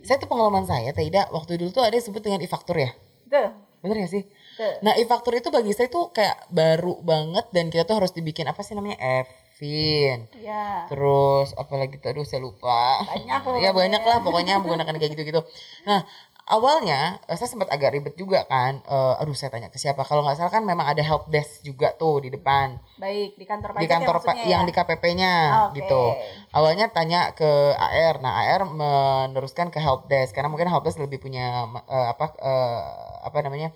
Saya 0.00 0.16
tuh 0.16 0.26
pengalaman 0.26 0.64
saya 0.64 0.90
Teh 0.90 1.04
Ida 1.04 1.28
waktu 1.28 1.58
dulu 1.58 1.70
tuh 1.70 1.82
ada 1.82 1.92
yang 1.92 2.00
disebut 2.00 2.22
dengan 2.22 2.40
e-faktur 2.40 2.78
ya. 2.78 2.90
Betul. 3.26 3.46
Bener 3.82 3.96
gak 4.00 4.12
sih? 4.12 4.24
betul. 4.24 4.72
Nah 4.80 4.92
e-faktur 4.96 5.32
itu 5.34 5.48
bagi 5.50 5.70
saya 5.70 5.86
tuh 5.86 6.08
kayak 6.08 6.48
baru 6.48 6.96
banget 7.02 7.52
dan 7.52 7.68
kita 7.68 7.84
tuh 7.84 8.00
harus 8.00 8.10
dibikin 8.10 8.46
apa 8.46 8.62
sih 8.62 8.72
namanya 8.72 8.96
Evin. 8.96 10.26
Ya. 10.38 10.86
Terus 10.86 11.52
apalagi 11.52 11.98
tuh 11.98 12.10
aduh 12.10 12.22
saya 12.22 12.40
lupa. 12.40 13.02
Banyak 13.04 13.42
loh 13.42 13.58
ya 13.64 13.70
banyak 13.72 14.00
lah 14.00 14.22
pokoknya 14.22 14.58
menggunakan 14.58 14.94
kayak 14.96 15.12
gitu-gitu. 15.12 15.42
Nah 15.84 16.06
awalnya 16.46 17.18
eh, 17.26 17.36
saya 17.36 17.50
sempat 17.50 17.68
agak 17.74 17.92
ribet 17.98 18.14
juga 18.14 18.46
kan. 18.46 18.80
Eh, 18.86 19.20
aduh 19.20 19.34
saya 19.34 19.50
tanya 19.50 19.68
ke 19.68 19.78
siapa? 19.78 20.06
Kalau 20.06 20.22
nggak 20.22 20.38
salah 20.38 20.52
kan 20.54 20.62
memang 20.62 20.86
ada 20.86 21.02
help 21.02 21.26
desk 21.28 21.66
juga 21.66 21.92
tuh 21.98 22.22
di 22.22 22.30
depan 22.30 22.78
Baik, 22.96 23.34
di 23.34 23.44
kantor 23.44 23.70
pajak 23.74 23.82
di 23.82 23.88
kantor 23.90 24.16
ya, 24.22 24.34
yang 24.46 24.62
ya? 24.64 24.68
di 24.70 24.72
KPP-nya 24.72 25.34
Oke. 25.68 25.82
gitu. 25.82 26.02
Awalnya 26.54 26.86
tanya 26.94 27.34
ke 27.34 27.74
AR. 27.74 28.22
Nah 28.22 28.32
AR 28.46 28.62
meneruskan 28.70 29.74
ke 29.74 29.82
help 29.82 30.06
desk 30.06 30.32
karena 30.32 30.48
mungkin 30.48 30.70
help 30.70 30.86
desk 30.86 31.02
lebih 31.02 31.18
punya 31.18 31.66
eh, 31.90 32.06
apa 32.14 32.32
eh, 32.38 32.80
apa 33.26 33.38
namanya 33.42 33.74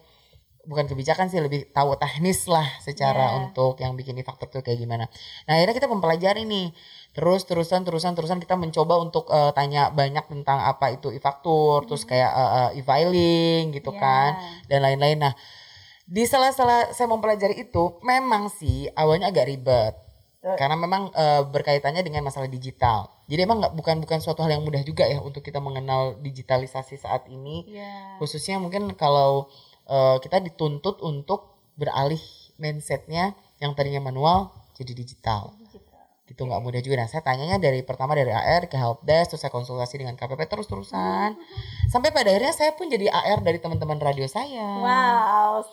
bukan 0.68 0.86
kebijakan 0.86 1.32
sih 1.32 1.40
lebih 1.40 1.72
tahu 1.72 1.96
teknis 1.96 2.44
lah 2.44 2.68
secara 2.84 3.32
Yeah. 3.32 3.36
untuk 3.42 3.80
yang 3.80 3.96
bikin 3.96 4.16
e-faktur 4.20 4.48
tuh 4.52 4.60
kayak 4.60 4.80
gimana. 4.80 5.08
Nah 5.48 5.56
akhirnya 5.56 5.76
kita 5.76 5.88
mempelajari 5.88 6.44
nih 6.44 6.72
terus 7.11 7.42
terusan 7.42 7.82
terusan 7.82 8.14
terusan 8.14 8.38
kita 8.38 8.54
mencoba 8.54 8.94
untuk 8.96 9.26
eh, 9.28 9.50
tanya 9.50 9.90
banyak 9.90 10.22
tentang 10.26 10.62
apa 10.62 10.94
itu 10.94 11.11
e-faktur 11.11 11.82
terus 11.84 12.02
kayak 12.04 12.30
eh, 12.30 12.50
eh, 12.54 12.78
e-filing 12.78 13.74
gitu 13.74 13.90
Ya. 13.90 13.98
kan 13.98 14.30
dan 14.66 14.80
lain-lain. 14.80 15.18
Nah 15.20 15.34
di 16.06 16.22
sela-sela 16.22 16.90
saya 16.90 17.06
mempelajari 17.06 17.54
itu 17.61 17.98
memang 18.02 18.50
sih 18.50 18.90
awalnya 18.94 19.30
agak 19.30 19.46
ribet 19.46 19.94
Betul. 20.38 20.54
karena 20.56 20.74
memang 20.74 21.02
eh, 21.12 21.42
berkaitannya 21.44 22.02
dengan 22.02 22.22
masalah 22.22 22.46
digital. 22.46 23.11
Jadi 23.26 23.46
emang 23.46 23.62
nggak 23.62 23.74
bukan 23.74 24.02
bukan 24.02 24.18
suatu 24.18 24.42
hal 24.42 24.50
yang 24.50 24.66
mudah 24.66 24.82
juga 24.82 25.06
ya 25.06 25.22
untuk 25.22 25.38
kita 25.40 25.58
mengenal 25.58 26.18
digitalisasi 26.18 26.98
saat 26.98 27.26
ini 27.26 27.62
Iya. 27.70 28.18
khususnya 28.18 28.58
mungkin 28.58 28.90
kalau 28.94 29.46
eh, 29.86 30.16
kita 30.18 30.38
dituntut 30.38 30.98
untuk 31.02 31.58
beralih 31.74 32.18
mindsetnya 32.56 33.32
yang 33.58 33.72
tadinya 33.72 34.02
manual 34.04 34.50
jadi 34.74 34.92
digital 34.92 35.54
gitu 36.30 36.42
nggak 36.42 36.60
mudah 36.60 36.78
juga 36.78 36.94
nah 36.96 37.06
saya 37.06 37.20
tanyanya 37.20 37.58
dari 37.58 37.82
pertama 37.82 38.14
dari 38.14 38.30
AR 38.30 38.64
ke 38.64 38.74
helpdesk 38.74 39.34
terus 39.34 39.40
saya 39.40 39.50
konsultasi 39.50 39.98
dengan 39.98 40.14
KPP 40.14 40.46
terus 40.46 40.64
terusan 40.64 41.34
sampai 41.86 42.08
pada 42.08 42.28
akhirnya 42.28 42.52
saya 42.52 42.70
pun 42.70 42.86
jadi 42.86 43.10
AR 43.10 43.40
dari 43.40 43.58
teman-teman 43.58 43.98
radio 43.98 44.24
saya 44.24 44.62
Wow. 44.78 45.66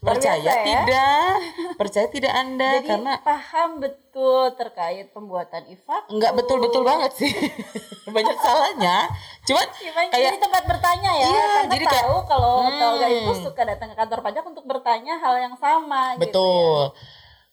Percaya 0.00 0.40
ya. 0.40 0.64
tidak 0.64 1.28
percaya 1.76 2.08
tidak 2.08 2.32
anda 2.32 2.80
Jadi 2.80 2.88
karena 2.88 3.20
paham 3.20 3.78
betul 3.78 4.48
terkait 4.50 5.12
pembuatan 5.12 5.68
e-faktur. 5.68 6.08
nggak 6.10 6.32
betul-betul 6.34 6.82
banget 6.82 7.12
sih 7.14 7.28
banyak 8.10 8.32
salahnya 8.34 9.12
cuman 9.42 9.66
Ya, 9.78 9.92
kayak 10.08 10.24
jadi 10.26 10.38
tempat 10.40 10.62
bertanya 10.64 11.10
ya. 11.12 11.26
Iya, 11.26 11.44
Karena 11.44 11.70
jadi 11.70 11.84
kayak- 11.84 12.00
tahu 12.02 12.16
kalau 12.24 12.52
Hmm. 12.62 12.80
Tolga 12.80 13.06
itu 13.06 13.32
suka 13.42 13.62
datang 13.62 13.88
ke 13.88 13.96
kantor 13.98 14.18
pajak 14.22 14.40
untuk 14.42 14.64
bertanya 14.64 15.14
hal 15.16 15.34
yang 15.38 15.54
sama. 15.54 16.02
gitu 16.10 16.16
ya. 16.16 16.20
Betul. 16.24 16.80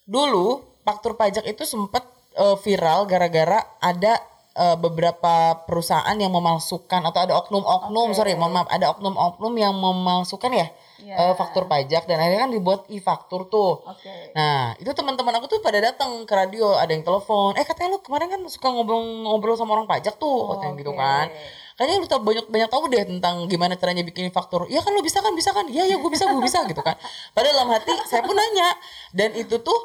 Dulu 0.06 0.48
faktur 0.82 1.14
pajak 1.14 1.44
itu 1.44 1.64
sempat 1.64 2.08
eh, 2.38 2.56
viral 2.62 3.10
gara-gara 3.10 3.60
ada 3.82 4.22
eh, 4.58 4.78
beberapa 4.78 5.66
perusahaan 5.66 6.18
yang 6.18 6.30
memalsukan 6.34 7.02
atau 7.06 7.20
ada 7.26 7.34
oknum-oknum, 7.38 8.14
Oke. 8.14 8.18
sorry, 8.18 8.34
mohon 8.38 8.54
maaf, 8.58 8.70
ada 8.70 8.94
oknum-oknum 8.94 9.54
yang 9.58 9.74
memalsukan 9.74 10.54
ya 10.54 10.70
Iya. 10.98 11.14
eh, 11.14 11.34
faktur 11.38 11.70
pajak 11.70 12.10
dan 12.10 12.18
akhirnya 12.18 12.50
kan 12.50 12.52
dibuat 12.52 12.90
e-faktur 12.90 13.46
tuh. 13.54 13.86
Oke. 13.86 14.34
Nah, 14.34 14.74
itu 14.82 14.90
teman-teman 14.98 15.30
aku 15.38 15.46
tuh 15.46 15.62
pada 15.62 15.78
datang 15.78 16.26
ke 16.26 16.34
radio, 16.34 16.74
ada 16.74 16.90
yang 16.90 17.06
telepon, 17.06 17.54
eh 17.54 17.62
katanya 17.62 17.94
lu 17.94 18.00
kemarin 18.02 18.34
kan 18.34 18.42
suka 18.50 18.74
ngobrol-ngobrol 18.74 19.54
sama 19.54 19.78
orang 19.78 19.86
pajak 19.86 20.18
tuh, 20.18 20.58
katanya 20.58 20.74
gitu 20.82 20.92
Oke. 20.92 21.00
kan. 21.00 21.30
Kayaknya 21.78 21.96
lu 22.02 22.08
tau 22.10 22.22
banyak 22.26 22.46
banyak 22.50 22.70
tahu 22.74 22.84
deh 22.90 23.04
tentang 23.06 23.46
gimana 23.46 23.78
caranya 23.78 24.02
bikin 24.02 24.34
faktur. 24.34 24.66
Ya 24.74 24.82
kan 24.82 24.90
lu 24.98 25.06
bisa 25.06 25.22
kan, 25.22 25.38
bisa 25.38 25.54
kan? 25.54 25.70
Iya 25.70 25.86
ya 25.86 25.96
gue 26.02 26.10
bisa, 26.10 26.26
gue 26.26 26.42
bisa 26.42 26.66
gitu 26.66 26.82
kan. 26.82 26.98
Padahal 27.38 27.54
dalam 27.54 27.70
hati 27.78 27.94
saya 28.10 28.26
pun 28.26 28.34
nanya 28.34 28.74
dan 29.14 29.38
itu 29.38 29.62
tuh 29.62 29.78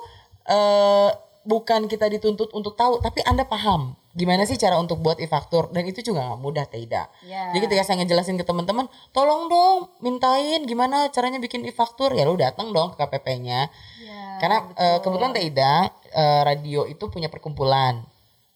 eh 0.49 1.13
bukan 1.43 1.91
kita 1.91 2.07
dituntut 2.09 2.51
untuk 2.55 2.75
tahu, 2.75 2.99
tapi 3.03 3.23
anda 3.27 3.43
paham 3.47 3.97
gimana 4.13 4.45
sih 4.45 4.61
cara 4.61 4.77
untuk 4.77 5.01
buat 5.01 5.17
e-faktur 5.17 5.73
dan 5.73 5.89
itu 5.89 6.05
juga 6.05 6.21
nggak 6.29 6.41
mudah 6.45 6.67
tidak. 6.69 7.09
Ya. 7.25 7.49
Jadi 7.53 7.65
ketika 7.65 7.83
saya 7.89 8.05
ngejelasin 8.05 8.37
ke 8.37 8.45
teman-teman, 8.45 8.85
tolong 9.17 9.49
dong 9.49 9.89
mintain 10.05 10.69
gimana 10.69 11.09
caranya 11.09 11.41
bikin 11.41 11.65
e-faktur 11.65 12.13
ya 12.13 12.29
lu 12.29 12.37
datang 12.37 12.77
dong 12.77 12.93
ke 12.93 13.01
KPP-nya. 13.01 13.73
Ya, 14.05 14.21
Karena 14.37 14.69
betul. 14.69 14.85
eh, 14.85 14.99
kebetulan 15.01 15.33
Teida 15.33 15.75
eh, 16.13 16.43
radio 16.45 16.85
itu 16.85 17.05
punya 17.09 17.33
perkumpulan 17.33 18.05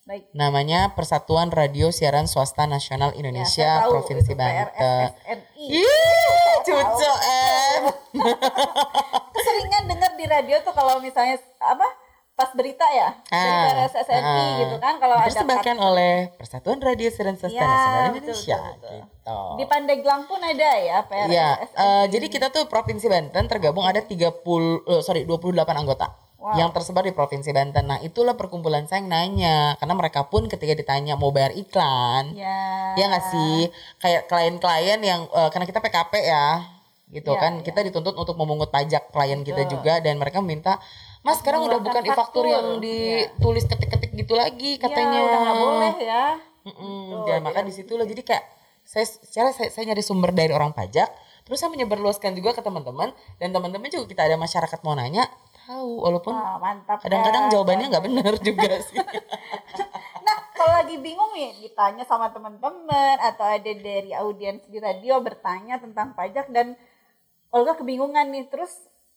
Baik. 0.04 0.28
namanya 0.36 0.92
Persatuan 0.92 1.48
Radio 1.48 1.88
Siaran 1.88 2.28
Swasta 2.28 2.68
Nasional 2.68 3.16
Ya, 3.16 3.24
Indonesia 3.24 3.70
saya 3.80 3.82
tahu 3.88 3.92
Provinsi 3.96 4.32
Banten. 4.36 5.08
Ih, 5.56 6.52
cucu 6.68 7.12
em. 7.24 7.82
Keseringan 9.34 9.88
dengar 9.88 10.12
di 10.20 10.24
radio 10.28 10.60
tuh 10.60 10.76
kalau 10.76 11.00
misalnya 11.00 11.40
apa 11.64 12.05
pas 12.36 12.52
berita 12.52 12.84
ya 12.86 13.16
dari 13.24 13.48
Ah, 13.48 13.88
PRSSNI 13.88 14.20
ah. 14.20 14.56
gitu 14.60 14.76
kan 14.76 14.94
kalau 15.00 15.16
ada 15.16 15.24
Dipersembahkan 15.24 15.76
oleh 15.80 16.12
Persatuan 16.36 16.78
Radio 16.78 17.08
Siaran 17.08 17.34
Swasta 17.34 17.56
Ya, 17.56 17.64
Nasional 17.64 18.04
Indonesia. 18.12 18.58
betul, 18.60 18.76
betul. 18.76 19.00
Gitu. 19.00 19.38
di 19.56 19.64
Pandeglang 19.66 20.22
pun 20.24 20.38
ada 20.38 20.70
ya 20.78 20.98
PRSSNI. 21.02 21.32
Iya, 21.32 21.48
eh, 21.64 22.04
jadi 22.06 22.26
kita 22.28 22.46
tuh 22.50 22.68
Provinsi 22.68 23.08
Banten 23.08 23.44
tergabung 23.46 23.82
ada 23.82 23.98
30 23.98 24.36
eh, 24.86 25.00
sorry 25.00 25.24
28 25.24 25.40
anggota 25.74 26.12
Wow. 26.36 26.52
yang 26.54 26.70
tersebar 26.70 27.00
di 27.00 27.10
Provinsi 27.10 27.50
Banten. 27.50 27.82
Nah, 27.82 27.98
itulah 27.98 28.36
perkumpulan 28.36 28.84
saya 28.84 29.00
yang 29.00 29.08
nanya 29.08 29.56
karena 29.74 29.96
mereka 29.96 30.28
pun 30.28 30.44
ketika 30.44 30.76
ditanya 30.76 31.16
mau 31.16 31.32
bayar 31.32 31.50
iklan, 31.50 32.36
Ya. 32.36 32.92
Iya 32.94 33.04
nggak 33.08 33.24
sih? 33.26 33.58
Kayak 33.98 34.28
klien-klien 34.28 35.00
yang 35.00 35.26
eh, 35.26 35.48
karena 35.48 35.64
kita 35.64 35.80
PKP 35.80 36.12
ya, 36.22 36.60
gitu 37.08 37.32
Iya, 37.32 37.40
kan. 37.40 37.52
iya. 37.56 37.64
Kita 37.64 37.80
dituntut 37.80 38.14
untuk 38.14 38.36
memungut 38.36 38.68
pajak 38.68 39.08
klien 39.08 39.40
kita 39.40 39.64
Betul. 39.64 39.72
juga 39.74 39.98
dan 39.98 40.14
mereka 40.16 40.38
minta, 40.38 40.76
"Mas, 41.26 41.42
sekarang 41.42 41.66
udah 41.66 41.82
bukan 41.82 42.02
e-faktur 42.06 42.14
faktur." 42.14 42.44
yang 42.46 42.66
ditulis 42.78 43.66
ketik-ketik 43.66 44.14
gitu 44.14 44.38
lagi 44.38 44.78
katanya." 44.78 45.18
Ya, 45.18 45.26
udah 45.26 45.38
nggak 45.42 45.58
boleh 45.58 45.94
ya. 45.98 46.24
Mm-mm. 46.66 47.02
Betul, 47.10 47.26
Ya, 47.30 47.36
maka 47.42 47.58
di 47.66 47.72
situ 47.74 47.92
loh. 47.98 48.06
Jadi 48.06 48.22
kayak 48.22 48.44
saya 48.86 49.02
secara 49.02 49.50
saya, 49.50 49.68
saya 49.74 49.90
nyari 49.90 50.02
sumber 50.02 50.30
dari 50.30 50.54
orang 50.54 50.70
pajak, 50.70 51.10
terus 51.42 51.58
saya 51.58 51.74
menyebarluaskan 51.74 52.38
juga 52.38 52.54
ke 52.54 52.62
teman-teman 52.62 53.10
dan 53.42 53.50
teman-teman 53.50 53.90
juga 53.90 54.06
kita 54.06 54.22
ada 54.30 54.38
masyarakat 54.38 54.78
mau 54.86 54.94
nanya, 54.94 55.26
tahu 55.66 56.06
walaupun 56.06 56.30
mantap. 56.62 57.02
kadang-kadang 57.02 57.50
ya. 57.50 57.58
jawabannya 57.58 57.86
nggak 57.90 58.04
benar 58.06 58.32
juga 58.46 58.70
sih. 58.86 58.98
Nah, 60.22 60.36
kalau 60.54 60.74
lagi 60.82 60.96
bingung 61.02 61.34
nih 61.34 61.66
ditanya 61.66 62.06
sama 62.06 62.30
teman-teman 62.30 63.18
atau 63.18 63.42
ada 63.42 63.72
dari 63.74 64.14
audiens 64.14 64.62
di 64.70 64.78
radio 64.78 65.18
bertanya 65.18 65.82
tentang 65.82 66.14
pajak 66.14 66.46
dan 66.54 66.78
Olga 67.54 67.78
kebingungan 67.78 68.26
nih, 68.34 68.50
terus 68.50 68.70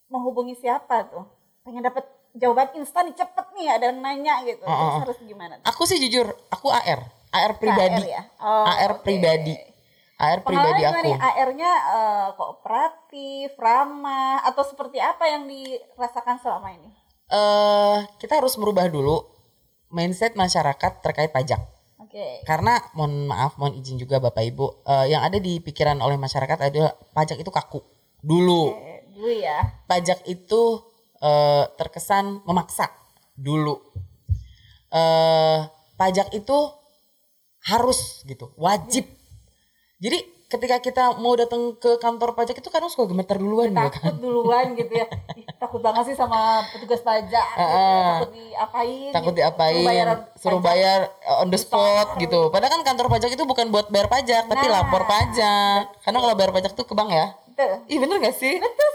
menghubungi 0.09 0.53
siapa 0.57 1.05
tuh? 1.09 1.25
Pengen 1.69 1.85
dapat 1.85 2.05
jawaban 2.33 2.73
instan 2.81 3.13
cepet 3.13 3.45
nih 3.53 3.69
ada 3.69 3.93
yang 3.93 4.01
nanya 4.01 4.41
gitu. 4.41 4.65
Oh, 4.65 4.73
Terus 4.73 4.89
oh. 4.89 4.99
harus 5.05 5.17
gimana? 5.21 5.53
tuh? 5.61 5.69
aku 5.69 5.85
sih 5.85 6.01
jujur, 6.01 6.33
aku 6.49 6.73
AR, 6.73 7.05
AR 7.29 7.53
pribadi. 7.61 8.09
AR 8.09 8.09
ya? 8.09 8.21
Oh, 8.41 8.65
AR 8.65 8.91
oke. 8.97 9.05
pribadi. 9.05 9.53
AR 10.17 10.41
pribadi 10.41 10.81
aku. 10.81 11.13
AR-nya 11.13 11.71
eh, 11.93 12.27
kooperatif, 12.33 13.53
ramah, 13.55 14.41
atau 14.41 14.65
seperti 14.65 14.97
apa 14.97 15.29
yang 15.29 15.45
dirasakan 15.45 16.41
selama 16.41 16.73
ini? 16.73 16.89
eh 17.29 17.97
kita 18.17 18.41
harus 18.41 18.57
merubah 18.57 18.89
dulu 18.89 19.21
mindset 19.93 20.33
masyarakat 20.33 21.05
terkait 21.05 21.29
pajak. 21.29 21.61
Oke. 22.01 22.41
Karena 22.41 22.81
mohon 22.97 23.29
maaf, 23.29 23.53
mohon 23.61 23.77
izin 23.77 24.01
juga 24.01 24.17
Bapak 24.17 24.41
Ibu, 24.41 24.81
eh, 24.81 25.13
yang 25.13 25.21
ada 25.21 25.37
di 25.37 25.61
pikiran 25.61 26.01
oleh 26.01 26.17
masyarakat 26.17 26.57
adalah 26.57 26.97
pajak 27.13 27.37
itu 27.37 27.53
kaku. 27.53 27.85
Dulu 28.25 28.73
Oke, 28.73 29.13
Dulu 29.13 29.29
ya. 29.29 29.61
pajak 29.85 30.25
itu 30.25 30.88
eh, 31.19 31.63
terkesan 31.75 32.41
memaksa 32.43 32.89
dulu. 33.33 33.79
Eh 34.89 35.59
pajak 35.93 36.31
itu 36.31 36.57
harus 37.61 38.23
gitu, 38.23 38.55
wajib. 38.55 39.03
Jadi 39.99 40.17
ketika 40.49 40.81
kita 40.81 41.03
mau 41.15 41.35
datang 41.35 41.77
ke 41.77 41.99
kantor 41.99 42.33
pajak 42.33 42.57
itu 42.57 42.65
kadang 42.67 42.89
suka 42.89 43.05
gemeter 43.05 43.37
duluan 43.37 43.69
gitu 43.69 43.85
kan. 43.85 44.01
takut 44.01 44.17
duluan 44.17 44.65
gitu 44.81 44.89
ya 44.89 45.05
takut 45.55 45.77
banget 45.77 46.09
sih 46.09 46.17
sama 46.17 46.65
petugas 46.73 47.05
pajak 47.05 47.29
gitu 47.45 47.61
ya. 47.61 48.01
Takut 48.17 48.33
diapain 48.33 49.11
takut 49.13 49.29
gitu. 49.29 49.37
diapain 49.37 49.75
Suruh 49.75 49.85
bayaran 49.85 50.17
suruh 50.33 50.57
pajak. 50.57 50.65
bayar 50.65 50.99
uh, 51.21 51.41
on 51.45 51.53
the 51.53 51.59
spot 51.59 52.17
gitu 52.17 52.49
padahal 52.49 52.71
kan 52.73 52.81
kantor 52.81 53.07
pajak 53.13 53.29
itu 53.29 53.43
bukan 53.45 53.69
buat 53.69 53.93
bayar 53.93 54.09
pajak 54.09 54.49
tapi 54.49 54.65
Nah. 54.65 54.81
lapor 54.81 55.05
pajak 55.05 55.81
karena 56.01 56.17
kalau 56.17 56.33
bayar 56.33 56.51
pajak 56.51 56.71
tuh 56.73 56.85
ke 56.87 56.93
bank 56.97 57.09
ya 57.13 57.27
Betul. 57.59 57.75
ih 57.87 57.99
bener 57.99 58.17
gak 58.21 58.37
sih 58.37 58.55
betul 58.55 58.91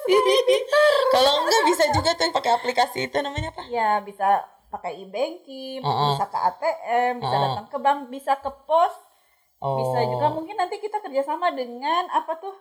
kalau 1.10 1.32
enggak 1.38 1.62
bisa 1.66 1.84
juga 1.90 2.10
tuh 2.12 2.24
yang 2.24 2.32
pakai 2.32 2.52
aplikasi 2.54 2.98
itu 3.04 3.16
namanya 3.18 3.52
apa 3.52 3.62
ya 3.66 4.00
bisa 4.00 4.40
pakai 4.68 4.98
e-banking 4.98 5.78
Ah, 5.78 5.88
ah. 5.88 6.08
bisa 6.10 6.24
ke 6.26 6.38
ATM 6.40 7.12
bisa 7.18 7.28
Ah, 7.28 7.36
ah. 7.36 7.44
datang 7.46 7.66
ke 7.68 7.78
bank 7.78 8.00
bisa 8.08 8.32
ke 8.36 8.50
pos 8.64 8.94
oh 9.60 9.76
bisa 9.76 10.00
juga 10.06 10.26
mungkin 10.30 10.56
nanti 10.56 10.76
kita 10.78 10.98
kerjasama 10.98 11.52
dengan 11.52 12.08
apa 12.08 12.34
tuh 12.36 12.56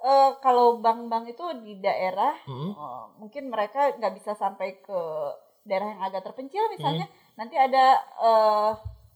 eh, 0.00 0.30
kalau 0.38 0.78
bank-bank 0.78 1.30
itu 1.30 1.44
di 1.60 1.78
daerah 1.78 2.36
Hmm. 2.44 2.70
eh, 2.70 3.04
mungkin 3.16 3.48
mereka 3.48 3.90
nggak 3.94 4.14
bisa 4.14 4.32
sampai 4.34 4.78
ke 4.78 5.00
daerah 5.62 5.88
yang 5.88 6.02
agak 6.02 6.22
terpencil 6.22 6.68
misalnya 6.68 7.06
Hmm. 7.06 7.16
nanti 7.36 7.56
ada 7.56 7.84
eh, 8.20 8.70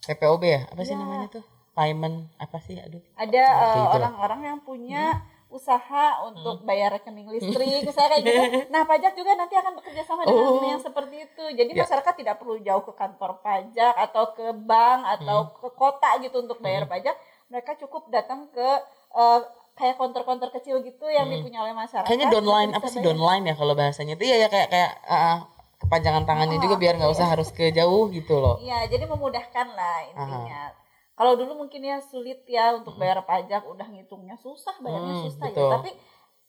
PPOB 0.06 0.42
ya 0.42 0.60
apa 0.64 0.80
sih 0.80 0.92
Ya. 0.92 0.98
namanya 0.98 1.28
tuh 1.30 1.44
payment 1.72 2.32
apa 2.36 2.56
sih 2.58 2.74
aduh 2.74 3.04
ada 3.14 3.44
orang-orang 3.92 4.40
yang 4.46 4.58
punya 4.60 5.20
usaha 5.48 6.06
untuk 6.22 6.62
bayar 6.62 6.90
rekening 6.92 7.28
listrik 7.28 7.54
misalnya 7.86 8.10
kayak 8.12 8.22
gitu. 8.22 8.42
Nah, 8.68 8.82
pajak 8.82 9.12
juga 9.12 9.32
nanti 9.32 9.54
akan 9.54 9.78
bekerja 9.78 10.02
sama 10.02 10.22
dengan 10.22 10.52
Oh. 10.52 10.66
yang 10.66 10.80
seperti 10.80 11.16
itu. 11.22 11.44
Jadi 11.52 11.70
Ya. 11.70 11.82
masyarakat 11.82 12.14
tidak 12.14 12.36
perlu 12.36 12.58
jauh 12.58 12.82
ke 12.82 12.92
kantor 12.92 13.38
pajak 13.40 13.94
atau 13.96 14.24
ke 14.32 14.46
bank 14.60 15.00
atau 15.16 15.38
ke 15.54 15.68
kota 15.72 16.10
gitu 16.18 16.40
untuk 16.40 16.58
bayar 16.58 16.84
pajak. 16.84 17.14
Mereka 17.46 17.78
cukup 17.78 18.08
datang 18.08 18.50
ke 18.50 18.68
eh, 19.12 19.40
kayak 19.74 19.96
konter-konter 19.96 20.48
kecil 20.50 20.80
gitu 20.80 21.04
yang 21.06 21.28
dipunya 21.30 21.60
oleh 21.60 21.72
masyarakat. 21.72 22.04
kayaknya 22.04 22.28
downline 22.28 22.72
apa 22.72 22.86
sih 22.86 22.96
downline 22.98 23.44
ya 23.44 23.52
kalau 23.52 23.72
bahasanya 23.72 24.12
itu 24.14 24.24
ya 24.24 24.36
ya 24.38 24.48
kayak 24.48 24.68
kayak 24.68 24.92
uh, 25.04 25.44
kepanjangan 25.78 26.24
tangannya 26.24 26.56
Oh, 26.56 26.64
juga 26.64 26.76
biar 26.76 26.96
nggak 26.96 27.12
usah 27.12 27.28
harus 27.28 27.48
ke 27.50 27.68
jauh 27.70 28.08
gitu 28.08 28.40
loh 28.40 28.56
Iya, 28.58 28.88
jadi 28.88 29.04
memudahkan 29.04 29.66
lah 29.70 29.96
intinya. 30.06 30.72
Kalau 31.16 31.32
dulu 31.34 31.64
mungkin 31.64 31.80
ya 31.80 31.96
sulit 31.98 32.44
ya 32.44 32.76
untuk 32.76 33.00
bayar 33.00 33.24
pajak, 33.24 33.64
udah 33.64 33.88
ngitungnya 33.88 34.36
susah, 34.36 34.76
bayarnya 34.84 35.14
Hmm, 35.16 35.24
susah 35.26 35.46
betul. 35.48 35.68
ya. 35.68 35.72
Tapi 35.80 35.90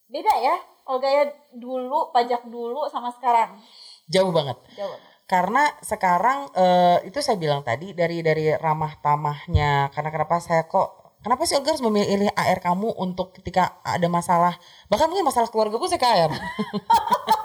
Beda 0.08 0.32
ya, 0.40 0.56
kalau 0.88 1.04
gaya 1.04 1.28
dulu, 1.52 2.16
pajak 2.16 2.48
dulu 2.48 2.88
sama 2.88 3.12
sekarang. 3.12 3.60
Jauh 4.08 4.32
banget. 4.32 4.56
Jauh 4.80 4.88
banget. 4.88 5.04
Karena 5.28 5.68
sekarang 5.84 6.48
eh, 6.56 7.12
itu 7.12 7.20
saya 7.20 7.36
bilang 7.36 7.60
tadi 7.60 7.92
dari 7.92 8.24
dari 8.24 8.56
ramah 8.56 8.96
tamahnya. 9.04 9.92
Karena 9.92 10.08
kenapa 10.08 10.40
saya 10.40 10.64
kok 10.64 11.20
kenapa 11.20 11.44
sih 11.44 11.60
Olga 11.60 11.76
harus 11.76 11.84
memilih 11.84 12.32
AR 12.32 12.64
kamu 12.64 12.96
untuk 12.96 13.36
ketika 13.36 13.84
ada 13.84 14.08
masalah 14.08 14.56
bahkan 14.88 15.12
mungkin 15.12 15.28
masalah 15.28 15.52
keluarga 15.52 15.76
pun 15.76 15.92
saya 15.92 16.00
ke 16.00 16.08
AR. 16.08 16.32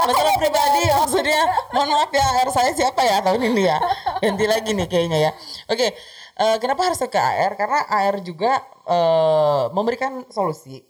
Masalah 0.00 0.34
pribadi 0.40 0.80
ya 0.88 0.94
maksudnya 0.98 1.40
mohon 1.70 1.88
maaf 1.92 2.10
ya 2.10 2.24
AR 2.24 2.48
saya 2.50 2.70
siapa 2.72 3.00
ya 3.04 3.22
tahun 3.22 3.40
ini 3.52 3.62
ya? 3.68 3.78
Ganti 4.18 4.44
lagi 4.48 4.70
nih 4.74 4.86
kayaknya 4.88 5.18
ya. 5.18 5.30
Oke 5.70 5.94
eh, 6.40 6.56
kenapa 6.58 6.88
harus 6.88 6.98
ke 7.00 7.20
AR 7.20 7.52
karena 7.54 7.80
AR 7.86 8.16
juga 8.24 8.58
eh, 8.88 9.64
memberikan 9.76 10.24
solusi. 10.32 10.82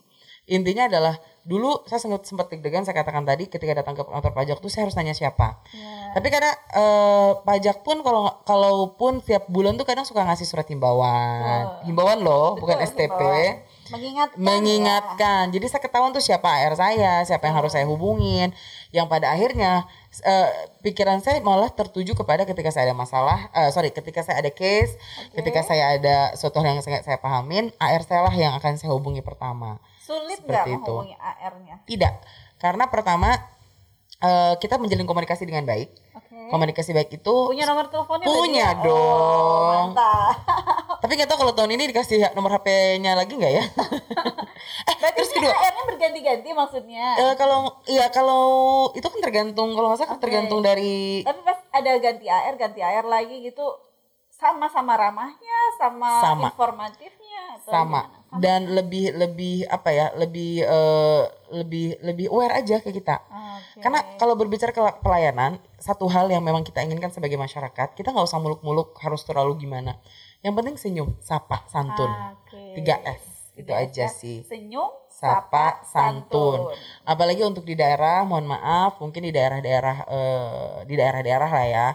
Intinya 0.50 0.90
adalah 0.90 1.14
dulu 1.40 1.86
saya 1.88 2.02
sempat 2.02 2.26
sempat 2.28 2.46
deg-degan 2.52 2.84
saya 2.84 3.00
katakan 3.00 3.24
tadi 3.24 3.48
ketika 3.48 3.72
datang 3.72 3.96
ke 3.96 4.04
kantor 4.04 4.32
pajak 4.36 4.60
tuh 4.60 4.68
saya 4.68 4.86
harus 4.86 4.94
nanya 4.98 5.16
siapa. 5.16 5.62
Ya. 5.72 6.12
tapi 6.18 6.26
karena 6.26 6.52
eh, 6.74 7.30
pajak 7.46 7.86
pun 7.86 8.02
kalau 8.02 8.28
kalaupun 8.42 9.22
tiap 9.22 9.46
bulan 9.46 9.78
tuh 9.78 9.86
kadang 9.86 10.02
suka 10.02 10.26
ngasih 10.26 10.46
surat 10.46 10.66
himbauan. 10.66 11.86
Himbauan 11.86 12.18
loh 12.22 12.58
bukan 12.58 12.82
Betul, 12.82 12.88
STP 12.90 13.20
himbauan. 13.20 13.54
Mengingatkan. 13.90 14.38
ya. 14.38 14.46
mengingatkan. 14.46 15.44
Jadi 15.50 15.66
saya 15.66 15.82
ketahuan 15.82 16.14
tuh 16.14 16.22
siapa 16.22 16.46
AR 16.46 16.74
saya, 16.78 17.26
siapa 17.26 17.50
yang 17.50 17.56
harus 17.58 17.74
saya 17.74 17.86
hubungin. 17.90 18.54
Yang 18.94 19.06
pada 19.10 19.34
akhirnya 19.34 19.86
eh, 20.22 20.48
pikiran 20.82 21.18
saya 21.22 21.38
malah 21.42 21.70
tertuju 21.70 22.14
kepada 22.14 22.46
ketika 22.46 22.70
saya 22.70 22.90
ada 22.90 22.96
masalah, 22.96 23.50
eh, 23.54 23.70
sorry, 23.70 23.90
ketika 23.90 24.22
saya 24.22 24.42
ada 24.42 24.50
case, 24.50 24.94
ketika 25.34 25.62
saya 25.62 25.98
ada 25.98 26.34
suatu 26.34 26.58
hal 26.62 26.78
yang 26.78 26.82
saya, 26.82 27.02
saya 27.02 27.18
pahamin, 27.18 27.70
AR 27.78 28.02
saya 28.02 28.26
lah 28.26 28.34
yang 28.34 28.54
akan 28.58 28.78
saya 28.78 28.90
hubungi 28.94 29.22
pertama. 29.22 29.78
Sulit 30.02 30.42
nggak 30.42 30.66
menghubungi 30.66 31.14
AR-nya? 31.14 31.86
Tidak, 31.86 32.14
karena 32.58 32.90
pertama 32.90 33.38
eh, 34.22 34.54
kita 34.58 34.78
menjalin 34.78 35.06
komunikasi 35.06 35.46
dengan 35.46 35.66
baik. 35.66 35.90
Komunikasi 36.50 36.90
baik 36.90 37.10
itu 37.14 37.34
Punya 37.46 37.64
nomor 37.64 37.86
teleponnya 37.86 38.26
Punya 38.26 38.66
berarti 38.66 38.82
ya? 38.82 38.84
dong. 38.84 38.98
Oh, 39.00 39.70
mantap. 39.94 40.34
tapi 41.00 41.12
nggak 41.16 41.28
tahu 41.28 41.38
kalau 41.40 41.54
tahun 41.54 41.70
ini 41.74 41.84
dikasih 41.88 42.34
nomor 42.34 42.50
HP-nya 42.52 43.16
lagi 43.16 43.32
nggak 43.32 43.52
ya? 43.52 43.64
eh, 44.90 44.94
Berarti 44.98 45.16
terus 45.16 45.30
kedua, 45.32 45.48
AR-nya 45.50 45.84
berganti-ganti 45.86 46.48
maksudnya. 46.52 47.06
Eh, 47.16 47.34
kalau 47.34 47.80
iya 47.86 48.06
kalau 48.10 48.44
itu 48.92 49.06
kan 49.06 49.20
tergantung 49.20 49.72
kalau 49.72 49.88
nggak 49.88 50.00
salah 50.02 50.18
Oke. 50.18 50.22
tergantung 50.22 50.60
dari 50.60 51.24
Tapi 51.24 51.40
pas 51.40 51.58
ada 51.70 51.90
ganti 51.96 52.26
AR, 52.26 52.54
ganti 52.54 52.80
AR 52.80 53.06
lagi 53.06 53.40
gitu 53.40 53.64
sama-sama 54.30 54.96
ramahnya, 54.96 55.58
sama, 55.76 56.10
Sama. 56.18 56.48
informatifnya 56.48 57.60
atau 57.60 57.70
sama 57.70 58.00
gimana? 58.08 58.40
dan 58.40 58.60
lebih 58.72 59.12
lebih 59.12 59.68
apa 59.68 59.90
ya 59.90 60.06
lebih 60.16 60.64
eh, 60.64 61.22
lebih 61.52 62.00
lebih 62.00 62.26
aware 62.28 62.56
aja 62.56 62.80
ke 62.80 62.88
kita. 62.90 63.20
Karena 63.80 64.00
kalau 64.16 64.34
berbicara 64.36 64.70
ke 64.70 64.82
pelayanan 65.00 65.60
satu 65.80 66.06
hal 66.08 66.28
yang 66.28 66.44
memang 66.44 66.62
kita 66.62 66.84
inginkan 66.84 67.10
sebagai 67.10 67.40
masyarakat 67.40 67.96
kita 67.96 68.12
nggak 68.12 68.26
usah 68.26 68.40
muluk-muluk 68.40 68.96
harus 69.00 69.24
terlalu 69.24 69.60
gimana. 69.64 69.96
Yang 70.40 70.54
penting 70.56 70.76
senyum, 70.80 71.08
sapa, 71.20 71.68
santun. 71.68 72.08
Oke. 72.40 72.80
3S 72.80 73.40
itu 73.60 73.70
3S 73.70 73.80
aja 73.84 74.06
sih. 74.08 74.38
Senyum, 74.48 74.88
Sapa, 75.10 75.84
santun. 75.84 76.72
santun. 76.72 76.80
Apalagi 77.04 77.44
untuk 77.44 77.68
di 77.68 77.76
daerah, 77.76 78.24
mohon 78.24 78.48
maaf, 78.48 78.96
mungkin 79.02 79.20
di 79.20 79.32
daerah-daerah 79.34 79.96
eh, 80.08 80.76
di 80.88 80.94
daerah-daerah 80.96 81.50
lah 81.50 81.66
ya, 81.68 81.86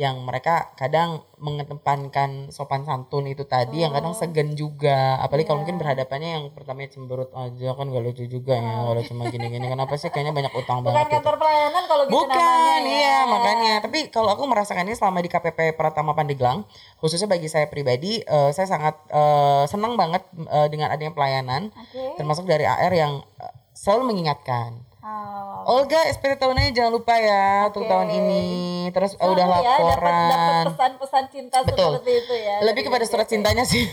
yang 0.00 0.24
mereka 0.24 0.72
kadang 0.74 1.20
mengedepankan 1.36 2.48
sopan 2.48 2.82
santun 2.82 3.24
itu 3.26 3.44
tadi, 3.44 3.84
yang 3.84 3.92
kadang 3.92 4.12
segan 4.12 4.52
juga. 4.52 5.20
Apalagi 5.20 5.44
kalau 5.44 5.60
Iya. 5.60 5.62
mungkin 5.62 5.76
berhadapannya 5.76 6.30
yang 6.30 6.44
pertamanya 6.50 6.88
cemberut 6.90 7.28
aja 7.30 7.68
kan 7.70 7.84
gak 7.86 8.00
lucu 8.00 8.24
juga 8.24 8.56
ya 8.56 8.80
kalau 8.82 9.02
cuma 9.02 9.22
gini-gini. 9.28 9.66
Kenapa 9.66 9.92
sih 9.94 10.08
kayaknya 10.08 10.32
banyak 10.32 10.52
utang 10.54 10.80
Bukan 10.80 10.88
banget 10.88 11.04
itu. 11.04 11.14
kantor 11.14 11.34
pelayanan 11.36 11.82
kalau 11.84 12.02
gitu 12.02 12.14
Bukan, 12.16 12.32
namanya 12.32 12.72
ya. 12.72 12.88
iya 12.88 13.18
makanya. 13.26 13.72
Tapi 13.80 13.98
kalau 14.08 14.30
aku 14.30 14.42
merasakan 14.46 14.84
ini 14.84 14.96
selama 14.96 15.18
di 15.18 15.28
KPP 15.28 15.58
Pratama 15.74 16.12
Pandeglang, 16.12 16.64
khususnya 16.96 17.28
bagi 17.28 17.46
saya 17.46 17.68
pribadi, 17.68 18.18
eh, 18.18 18.50
saya 18.50 18.64
sangat 18.64 18.96
eh, 19.06 19.64
senang 19.66 19.94
banget 19.94 20.24
eh, 20.32 20.68
dengan 20.68 20.88
adanya 20.88 21.12
pelayanan, 21.12 21.68
Oke. 21.70 22.16
termasuk 22.16 22.44
dari 22.44 22.64
AR 22.64 22.88
yang 22.90 23.20
eh, 23.36 23.52
selalu 23.72 24.08
mengingatkan. 24.08 24.80
Oh. 25.00 25.80
Olga 25.80 26.04
SPT 26.06 26.36
tahunnya 26.36 26.70
jangan 26.70 26.92
lupa 26.92 27.16
ya 27.16 27.64
untuk 27.66 27.82
Oke. 27.82 27.90
tahun 27.90 28.08
ini. 28.12 28.44
Terus 28.90 29.16
Selalu 29.16 29.32
udah 29.32 29.40
ya, 29.40 29.48
dapat- 29.48 29.64
dapat 29.64 29.80
laporan. 29.80 30.64
pesan-pesan 30.68 31.24
cinta 31.26 31.56
Betul. 31.62 31.90
seperti 31.96 32.12
itu 32.18 32.34
ya. 32.36 32.56
Lebih 32.62 32.82
kepada 32.84 33.04
surat 33.04 33.24
cintanya 33.24 33.64
sih. 33.64 33.80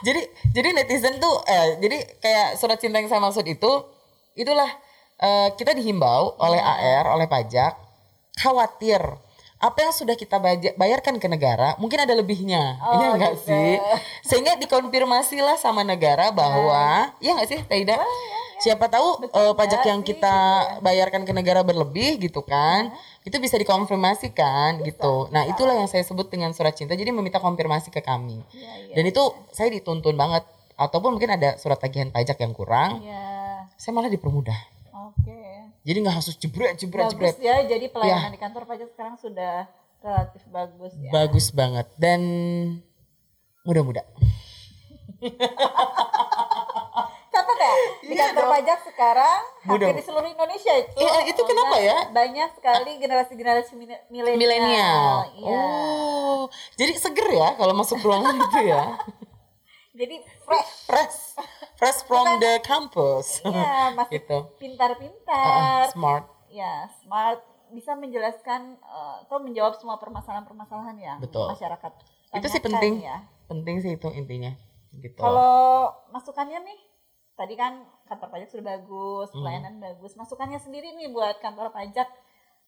jadi 0.00 0.20
jadi 0.50 0.68
netizen 0.74 1.16
tuh 1.16 1.34
eh 1.44 1.76
jadi 1.78 1.96
kayak 2.18 2.48
surat 2.56 2.76
cinta 2.76 2.96
yang 2.96 3.08
saya 3.08 3.20
maksud 3.20 3.44
itu 3.44 3.72
itulah 4.34 4.68
eh, 5.16 5.48
kita 5.54 5.72
dihimbau 5.72 6.36
oleh 6.36 6.56
Iya. 6.56 7.00
AR 7.00 7.14
oleh 7.14 7.26
pajak 7.26 7.76
khawatir 8.36 9.00
apa 9.56 9.76
yang 9.78 9.92
sudah 9.92 10.12
kita 10.14 10.40
bayarkan 10.74 11.16
ke 11.16 11.28
negara 11.28 11.76
mungkin 11.76 12.00
ada 12.00 12.12
lebihnya 12.12 12.80
Oh, 12.80 12.96
iya 12.96 13.08
enggak 13.12 13.36
gitu. 13.36 13.44
sih 13.46 13.76
sehingga 14.24 14.56
dikonfirmasilah 14.56 15.56
sama 15.56 15.84
negara 15.84 16.32
bahwa 16.32 17.12
iya 17.18 17.36
nggak 17.36 17.44
sih 17.46 17.60
Taida 17.62 18.00
siapa 18.60 18.86
tahu 18.86 19.08
eh, 19.24 19.54
pajak 19.54 19.82
yang 19.82 20.00
kita 20.00 20.34
bayarkan 20.78 21.24
ke 21.24 21.32
negara 21.32 21.60
berlebih 21.60 22.20
gitu 22.20 22.40
kan 22.40 22.92
itu 23.20 23.36
bisa 23.36 23.56
dikonfirmasikan 23.56 24.84
gitu 24.84 25.28
nah 25.28 25.44
itulah 25.44 25.74
yang 25.74 25.86
saya 25.86 26.00
sebut 26.00 26.28
dengan 26.28 26.52
surat 26.52 26.72
cinta 26.72 26.92
jadi 26.92 27.08
meminta 27.08 27.36
konfirmasi 27.36 27.88
ke 27.88 28.00
kami 28.00 28.44
Iya, 28.50 28.72
iya. 28.84 28.94
dan 28.94 29.04
itu 29.06 29.22
saya 29.50 29.68
dituntun 29.68 30.14
banget 30.14 30.44
ataupun 30.74 31.12
mungkin 31.12 31.30
ada 31.30 31.56
surat 31.56 31.76
tagihan 31.76 32.08
pajak 32.08 32.36
yang 32.36 32.52
kurang 32.52 33.00
Iya. 33.00 33.64
saya 33.74 33.92
malah 33.92 34.08
dipermudah 34.08 34.56
Oke. 35.10 35.40
jadi 35.82 35.96
nggak 35.98 36.14
harus 36.14 36.36
jebret 36.36 36.76
jebret 36.76 37.08
Bagus 37.08 37.16
jebret 37.16 37.36
ya, 37.38 37.64
jadi 37.66 37.86
pelayanan 37.88 38.28
Ya. 38.28 38.34
di 38.34 38.40
kantor 38.40 38.62
pajak 38.64 38.88
sekarang 38.90 39.16
sudah 39.16 39.68
relatif 40.00 40.42
bagus 40.46 40.92
ya. 40.96 41.10
bagus 41.10 41.46
banget 41.50 41.86
dan 41.96 42.20
mudah-mudah 43.62 44.04
Catat 47.42 47.58
ya, 47.58 47.74
di 48.00 48.06
Iya 48.10 48.22
kantor 48.26 48.42
dong. 48.42 48.52
pajak 48.52 48.78
sekarang 48.84 49.40
Mudah. 49.62 49.86
hampir 49.86 49.94
di 49.94 50.04
seluruh 50.04 50.28
Indonesia 50.28 50.72
itu. 50.74 50.94
Iya, 50.96 51.18
itu 51.26 51.40
kenapa 51.42 51.76
ya? 51.76 51.98
Banyak 52.10 52.48
sekali 52.52 52.90
generasi-generasi 52.96 53.72
mine- 53.74 54.04
milenial. 54.06 54.36
milenial 54.36 55.14
Iya. 55.34 55.56
oh 55.56 56.40
jadi 56.74 56.92
seger 56.94 57.28
ya 57.30 57.48
kalau 57.54 57.72
masuk 57.72 57.98
ruangan 57.98 58.34
itu 58.40 58.60
ya 58.62 58.82
Jadi 59.92 60.16
fresh. 60.40 60.72
fresh 60.84 61.18
fresh 61.74 62.00
from 62.02 62.38
the 62.38 62.60
campus 62.60 63.40
Iya, 63.42 63.92
masih 63.92 64.16
gitu 64.16 64.38
pintar-pintar. 64.56 65.44
Uh, 65.46 65.84
smart 65.88 66.24
Ya, 66.46 66.88
smart 66.98 67.40
bisa 67.68 67.94
menjelaskan 67.94 68.74
eh, 68.76 69.16
atau 69.22 69.38
menjawab 69.38 69.74
semua 69.74 69.94
permasalahan-permasalahan 69.96 70.96
yang 70.96 71.18
Betul. 71.18 71.46
masyarakat 71.48 71.92
itu 72.32 72.46
sih 72.48 72.58
tanyakan 72.58 72.66
penting 72.66 72.94
ya. 73.00 73.16
penting 73.46 73.76
sih 73.78 73.92
itu 73.92 74.08
intinya 74.10 74.50
gitu 74.92 75.14
Kalau 75.16 75.86
masukannya 76.08 76.58
nih, 76.60 76.78
tadi 77.40 77.56
kan 77.56 77.80
kantor 78.04 78.28
pajak 78.28 78.48
sudah 78.52 78.64
Hmm. 78.68 78.72
bagus, 78.84 79.28
pelayanan 79.32 79.74
bagus. 79.80 80.12
Masukannya 80.12 80.60
sendiri 80.60 80.92
nih 80.92 81.08
buat 81.08 81.40
kantor 81.40 81.72
pajak, 81.72 82.04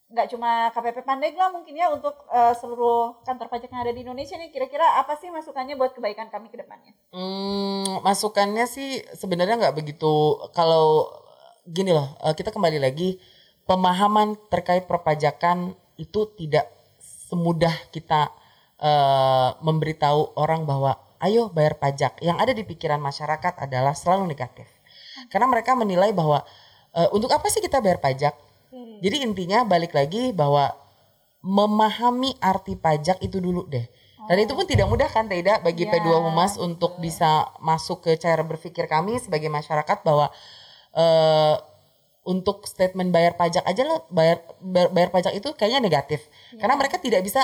nggak 0.09 0.27
cuma 0.33 0.73
KPP 0.73 1.05
Pandeglang 1.05 1.53
mungkin 1.53 1.77
ya 1.77 1.93
untuk 1.93 2.17
eh, 2.33 2.55
seluruh 2.57 3.21
kantor 3.29 3.53
pajak 3.53 3.69
yang 3.69 3.85
ada 3.85 3.93
di 3.93 4.01
Indonesia 4.01 4.41
nih. 4.41 4.49
Kira-kira 4.49 4.97
apa 4.97 5.13
sih 5.21 5.29
masukannya 5.29 5.77
buat 5.77 5.93
kebaikan 5.93 6.33
kami 6.33 6.49
ke 6.49 6.57
depannya? 6.57 6.97
Hmm, 7.13 8.01
masukannya 8.01 8.65
sih 8.65 9.05
sebenarnya 9.13 9.61
nggak 9.61 9.77
begitu 9.77 10.41
kalau 10.57 11.13
gini 11.69 11.93
loh 11.93 12.17
eh, 12.25 12.33
kita 12.33 12.49
kembali 12.49 12.81
lagi 12.81 13.21
pemahaman 13.69 14.35
terkait 14.49 14.89
perpajakan 14.89 15.77
itu 16.01 16.27
tidak 16.41 16.67
semudah 17.29 17.73
kita 17.93 18.33
eh, 18.81 19.51
memberitahu 19.61 20.35
orang 20.41 20.65
bahwa 20.65 20.97
ayo 21.23 21.49
bayar 21.49 21.79
pajak. 21.79 22.19
Yang 22.21 22.37
ada 22.43 22.53
di 22.53 22.63
pikiran 22.67 22.99
masyarakat 22.99 23.55
adalah 23.63 23.95
selalu 23.95 24.27
negatif. 24.27 24.67
Karena 25.31 25.47
mereka 25.47 25.79
menilai 25.79 26.11
bahwa 26.11 26.43
eh, 26.93 27.09
untuk 27.15 27.31
apa 27.31 27.47
sih 27.49 27.63
kita 27.63 27.79
bayar 27.79 28.03
pajak? 28.03 28.35
Jadi 28.73 29.21
intinya 29.21 29.69
balik 29.69 29.93
lagi 29.93 30.33
bahwa 30.33 30.73
memahami 31.45 32.39
arti 32.41 32.79
pajak 32.79 33.21
itu 33.21 33.43
dulu 33.43 33.67
deh. 33.69 33.85
Dan 34.31 34.39
itu 34.39 34.55
pun 34.55 34.63
tidak 34.65 34.87
mudah 34.87 35.11
kan 35.11 35.27
tidak 35.27 35.67
bagi 35.67 35.85
Ya, 35.85 35.99
P2 35.99 36.09
Humas 36.23 36.55
untuk 36.55 37.03
bisa 37.03 37.51
masuk 37.59 38.07
ke 38.07 38.15
cara 38.15 38.47
berpikir 38.47 38.87
kami 38.87 39.19
sebagai 39.19 39.51
masyarakat 39.51 39.99
bahwa 40.07 40.31
eh 40.95 41.57
untuk 42.23 42.63
statement 42.71 43.11
bayar 43.11 43.35
pajak 43.35 43.67
aja 43.67 43.83
lo 43.83 44.07
bayar 44.07 44.47
bayar, 44.63 44.95
bayar 44.95 45.11
pajak 45.11 45.35
itu 45.35 45.51
kayaknya 45.59 45.83
negatif. 45.83 46.23
Karena 46.55 46.79
mereka 46.79 47.03
tidak 47.03 47.27
bisa 47.27 47.43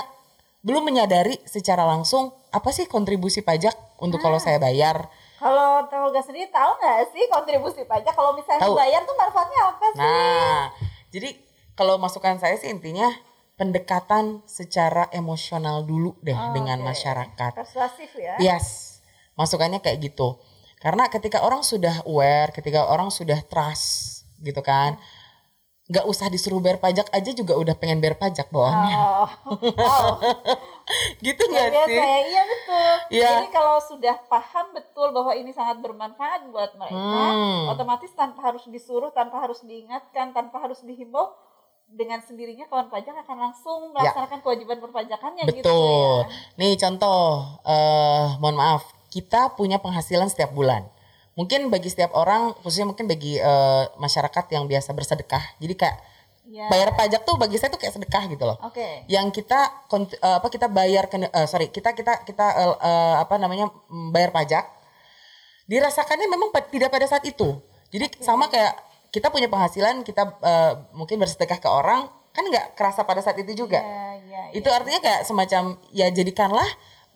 belum 0.69 0.85
menyadari 0.85 1.41
secara 1.43 1.83
langsung 1.83 2.29
apa 2.53 2.69
sih 2.69 2.85
kontribusi 2.85 3.41
pajak 3.41 3.73
untuk 3.99 4.21
kalau 4.21 4.37
saya 4.37 4.61
bayar. 4.61 5.09
Kalau 5.41 5.89
Teh 5.89 5.97
Olga 5.97 6.21
sendiri 6.21 6.53
tahu 6.53 6.77
nggak 6.77 6.99
sih 7.09 7.25
kontribusi 7.27 7.89
pajak 7.89 8.13
kalau 8.13 8.37
misalnya 8.37 8.69
Tahu. 8.69 8.77
bayar 8.77 9.01
tuh 9.03 9.17
manfaatnya 9.17 9.61
apa 9.65 9.87
sih? 9.89 9.99
Nah, 9.99 10.61
jadi 11.09 11.31
kalau 11.73 11.97
masukan 11.97 12.37
saya 12.37 12.59
sih 12.59 12.69
intinya 12.69 13.09
pendekatan 13.57 14.45
secara 14.45 15.09
emosional 15.11 15.83
dulu 15.83 16.15
deh 16.21 16.33
Oh, 16.33 16.53
dengan 16.53 16.79
oke. 16.79 16.87
masyarakat. 16.91 17.53
Persuasif 17.55 18.11
ya? 18.15 18.35
Yes, 18.39 18.99
masukannya 19.35 19.79
kayak 19.79 19.99
gitu. 20.05 20.39
Karena 20.79 21.11
ketika 21.11 21.43
orang 21.43 21.67
sudah 21.67 22.07
aware, 22.07 22.55
ketika 22.55 22.87
orang 22.87 23.11
sudah 23.11 23.43
trust 23.43 24.23
gitu 24.39 24.63
kan, 24.63 24.95
nggak 25.89 26.05
usah 26.05 26.29
disuruh 26.29 26.61
bayar 26.61 26.77
pajak 26.77 27.09
aja 27.09 27.31
juga 27.33 27.57
udah 27.57 27.73
pengen 27.73 27.99
bayar 27.99 28.15
pajak 28.15 28.49
bawaannya. 28.49 28.93
Oh, 28.93 29.29
wow. 29.73 30.21
gitu 31.25 31.43
Luar 31.43 31.69
nggak 31.69 31.85
sih? 31.85 31.97
ya, 31.97 32.13
iya 32.23 32.43
betul. 32.45 32.93
Iya. 33.11 33.31
Jadi 33.35 33.47
kalau 33.49 33.77
sudah 33.81 34.17
paham 34.25 34.67
betul 34.73 35.09
bahwa 35.11 35.33
ini 35.33 35.49
sangat 35.51 35.81
bermanfaat 35.81 36.45
buat 36.47 36.77
mereka, 36.77 37.25
Hmm. 37.29 37.73
otomatis 37.73 38.13
tanpa 38.13 38.41
harus 38.45 38.65
disuruh, 38.67 39.09
tanpa 39.11 39.41
harus 39.41 39.61
diingatkan, 39.63 40.33
tanpa 40.33 40.61
harus 40.61 40.81
dihimbau, 40.83 41.33
dengan 41.89 42.21
sendirinya 42.21 42.69
kawan 42.69 42.93
pajak 42.93 43.17
akan 43.19 43.37
langsung 43.43 43.89
melaksanakan 43.91 44.45
kewajiban 44.45 44.77
perpajakannya 44.79 45.49
gitu 45.49 45.57
Ya. 45.57 45.65
Betul. 45.65 46.17
ya. 46.21 46.29
Nih 46.61 46.73
contoh, 46.77 47.25
eh 47.65 48.27
mohon 48.37 48.57
maaf, 48.57 48.83
kita 49.09 49.57
punya 49.57 49.81
penghasilan 49.81 50.29
setiap 50.29 50.53
bulan. 50.53 50.85
Mungkin 51.39 51.71
bagi 51.71 51.87
setiap 51.87 52.11
orang, 52.19 52.51
khususnya 52.67 52.91
mungkin 52.91 53.07
bagi 53.07 53.39
eh, 53.39 53.85
masyarakat 53.95 54.45
yang 54.51 54.67
biasa 54.67 54.91
bersedekah, 54.91 55.55
jadi 55.63 55.75
kayak 55.79 55.99
Ya. 56.49 56.65
bayar 56.73 56.97
pajak 56.97 57.29
tuh 57.29 57.37
bagi 57.37 57.61
saya 57.61 57.69
tuh 57.69 57.77
kayak 57.77 57.93
sedekah 57.93 58.25
gitu 58.33 58.49
loh. 58.49 58.57
Oke. 58.65 59.05
Yang 59.05 59.45
kita 59.45 59.85
eh, 59.93 60.37
apa 60.41 60.49
kita 60.49 60.65
bayar 60.73 61.05
ke 61.13 61.21
eh, 61.21 61.45
sorry 61.45 61.69
kita 61.69 61.93
kita 61.93 62.25
kita 62.25 62.47
eh, 62.57 62.77
eh, 62.89 63.15
apa 63.21 63.37
namanya 63.37 63.69
mm, 63.69 64.17
bayar 64.17 64.33
pajak, 64.33 64.65
dirasakannya 65.69 66.25
memang 66.25 66.49
tidak 66.73 66.89
pada 66.89 67.05
saat 67.05 67.21
itu. 67.29 67.61
Jadi 67.93 68.17
sama 68.25 68.49
kayak 68.49 68.81
kita 69.13 69.29
punya 69.29 69.53
penghasilan, 69.53 70.01
kita 70.09 70.41
eh, 70.41 70.73
mungkin 70.97 71.21
bersedekah 71.21 71.61
ke 71.61 71.69
orang, 71.69 72.09
kan 72.33 72.45
nggak 72.49 72.73
kerasa 72.81 73.05
pada 73.05 73.21
saat 73.21 73.37
itu 73.37 73.53
juga. 73.53 73.85
Ya, 73.85 74.17
ya, 74.17 74.41
ya. 74.49 74.57
Itu 74.57 74.73
artinya 74.73 75.05
kayak 75.05 75.29
semacam 75.29 75.77
ya 75.93 76.09
jadikanlah 76.09 76.69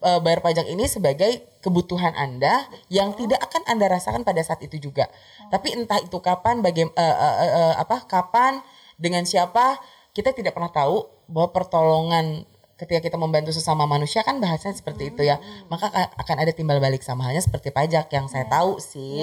eh, 0.03 0.21
bayar 0.21 0.43
pajak 0.43 0.67
ini 0.67 0.85
sebagai 0.91 1.47
kebutuhan 1.63 2.13
Anda 2.19 2.67
yang 2.91 3.15
tidak 3.15 3.39
akan 3.47 3.63
Anda 3.71 3.87
rasakan 3.87 4.27
pada 4.27 4.43
saat 4.43 4.61
itu 4.67 4.91
juga. 4.91 5.07
Tapi 5.49 5.79
entah 5.79 6.03
itu 6.03 6.19
kapan 6.19 6.59
bagaimana 6.59 7.79
apa 7.79 8.03
kapan 8.11 8.61
dengan 8.99 9.23
siapa 9.23 9.79
kita 10.13 10.37
tidak 10.37 10.53
pernah 10.53 10.69
tahu 10.69 11.09
bahwa 11.31 11.49
pertolongan 11.55 12.45
ketika 12.83 12.99
kita 13.01 13.15
membantu 13.15 13.51
sesama 13.51 13.87
manusia 13.87 14.21
kan 14.21 14.37
bahasanya 14.37 14.75
seperti 14.75 15.09
itu 15.09 15.23
ya. 15.23 15.39
Maka 15.67 15.87
a- 15.89 16.11
akan 16.17 16.37
ada 16.37 16.51
timbal 16.51 16.77
balik 16.77 17.01
sama 17.01 17.25
halnya 17.25 17.39
seperti 17.39 17.71
pajak 17.71 18.09
yang 18.09 18.27
saya 18.27 18.45
tahu 18.45 18.77
sih. 18.77 19.23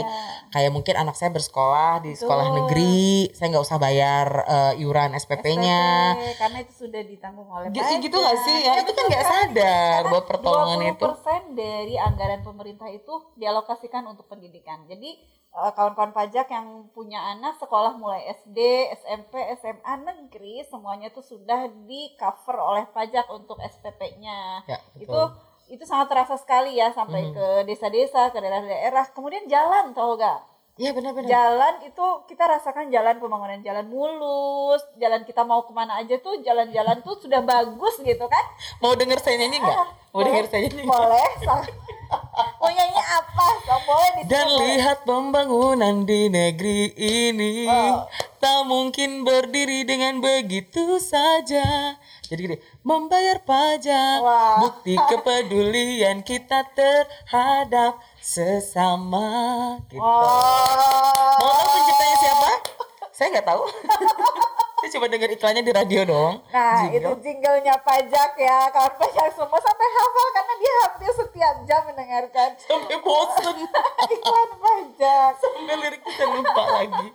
Kayak 0.50 0.72
mungkin 0.72 0.96
anak 0.96 1.14
saya 1.14 1.28
bersekolah 1.30 2.00
di 2.00 2.14
sekolah 2.14 2.48
negeri, 2.56 3.00
saya 3.32 3.52
nggak 3.52 3.66
usah 3.66 3.78
bayar 3.78 4.28
eh, 4.46 4.82
iuran 4.82 5.12
SPP-nya. 5.14 5.84
SPP, 6.14 6.24
karena 6.38 6.58
itu 6.60 6.74
sudah 6.80 7.02
ditanggung 7.02 7.48
oleh 7.48 7.68
Gitu, 7.70 7.84
pajak. 7.84 8.00
gitu 8.02 8.18
gak 8.18 8.38
sih 8.40 8.58
ya? 8.62 8.74
itu 8.80 8.92
kan 8.92 9.04
nggak 9.06 9.26
sadar 9.26 10.00
bahwa 10.06 10.24
pertolongan 10.24 10.80
itu. 10.90 11.06
20% 11.06 11.20
dari 11.54 11.96
anggaran 11.96 12.42
pemerintah 12.42 12.88
itu 12.88 13.12
dialokasikan 13.36 14.04
untuk 14.06 14.26
pendidikan. 14.26 14.86
Jadi 14.86 15.20
kawan-kawan 15.50 16.14
pajak 16.14 16.48
yang 16.54 16.88
punya 16.94 17.20
anak 17.36 17.58
sekolah 17.58 17.98
mulai 17.98 18.30
SD, 18.38 18.90
SMP, 19.02 19.34
SMA 19.58 19.94
negeri 20.06 20.62
semuanya 20.70 21.10
itu 21.10 21.26
sudah 21.26 21.68
di 21.90 22.14
cover 22.16 22.58
oleh 22.58 22.86
pajak 22.94 23.26
untuk 23.34 23.58
SPP-nya. 23.58 24.64
Ya, 24.70 24.78
itu 24.96 25.10
betul. 25.10 25.74
itu 25.74 25.84
sangat 25.86 26.14
terasa 26.14 26.38
sekali 26.38 26.78
ya 26.78 26.94
sampai 26.94 27.34
ke 27.34 27.48
desa-desa, 27.66 28.30
ke 28.30 28.38
daerah-daerah. 28.38 29.10
Kemudian 29.12 29.50
jalan 29.50 29.92
tau 29.98 30.16
gak? 30.16 30.50
Iya 30.80 30.96
benar-benar. 30.96 31.28
Jalan 31.28 31.76
itu 31.84 32.06
kita 32.32 32.44
rasakan 32.48 32.88
jalan 32.88 33.20
pembangunan 33.20 33.60
jalan 33.60 33.84
mulus, 33.92 34.80
jalan 34.96 35.28
kita 35.28 35.44
mau 35.44 35.68
ke 35.68 35.76
mana 35.76 36.00
aja 36.00 36.16
tuh 36.24 36.40
jalan-jalan 36.40 37.04
tuh 37.04 37.20
sudah 37.20 37.44
bagus 37.44 38.00
gitu 38.00 38.26
kan? 38.32 38.46
Mau 38.80 38.96
denger 38.96 39.20
saya 39.20 39.44
nyanyi 39.44 39.60
nggak? 39.60 39.78
Mau 40.16 40.24
denger 40.24 40.46
saya 40.48 40.72
nyanyi? 40.72 40.88
Boleh. 40.88 41.28
Apa? 43.10 43.46
So, 43.66 43.76
boleh 43.90 44.10
di 44.16 44.22
Dan 44.30 44.48
lihat 44.54 44.98
pembangunan 45.02 46.06
di 46.06 46.30
negeri 46.30 46.94
ini 46.94 47.66
Oh. 47.66 48.06
tak 48.38 48.70
mungkin 48.70 49.26
berdiri 49.26 49.82
dengan 49.86 50.22
begitu 50.22 51.02
saja. 51.02 51.98
Jadi 52.30 52.40
gini, 52.46 52.58
membayar 52.86 53.42
pajak, 53.42 54.18
Wah. 54.22 54.62
bukti 54.62 54.94
kepedulian 55.10 56.22
kita 56.22 56.70
terhadap 56.78 57.98
sesama. 58.22 59.78
Gitu. 59.90 59.98
Oh. 59.98 61.34
Mau 61.42 61.50
tahu 61.50 61.70
penciptanya 61.74 62.18
siapa? 62.22 62.50
Saya 63.10 63.28
nggak 63.34 63.48
tahu. 63.50 63.64
Saya 64.80 64.96
cuma 64.96 65.12
dengar 65.12 65.28
iklannya 65.28 65.60
di 65.60 65.74
radio 65.76 66.08
doang. 66.08 66.40
Nah, 66.56 66.88
Jingle. 66.88 67.04
itu 67.04 67.12
jinglenya 67.28 67.76
pajak 67.84 68.32
ya. 68.40 68.72
Kawan 68.72 68.96
pajak 68.96 69.28
semua 69.36 69.60
sampai 69.60 69.88
hafal 69.92 70.28
karena 70.32 70.54
dia 70.56 70.74
hampir 70.88 71.12
setiap 71.12 71.56
jam 71.68 71.82
mendengarkan 71.84 72.50
sampai 72.64 72.96
bosen. 73.04 73.56
iklan 74.16 74.52
pajak. 74.56 75.32
sampai 75.36 75.76
lirik 75.84 76.02
kita 76.08 76.24
lupa 76.32 76.64
lagi. 76.80 77.08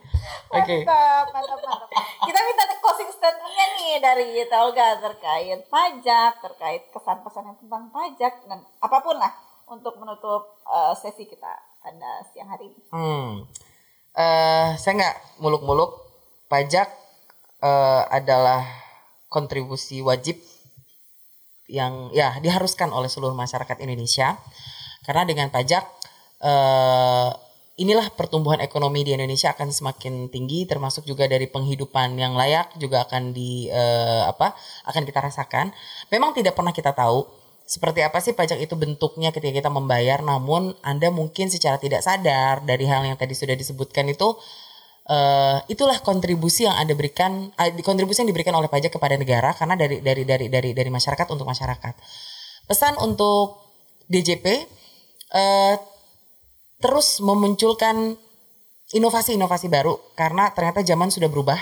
Oke. 0.53 0.77
Mantap, 0.85 1.27
mantap, 1.33 1.59
mantap. 1.65 1.89
Kita 2.29 2.39
minta 2.45 2.65
closing 2.85 3.11
statementnya 3.17 3.67
nih 3.81 3.95
dari 3.97 4.29
Telga 4.45 4.89
terkait 5.01 5.61
pajak, 5.73 6.33
terkait 6.45 6.83
kesan-pesan 6.93 7.49
yang 7.49 7.57
tentang 7.57 7.85
pajak 7.89 8.33
dan 8.45 8.61
apa 8.61 8.97
pun 9.01 9.17
lah 9.17 9.33
untuk 9.73 9.97
menutup 9.97 10.61
eh, 10.69 10.93
sesi 11.01 11.25
kita 11.25 11.53
pada 11.81 12.21
siang 12.29 12.53
hari 12.53 12.69
ini. 12.69 12.81
Hmm. 12.93 13.49
Eh, 14.12 14.69
saya 14.77 14.93
nggak 15.01 15.17
muluk-muluk. 15.41 16.05
Pajak 16.45 17.04
eh, 17.63 18.03
adalah 18.11 18.65
kontribusi 19.29 19.99
wajib 20.01 20.39
yang 21.67 22.13
ya 22.13 22.37
diharuskan 22.39 22.93
oleh 22.93 23.11
seluruh 23.11 23.35
masyarakat 23.35 23.83
Indonesia. 23.83 24.39
Karena 25.05 25.29
dengan 25.29 25.53
pajak 25.53 25.85
eh, 26.41 27.31
inilah 27.75 28.15
pertumbuhan 28.15 28.63
ekonomi 28.63 29.03
di 29.03 29.19
Indonesia 29.19 29.51
akan 29.51 29.75
semakin 29.75 30.31
tinggi, 30.31 30.65
termasuk 30.65 31.03
juga 31.05 31.27
dari 31.27 31.51
penghidupan 31.51 32.15
yang 32.15 32.39
layak 32.39 32.79
juga 32.79 33.03
akan 33.05 33.35
di 33.35 33.67
eh, 33.69 34.23
apa 34.25 34.55
akan 34.87 35.03
kita 35.03 35.21
rasakan. 35.21 35.75
Memang 36.15 36.33
tidak 36.33 36.55
pernah 36.55 36.71
kita 36.71 36.95
tahu 36.95 37.45
seperti 37.65 38.05
apa 38.05 38.21
sih 38.21 38.37
pajak 38.37 38.61
itu 38.61 38.77
bentuknya 38.77 39.33
ketika 39.33 39.65
kita 39.65 39.71
membayar 39.73 40.21
namun 40.21 40.77
Anda 40.85 41.09
mungkin 41.09 41.49
secara 41.49 41.81
tidak 41.81 42.05
sadar 42.05 42.61
dari 42.61 42.85
hal 42.85 43.09
yang 43.09 43.17
tadi 43.17 43.33
sudah 43.33 43.57
disebutkan 43.57 44.05
itu 44.13 44.37
eh, 45.09 45.59
itulah 45.69 46.01
kontribusi 46.01 46.69
yang 46.69 46.77
Anda 46.77 46.97
berikan 46.97 47.53
eh, 47.57 47.73
kontribusi 47.85 48.25
yang 48.25 48.31
diberikan 48.31 48.57
oleh 48.57 48.69
pajak 48.69 48.97
kepada 48.97 49.17
negara 49.21 49.53
karena 49.57 49.77
dari 49.77 50.01
dari 50.01 50.25
dari 50.25 50.47
dari 50.49 50.71
dari 50.73 50.91
masyarakat 50.91 51.27
untuk 51.33 51.45
masyarakat. 51.49 51.95
Pesan 52.65 52.97
untuk 53.01 53.61
DJP 54.09 54.47
eh, 55.35 55.77
terus 56.81 57.21
memunculkan 57.25 58.17
inovasi-inovasi 58.93 59.73
baru 59.73 59.97
karena 60.15 60.53
ternyata 60.53 60.85
zaman 60.85 61.09
sudah 61.09 61.33
berubah. 61.33 61.57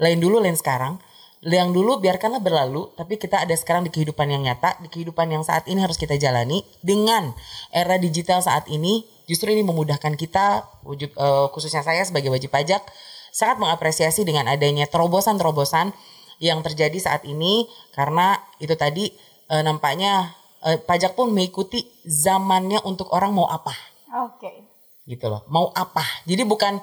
Lain 0.00 0.18
dulu, 0.18 0.40
lain 0.40 0.56
sekarang. 0.56 0.96
Yang 1.42 1.74
dulu 1.74 1.98
biarkanlah 1.98 2.38
berlalu, 2.38 2.94
tapi 2.94 3.18
kita 3.18 3.42
ada 3.42 3.54
sekarang 3.58 3.82
di 3.82 3.90
kehidupan 3.90 4.30
yang 4.30 4.46
nyata, 4.46 4.78
di 4.78 4.86
kehidupan 4.86 5.26
yang 5.26 5.42
saat 5.42 5.66
ini 5.66 5.82
harus 5.82 5.98
kita 5.98 6.14
jalani 6.14 6.62
dengan 6.86 7.34
era 7.74 7.98
digital 7.98 8.40
saat 8.40 8.70
ini. 8.70 9.04
Justru 9.26 9.50
ini 9.54 9.62
memudahkan 9.62 10.14
kita, 10.14 10.66
wujud 10.82 11.10
eh, 11.12 11.46
khususnya 11.54 11.80
saya 11.80 12.02
sebagai 12.02 12.28
wajib 12.28 12.50
pajak, 12.50 12.82
sangat 13.30 13.56
mengapresiasi 13.62 14.22
dengan 14.22 14.48
adanya 14.50 14.84
terobosan-terobosan 14.86 15.94
yang 16.42 16.60
terjadi 16.60 16.98
saat 16.98 17.22
ini. 17.24 17.64
Karena 17.94 18.34
itu 18.58 18.74
tadi 18.74 19.08
eh, 19.48 19.62
nampaknya 19.62 20.34
eh, 20.62 20.78
pajak 20.78 21.14
pun 21.14 21.30
mengikuti 21.30 21.86
zamannya 22.02 22.82
untuk 22.82 23.10
orang 23.14 23.32
mau 23.32 23.46
apa. 23.46 23.72
Oke. 24.28 24.68
gitu 25.02 25.26
loh 25.26 25.42
mau 25.50 25.74
apa. 25.74 26.04
Jadi 26.30 26.46
bukan 26.46 26.78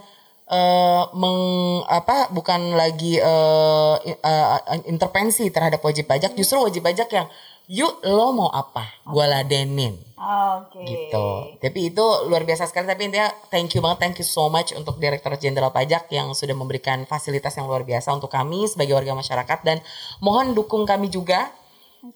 eh 0.50 1.04
meng 1.14 1.40
apa 1.88 2.28
bukan 2.34 2.74
lagi 2.74 3.16
i- 3.16 4.20
eh, 4.20 4.58
intervensi 4.90 5.48
terhadap 5.54 5.80
wajib 5.80 6.10
pajak. 6.10 6.34
Justru 6.36 6.60
wajib 6.60 6.84
pajak 6.84 7.08
yang 7.14 7.30
yuk 7.70 8.02
lo 8.02 8.34
mau 8.34 8.50
apa? 8.50 8.90
Gua 9.06 9.30
ladenin. 9.30 9.94
Oke. 10.20 10.84
gitu. 10.84 11.56
Tapi 11.64 11.94
itu 11.94 12.06
luar 12.28 12.44
biasa 12.44 12.68
sekali. 12.68 12.90
Tapi 12.90 13.08
intinya 13.08 13.30
thank 13.48 13.72
you 13.72 13.80
banget. 13.80 14.04
Thank 14.04 14.18
you 14.20 14.28
so 14.28 14.52
much 14.52 14.76
untuk 14.76 15.00
Direktur 15.00 15.32
Jenderal 15.40 15.72
Pajak 15.72 16.12
yang 16.12 16.34
sudah 16.36 16.58
memberikan 16.58 17.08
fasilitas 17.08 17.56
yang 17.56 17.72
luar 17.72 17.88
biasa 17.88 18.12
untuk 18.12 18.28
kami 18.28 18.68
sebagai 18.68 18.98
warga 18.98 19.16
masyarakat. 19.16 19.60
Dan 19.64 19.78
mohon 20.20 20.58
dukung 20.58 20.84
kami 20.84 21.08
juga. 21.08 21.48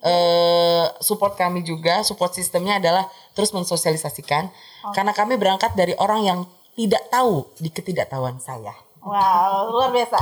Eh 0.04 0.84
support 1.00 1.38
kami 1.38 1.64
juga. 1.64 2.04
Support 2.04 2.36
sistemnya 2.36 2.76
adalah 2.82 3.08
terus 3.32 3.54
mensosialisasikan. 3.56 4.52
Karena 4.92 5.16
kami 5.16 5.40
berangkat 5.40 5.72
dari 5.72 5.96
orang 5.96 6.20
yang 6.26 6.38
tidak 6.74 7.08
tahu 7.08 7.48
di 7.56 7.70
ketidaktahuan 7.70 8.36
saya. 8.42 8.74
Wow, 9.00 9.70
luar 9.70 9.94
biasa. 9.94 10.20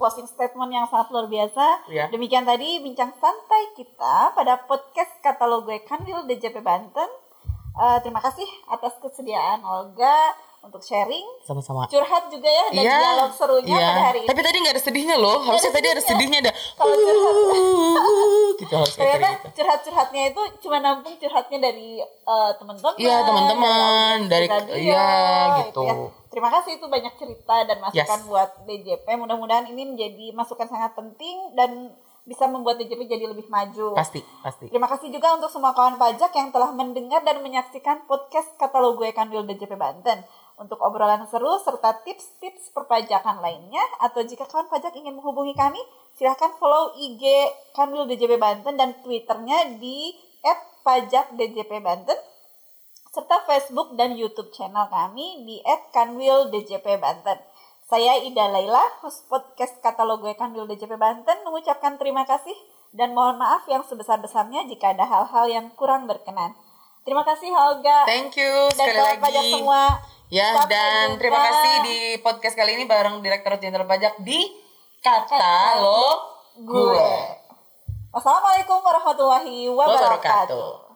Closing 0.00 0.24
statement 0.24 0.72
yang 0.72 0.88
sangat 0.88 1.12
luar 1.12 1.28
biasa. 1.28 1.92
Iya. 1.92 2.08
Demikian 2.08 2.48
tadi 2.48 2.80
bincang 2.80 3.12
santai 3.20 3.76
kita 3.76 4.32
pada 4.32 4.64
podcast 4.64 5.12
katalog 5.20 5.68
gue 5.68 5.84
Kanwil 5.84 6.24
DJP 6.24 6.64
Banten. 6.64 7.10
Eh, 7.76 7.98
terima 8.00 8.24
kasih 8.24 8.48
atas 8.72 8.96
kesediaan 8.96 9.60
Olga 9.60 10.32
untuk 10.60 10.80
sharing, 10.80 11.24
sama-sama 11.40 11.88
curhat 11.88 12.28
juga 12.28 12.44
ya 12.46 12.64
dan 12.70 12.84
dialog 12.84 13.32
serunya 13.32 13.72
iya. 13.72 13.88
pada 13.90 14.02
hari 14.06 14.18
ini. 14.20 14.28
tapi 14.28 14.40
tadi 14.40 14.56
nggak 14.60 14.74
ada 14.76 14.82
sedihnya 14.82 15.16
loh 15.16 15.36
harusnya 15.40 15.72
tadi 15.72 15.86
ada 15.88 16.02
sedihnya. 16.04 16.38
ada 16.40 16.52
Kalau 16.76 16.94
curhat. 16.94 17.34
"Uh, 17.34 18.48
gitu 18.54 18.60
gitu 18.60 18.74
harus 18.76 18.92
ternyata 18.92 19.28
gitu 19.32 19.48
curhat-curhatnya 19.56 20.22
itu 20.28 20.42
cuma 20.60 20.76
nampung 20.78 21.16
curhatnya 21.16 21.58
dari 21.60 21.88
eh, 22.02 22.52
teman-teman 22.54 22.92
Iya, 22.94 23.16
teman-teman, 23.24 24.16
dari- 24.28 24.48
radio, 24.48 24.74
iya, 24.76 25.08
gitu. 25.64 25.80
ya. 25.82 25.94
terima 26.28 26.48
kasih 26.50 26.76
itu 26.76 26.86
banyak 26.86 27.14
cerita 27.16 27.56
dan 27.64 27.76
masukan 27.80 28.20
Yes. 28.20 28.28
buat 28.28 28.50
DJP 28.62 29.06
mudah-mudahan 29.16 29.64
ini 29.66 29.82
menjadi 29.86 30.30
masukan 30.30 30.68
sangat 30.68 30.92
penting 30.92 31.56
dan 31.56 31.96
bisa 32.22 32.44
membuat 32.44 32.76
DJP 32.76 33.08
jadi 33.08 33.26
lebih 33.26 33.48
maju 33.48 33.96
pasti 33.96 34.20
pasti 34.38 34.68
Terima 34.68 34.86
kasih 34.86 35.08
juga 35.08 35.34
untuk 35.34 35.48
semua 35.48 35.72
kawan 35.72 35.96
pajak 35.96 36.30
yang 36.30 36.52
telah 36.52 36.70
mendengar 36.70 37.24
dan 37.24 37.40
menyaksikan 37.40 38.04
podcast 38.04 38.54
katalog 38.54 38.94
gue 38.94 39.10
Kanwil 39.10 39.42
DJP 39.42 39.74
Banten. 39.74 40.20
Untuk 40.60 40.76
obrolan 40.84 41.24
seru 41.24 41.56
serta 41.56 42.04
tips-tips 42.04 42.76
perpajakan 42.76 43.40
lainnya, 43.40 43.80
atau 44.04 44.20
jika 44.20 44.44
kawan 44.44 44.68
pajak 44.68 44.92
ingin 44.92 45.16
menghubungi 45.16 45.56
kami, 45.56 45.80
silahkan 46.20 46.52
follow 46.60 46.92
IG 47.00 47.24
Kanwil 47.72 48.04
DJP 48.04 48.36
Banten 48.36 48.76
dan 48.76 48.92
Twitternya 49.00 49.80
di 49.80 50.12
@pajakdjpbanten 50.84 52.28
serta 53.08 53.36
Facebook 53.48 53.96
dan 53.96 54.14
YouTube 54.14 54.52
channel 54.52 54.84
kami 54.92 55.48
di 55.48 55.64
@kanwildjpbanten. 55.96 57.40
Saya 57.88 58.20
Ida 58.22 58.52
Laila, 58.52 58.84
host 59.00 59.26
podcast 59.32 59.80
katalog 59.80 60.22
gue 60.22 60.36
Kanwil 60.36 60.68
DJP 60.68 60.94
Banten, 60.94 61.40
mengucapkan 61.42 61.96
terima 61.96 62.28
kasih 62.28 62.54
dan 62.92 63.16
mohon 63.16 63.40
maaf 63.40 63.64
yang 63.66 63.82
sebesar-besarnya 63.82 64.68
jika 64.68 64.92
ada 64.92 65.08
hal-hal 65.08 65.48
yang 65.48 65.66
kurang 65.72 66.04
berkenan. 66.04 66.52
Terima 67.02 67.24
kasih 67.24 67.48
Holga 67.48 68.04
thank 68.04 68.36
you 68.36 68.68
dan 68.76 68.92
sekali 68.92 69.00
lagi 69.00 69.22
pajak 69.24 69.44
semua. 69.56 70.19
Ya, 70.30 70.54
Sampai 70.54 70.70
dan 70.70 71.06
jumpa. 71.10 71.18
terima 71.26 71.38
kasih 71.42 71.74
di 71.90 71.98
podcast 72.22 72.54
kali 72.54 72.78
ini 72.78 72.86
bareng 72.86 73.18
Direktur 73.18 73.58
Jenderal 73.58 73.90
Pajak 73.90 74.22
di 74.22 74.38
Katalog 75.02 76.18
gue. 76.54 76.86
Gue. 76.94 77.10
Wassalamualaikum 78.14 78.78
warahmatullahi 78.78 79.66
wabarakatuh. 79.70 80.54
Wabarakatuh. 80.54 80.89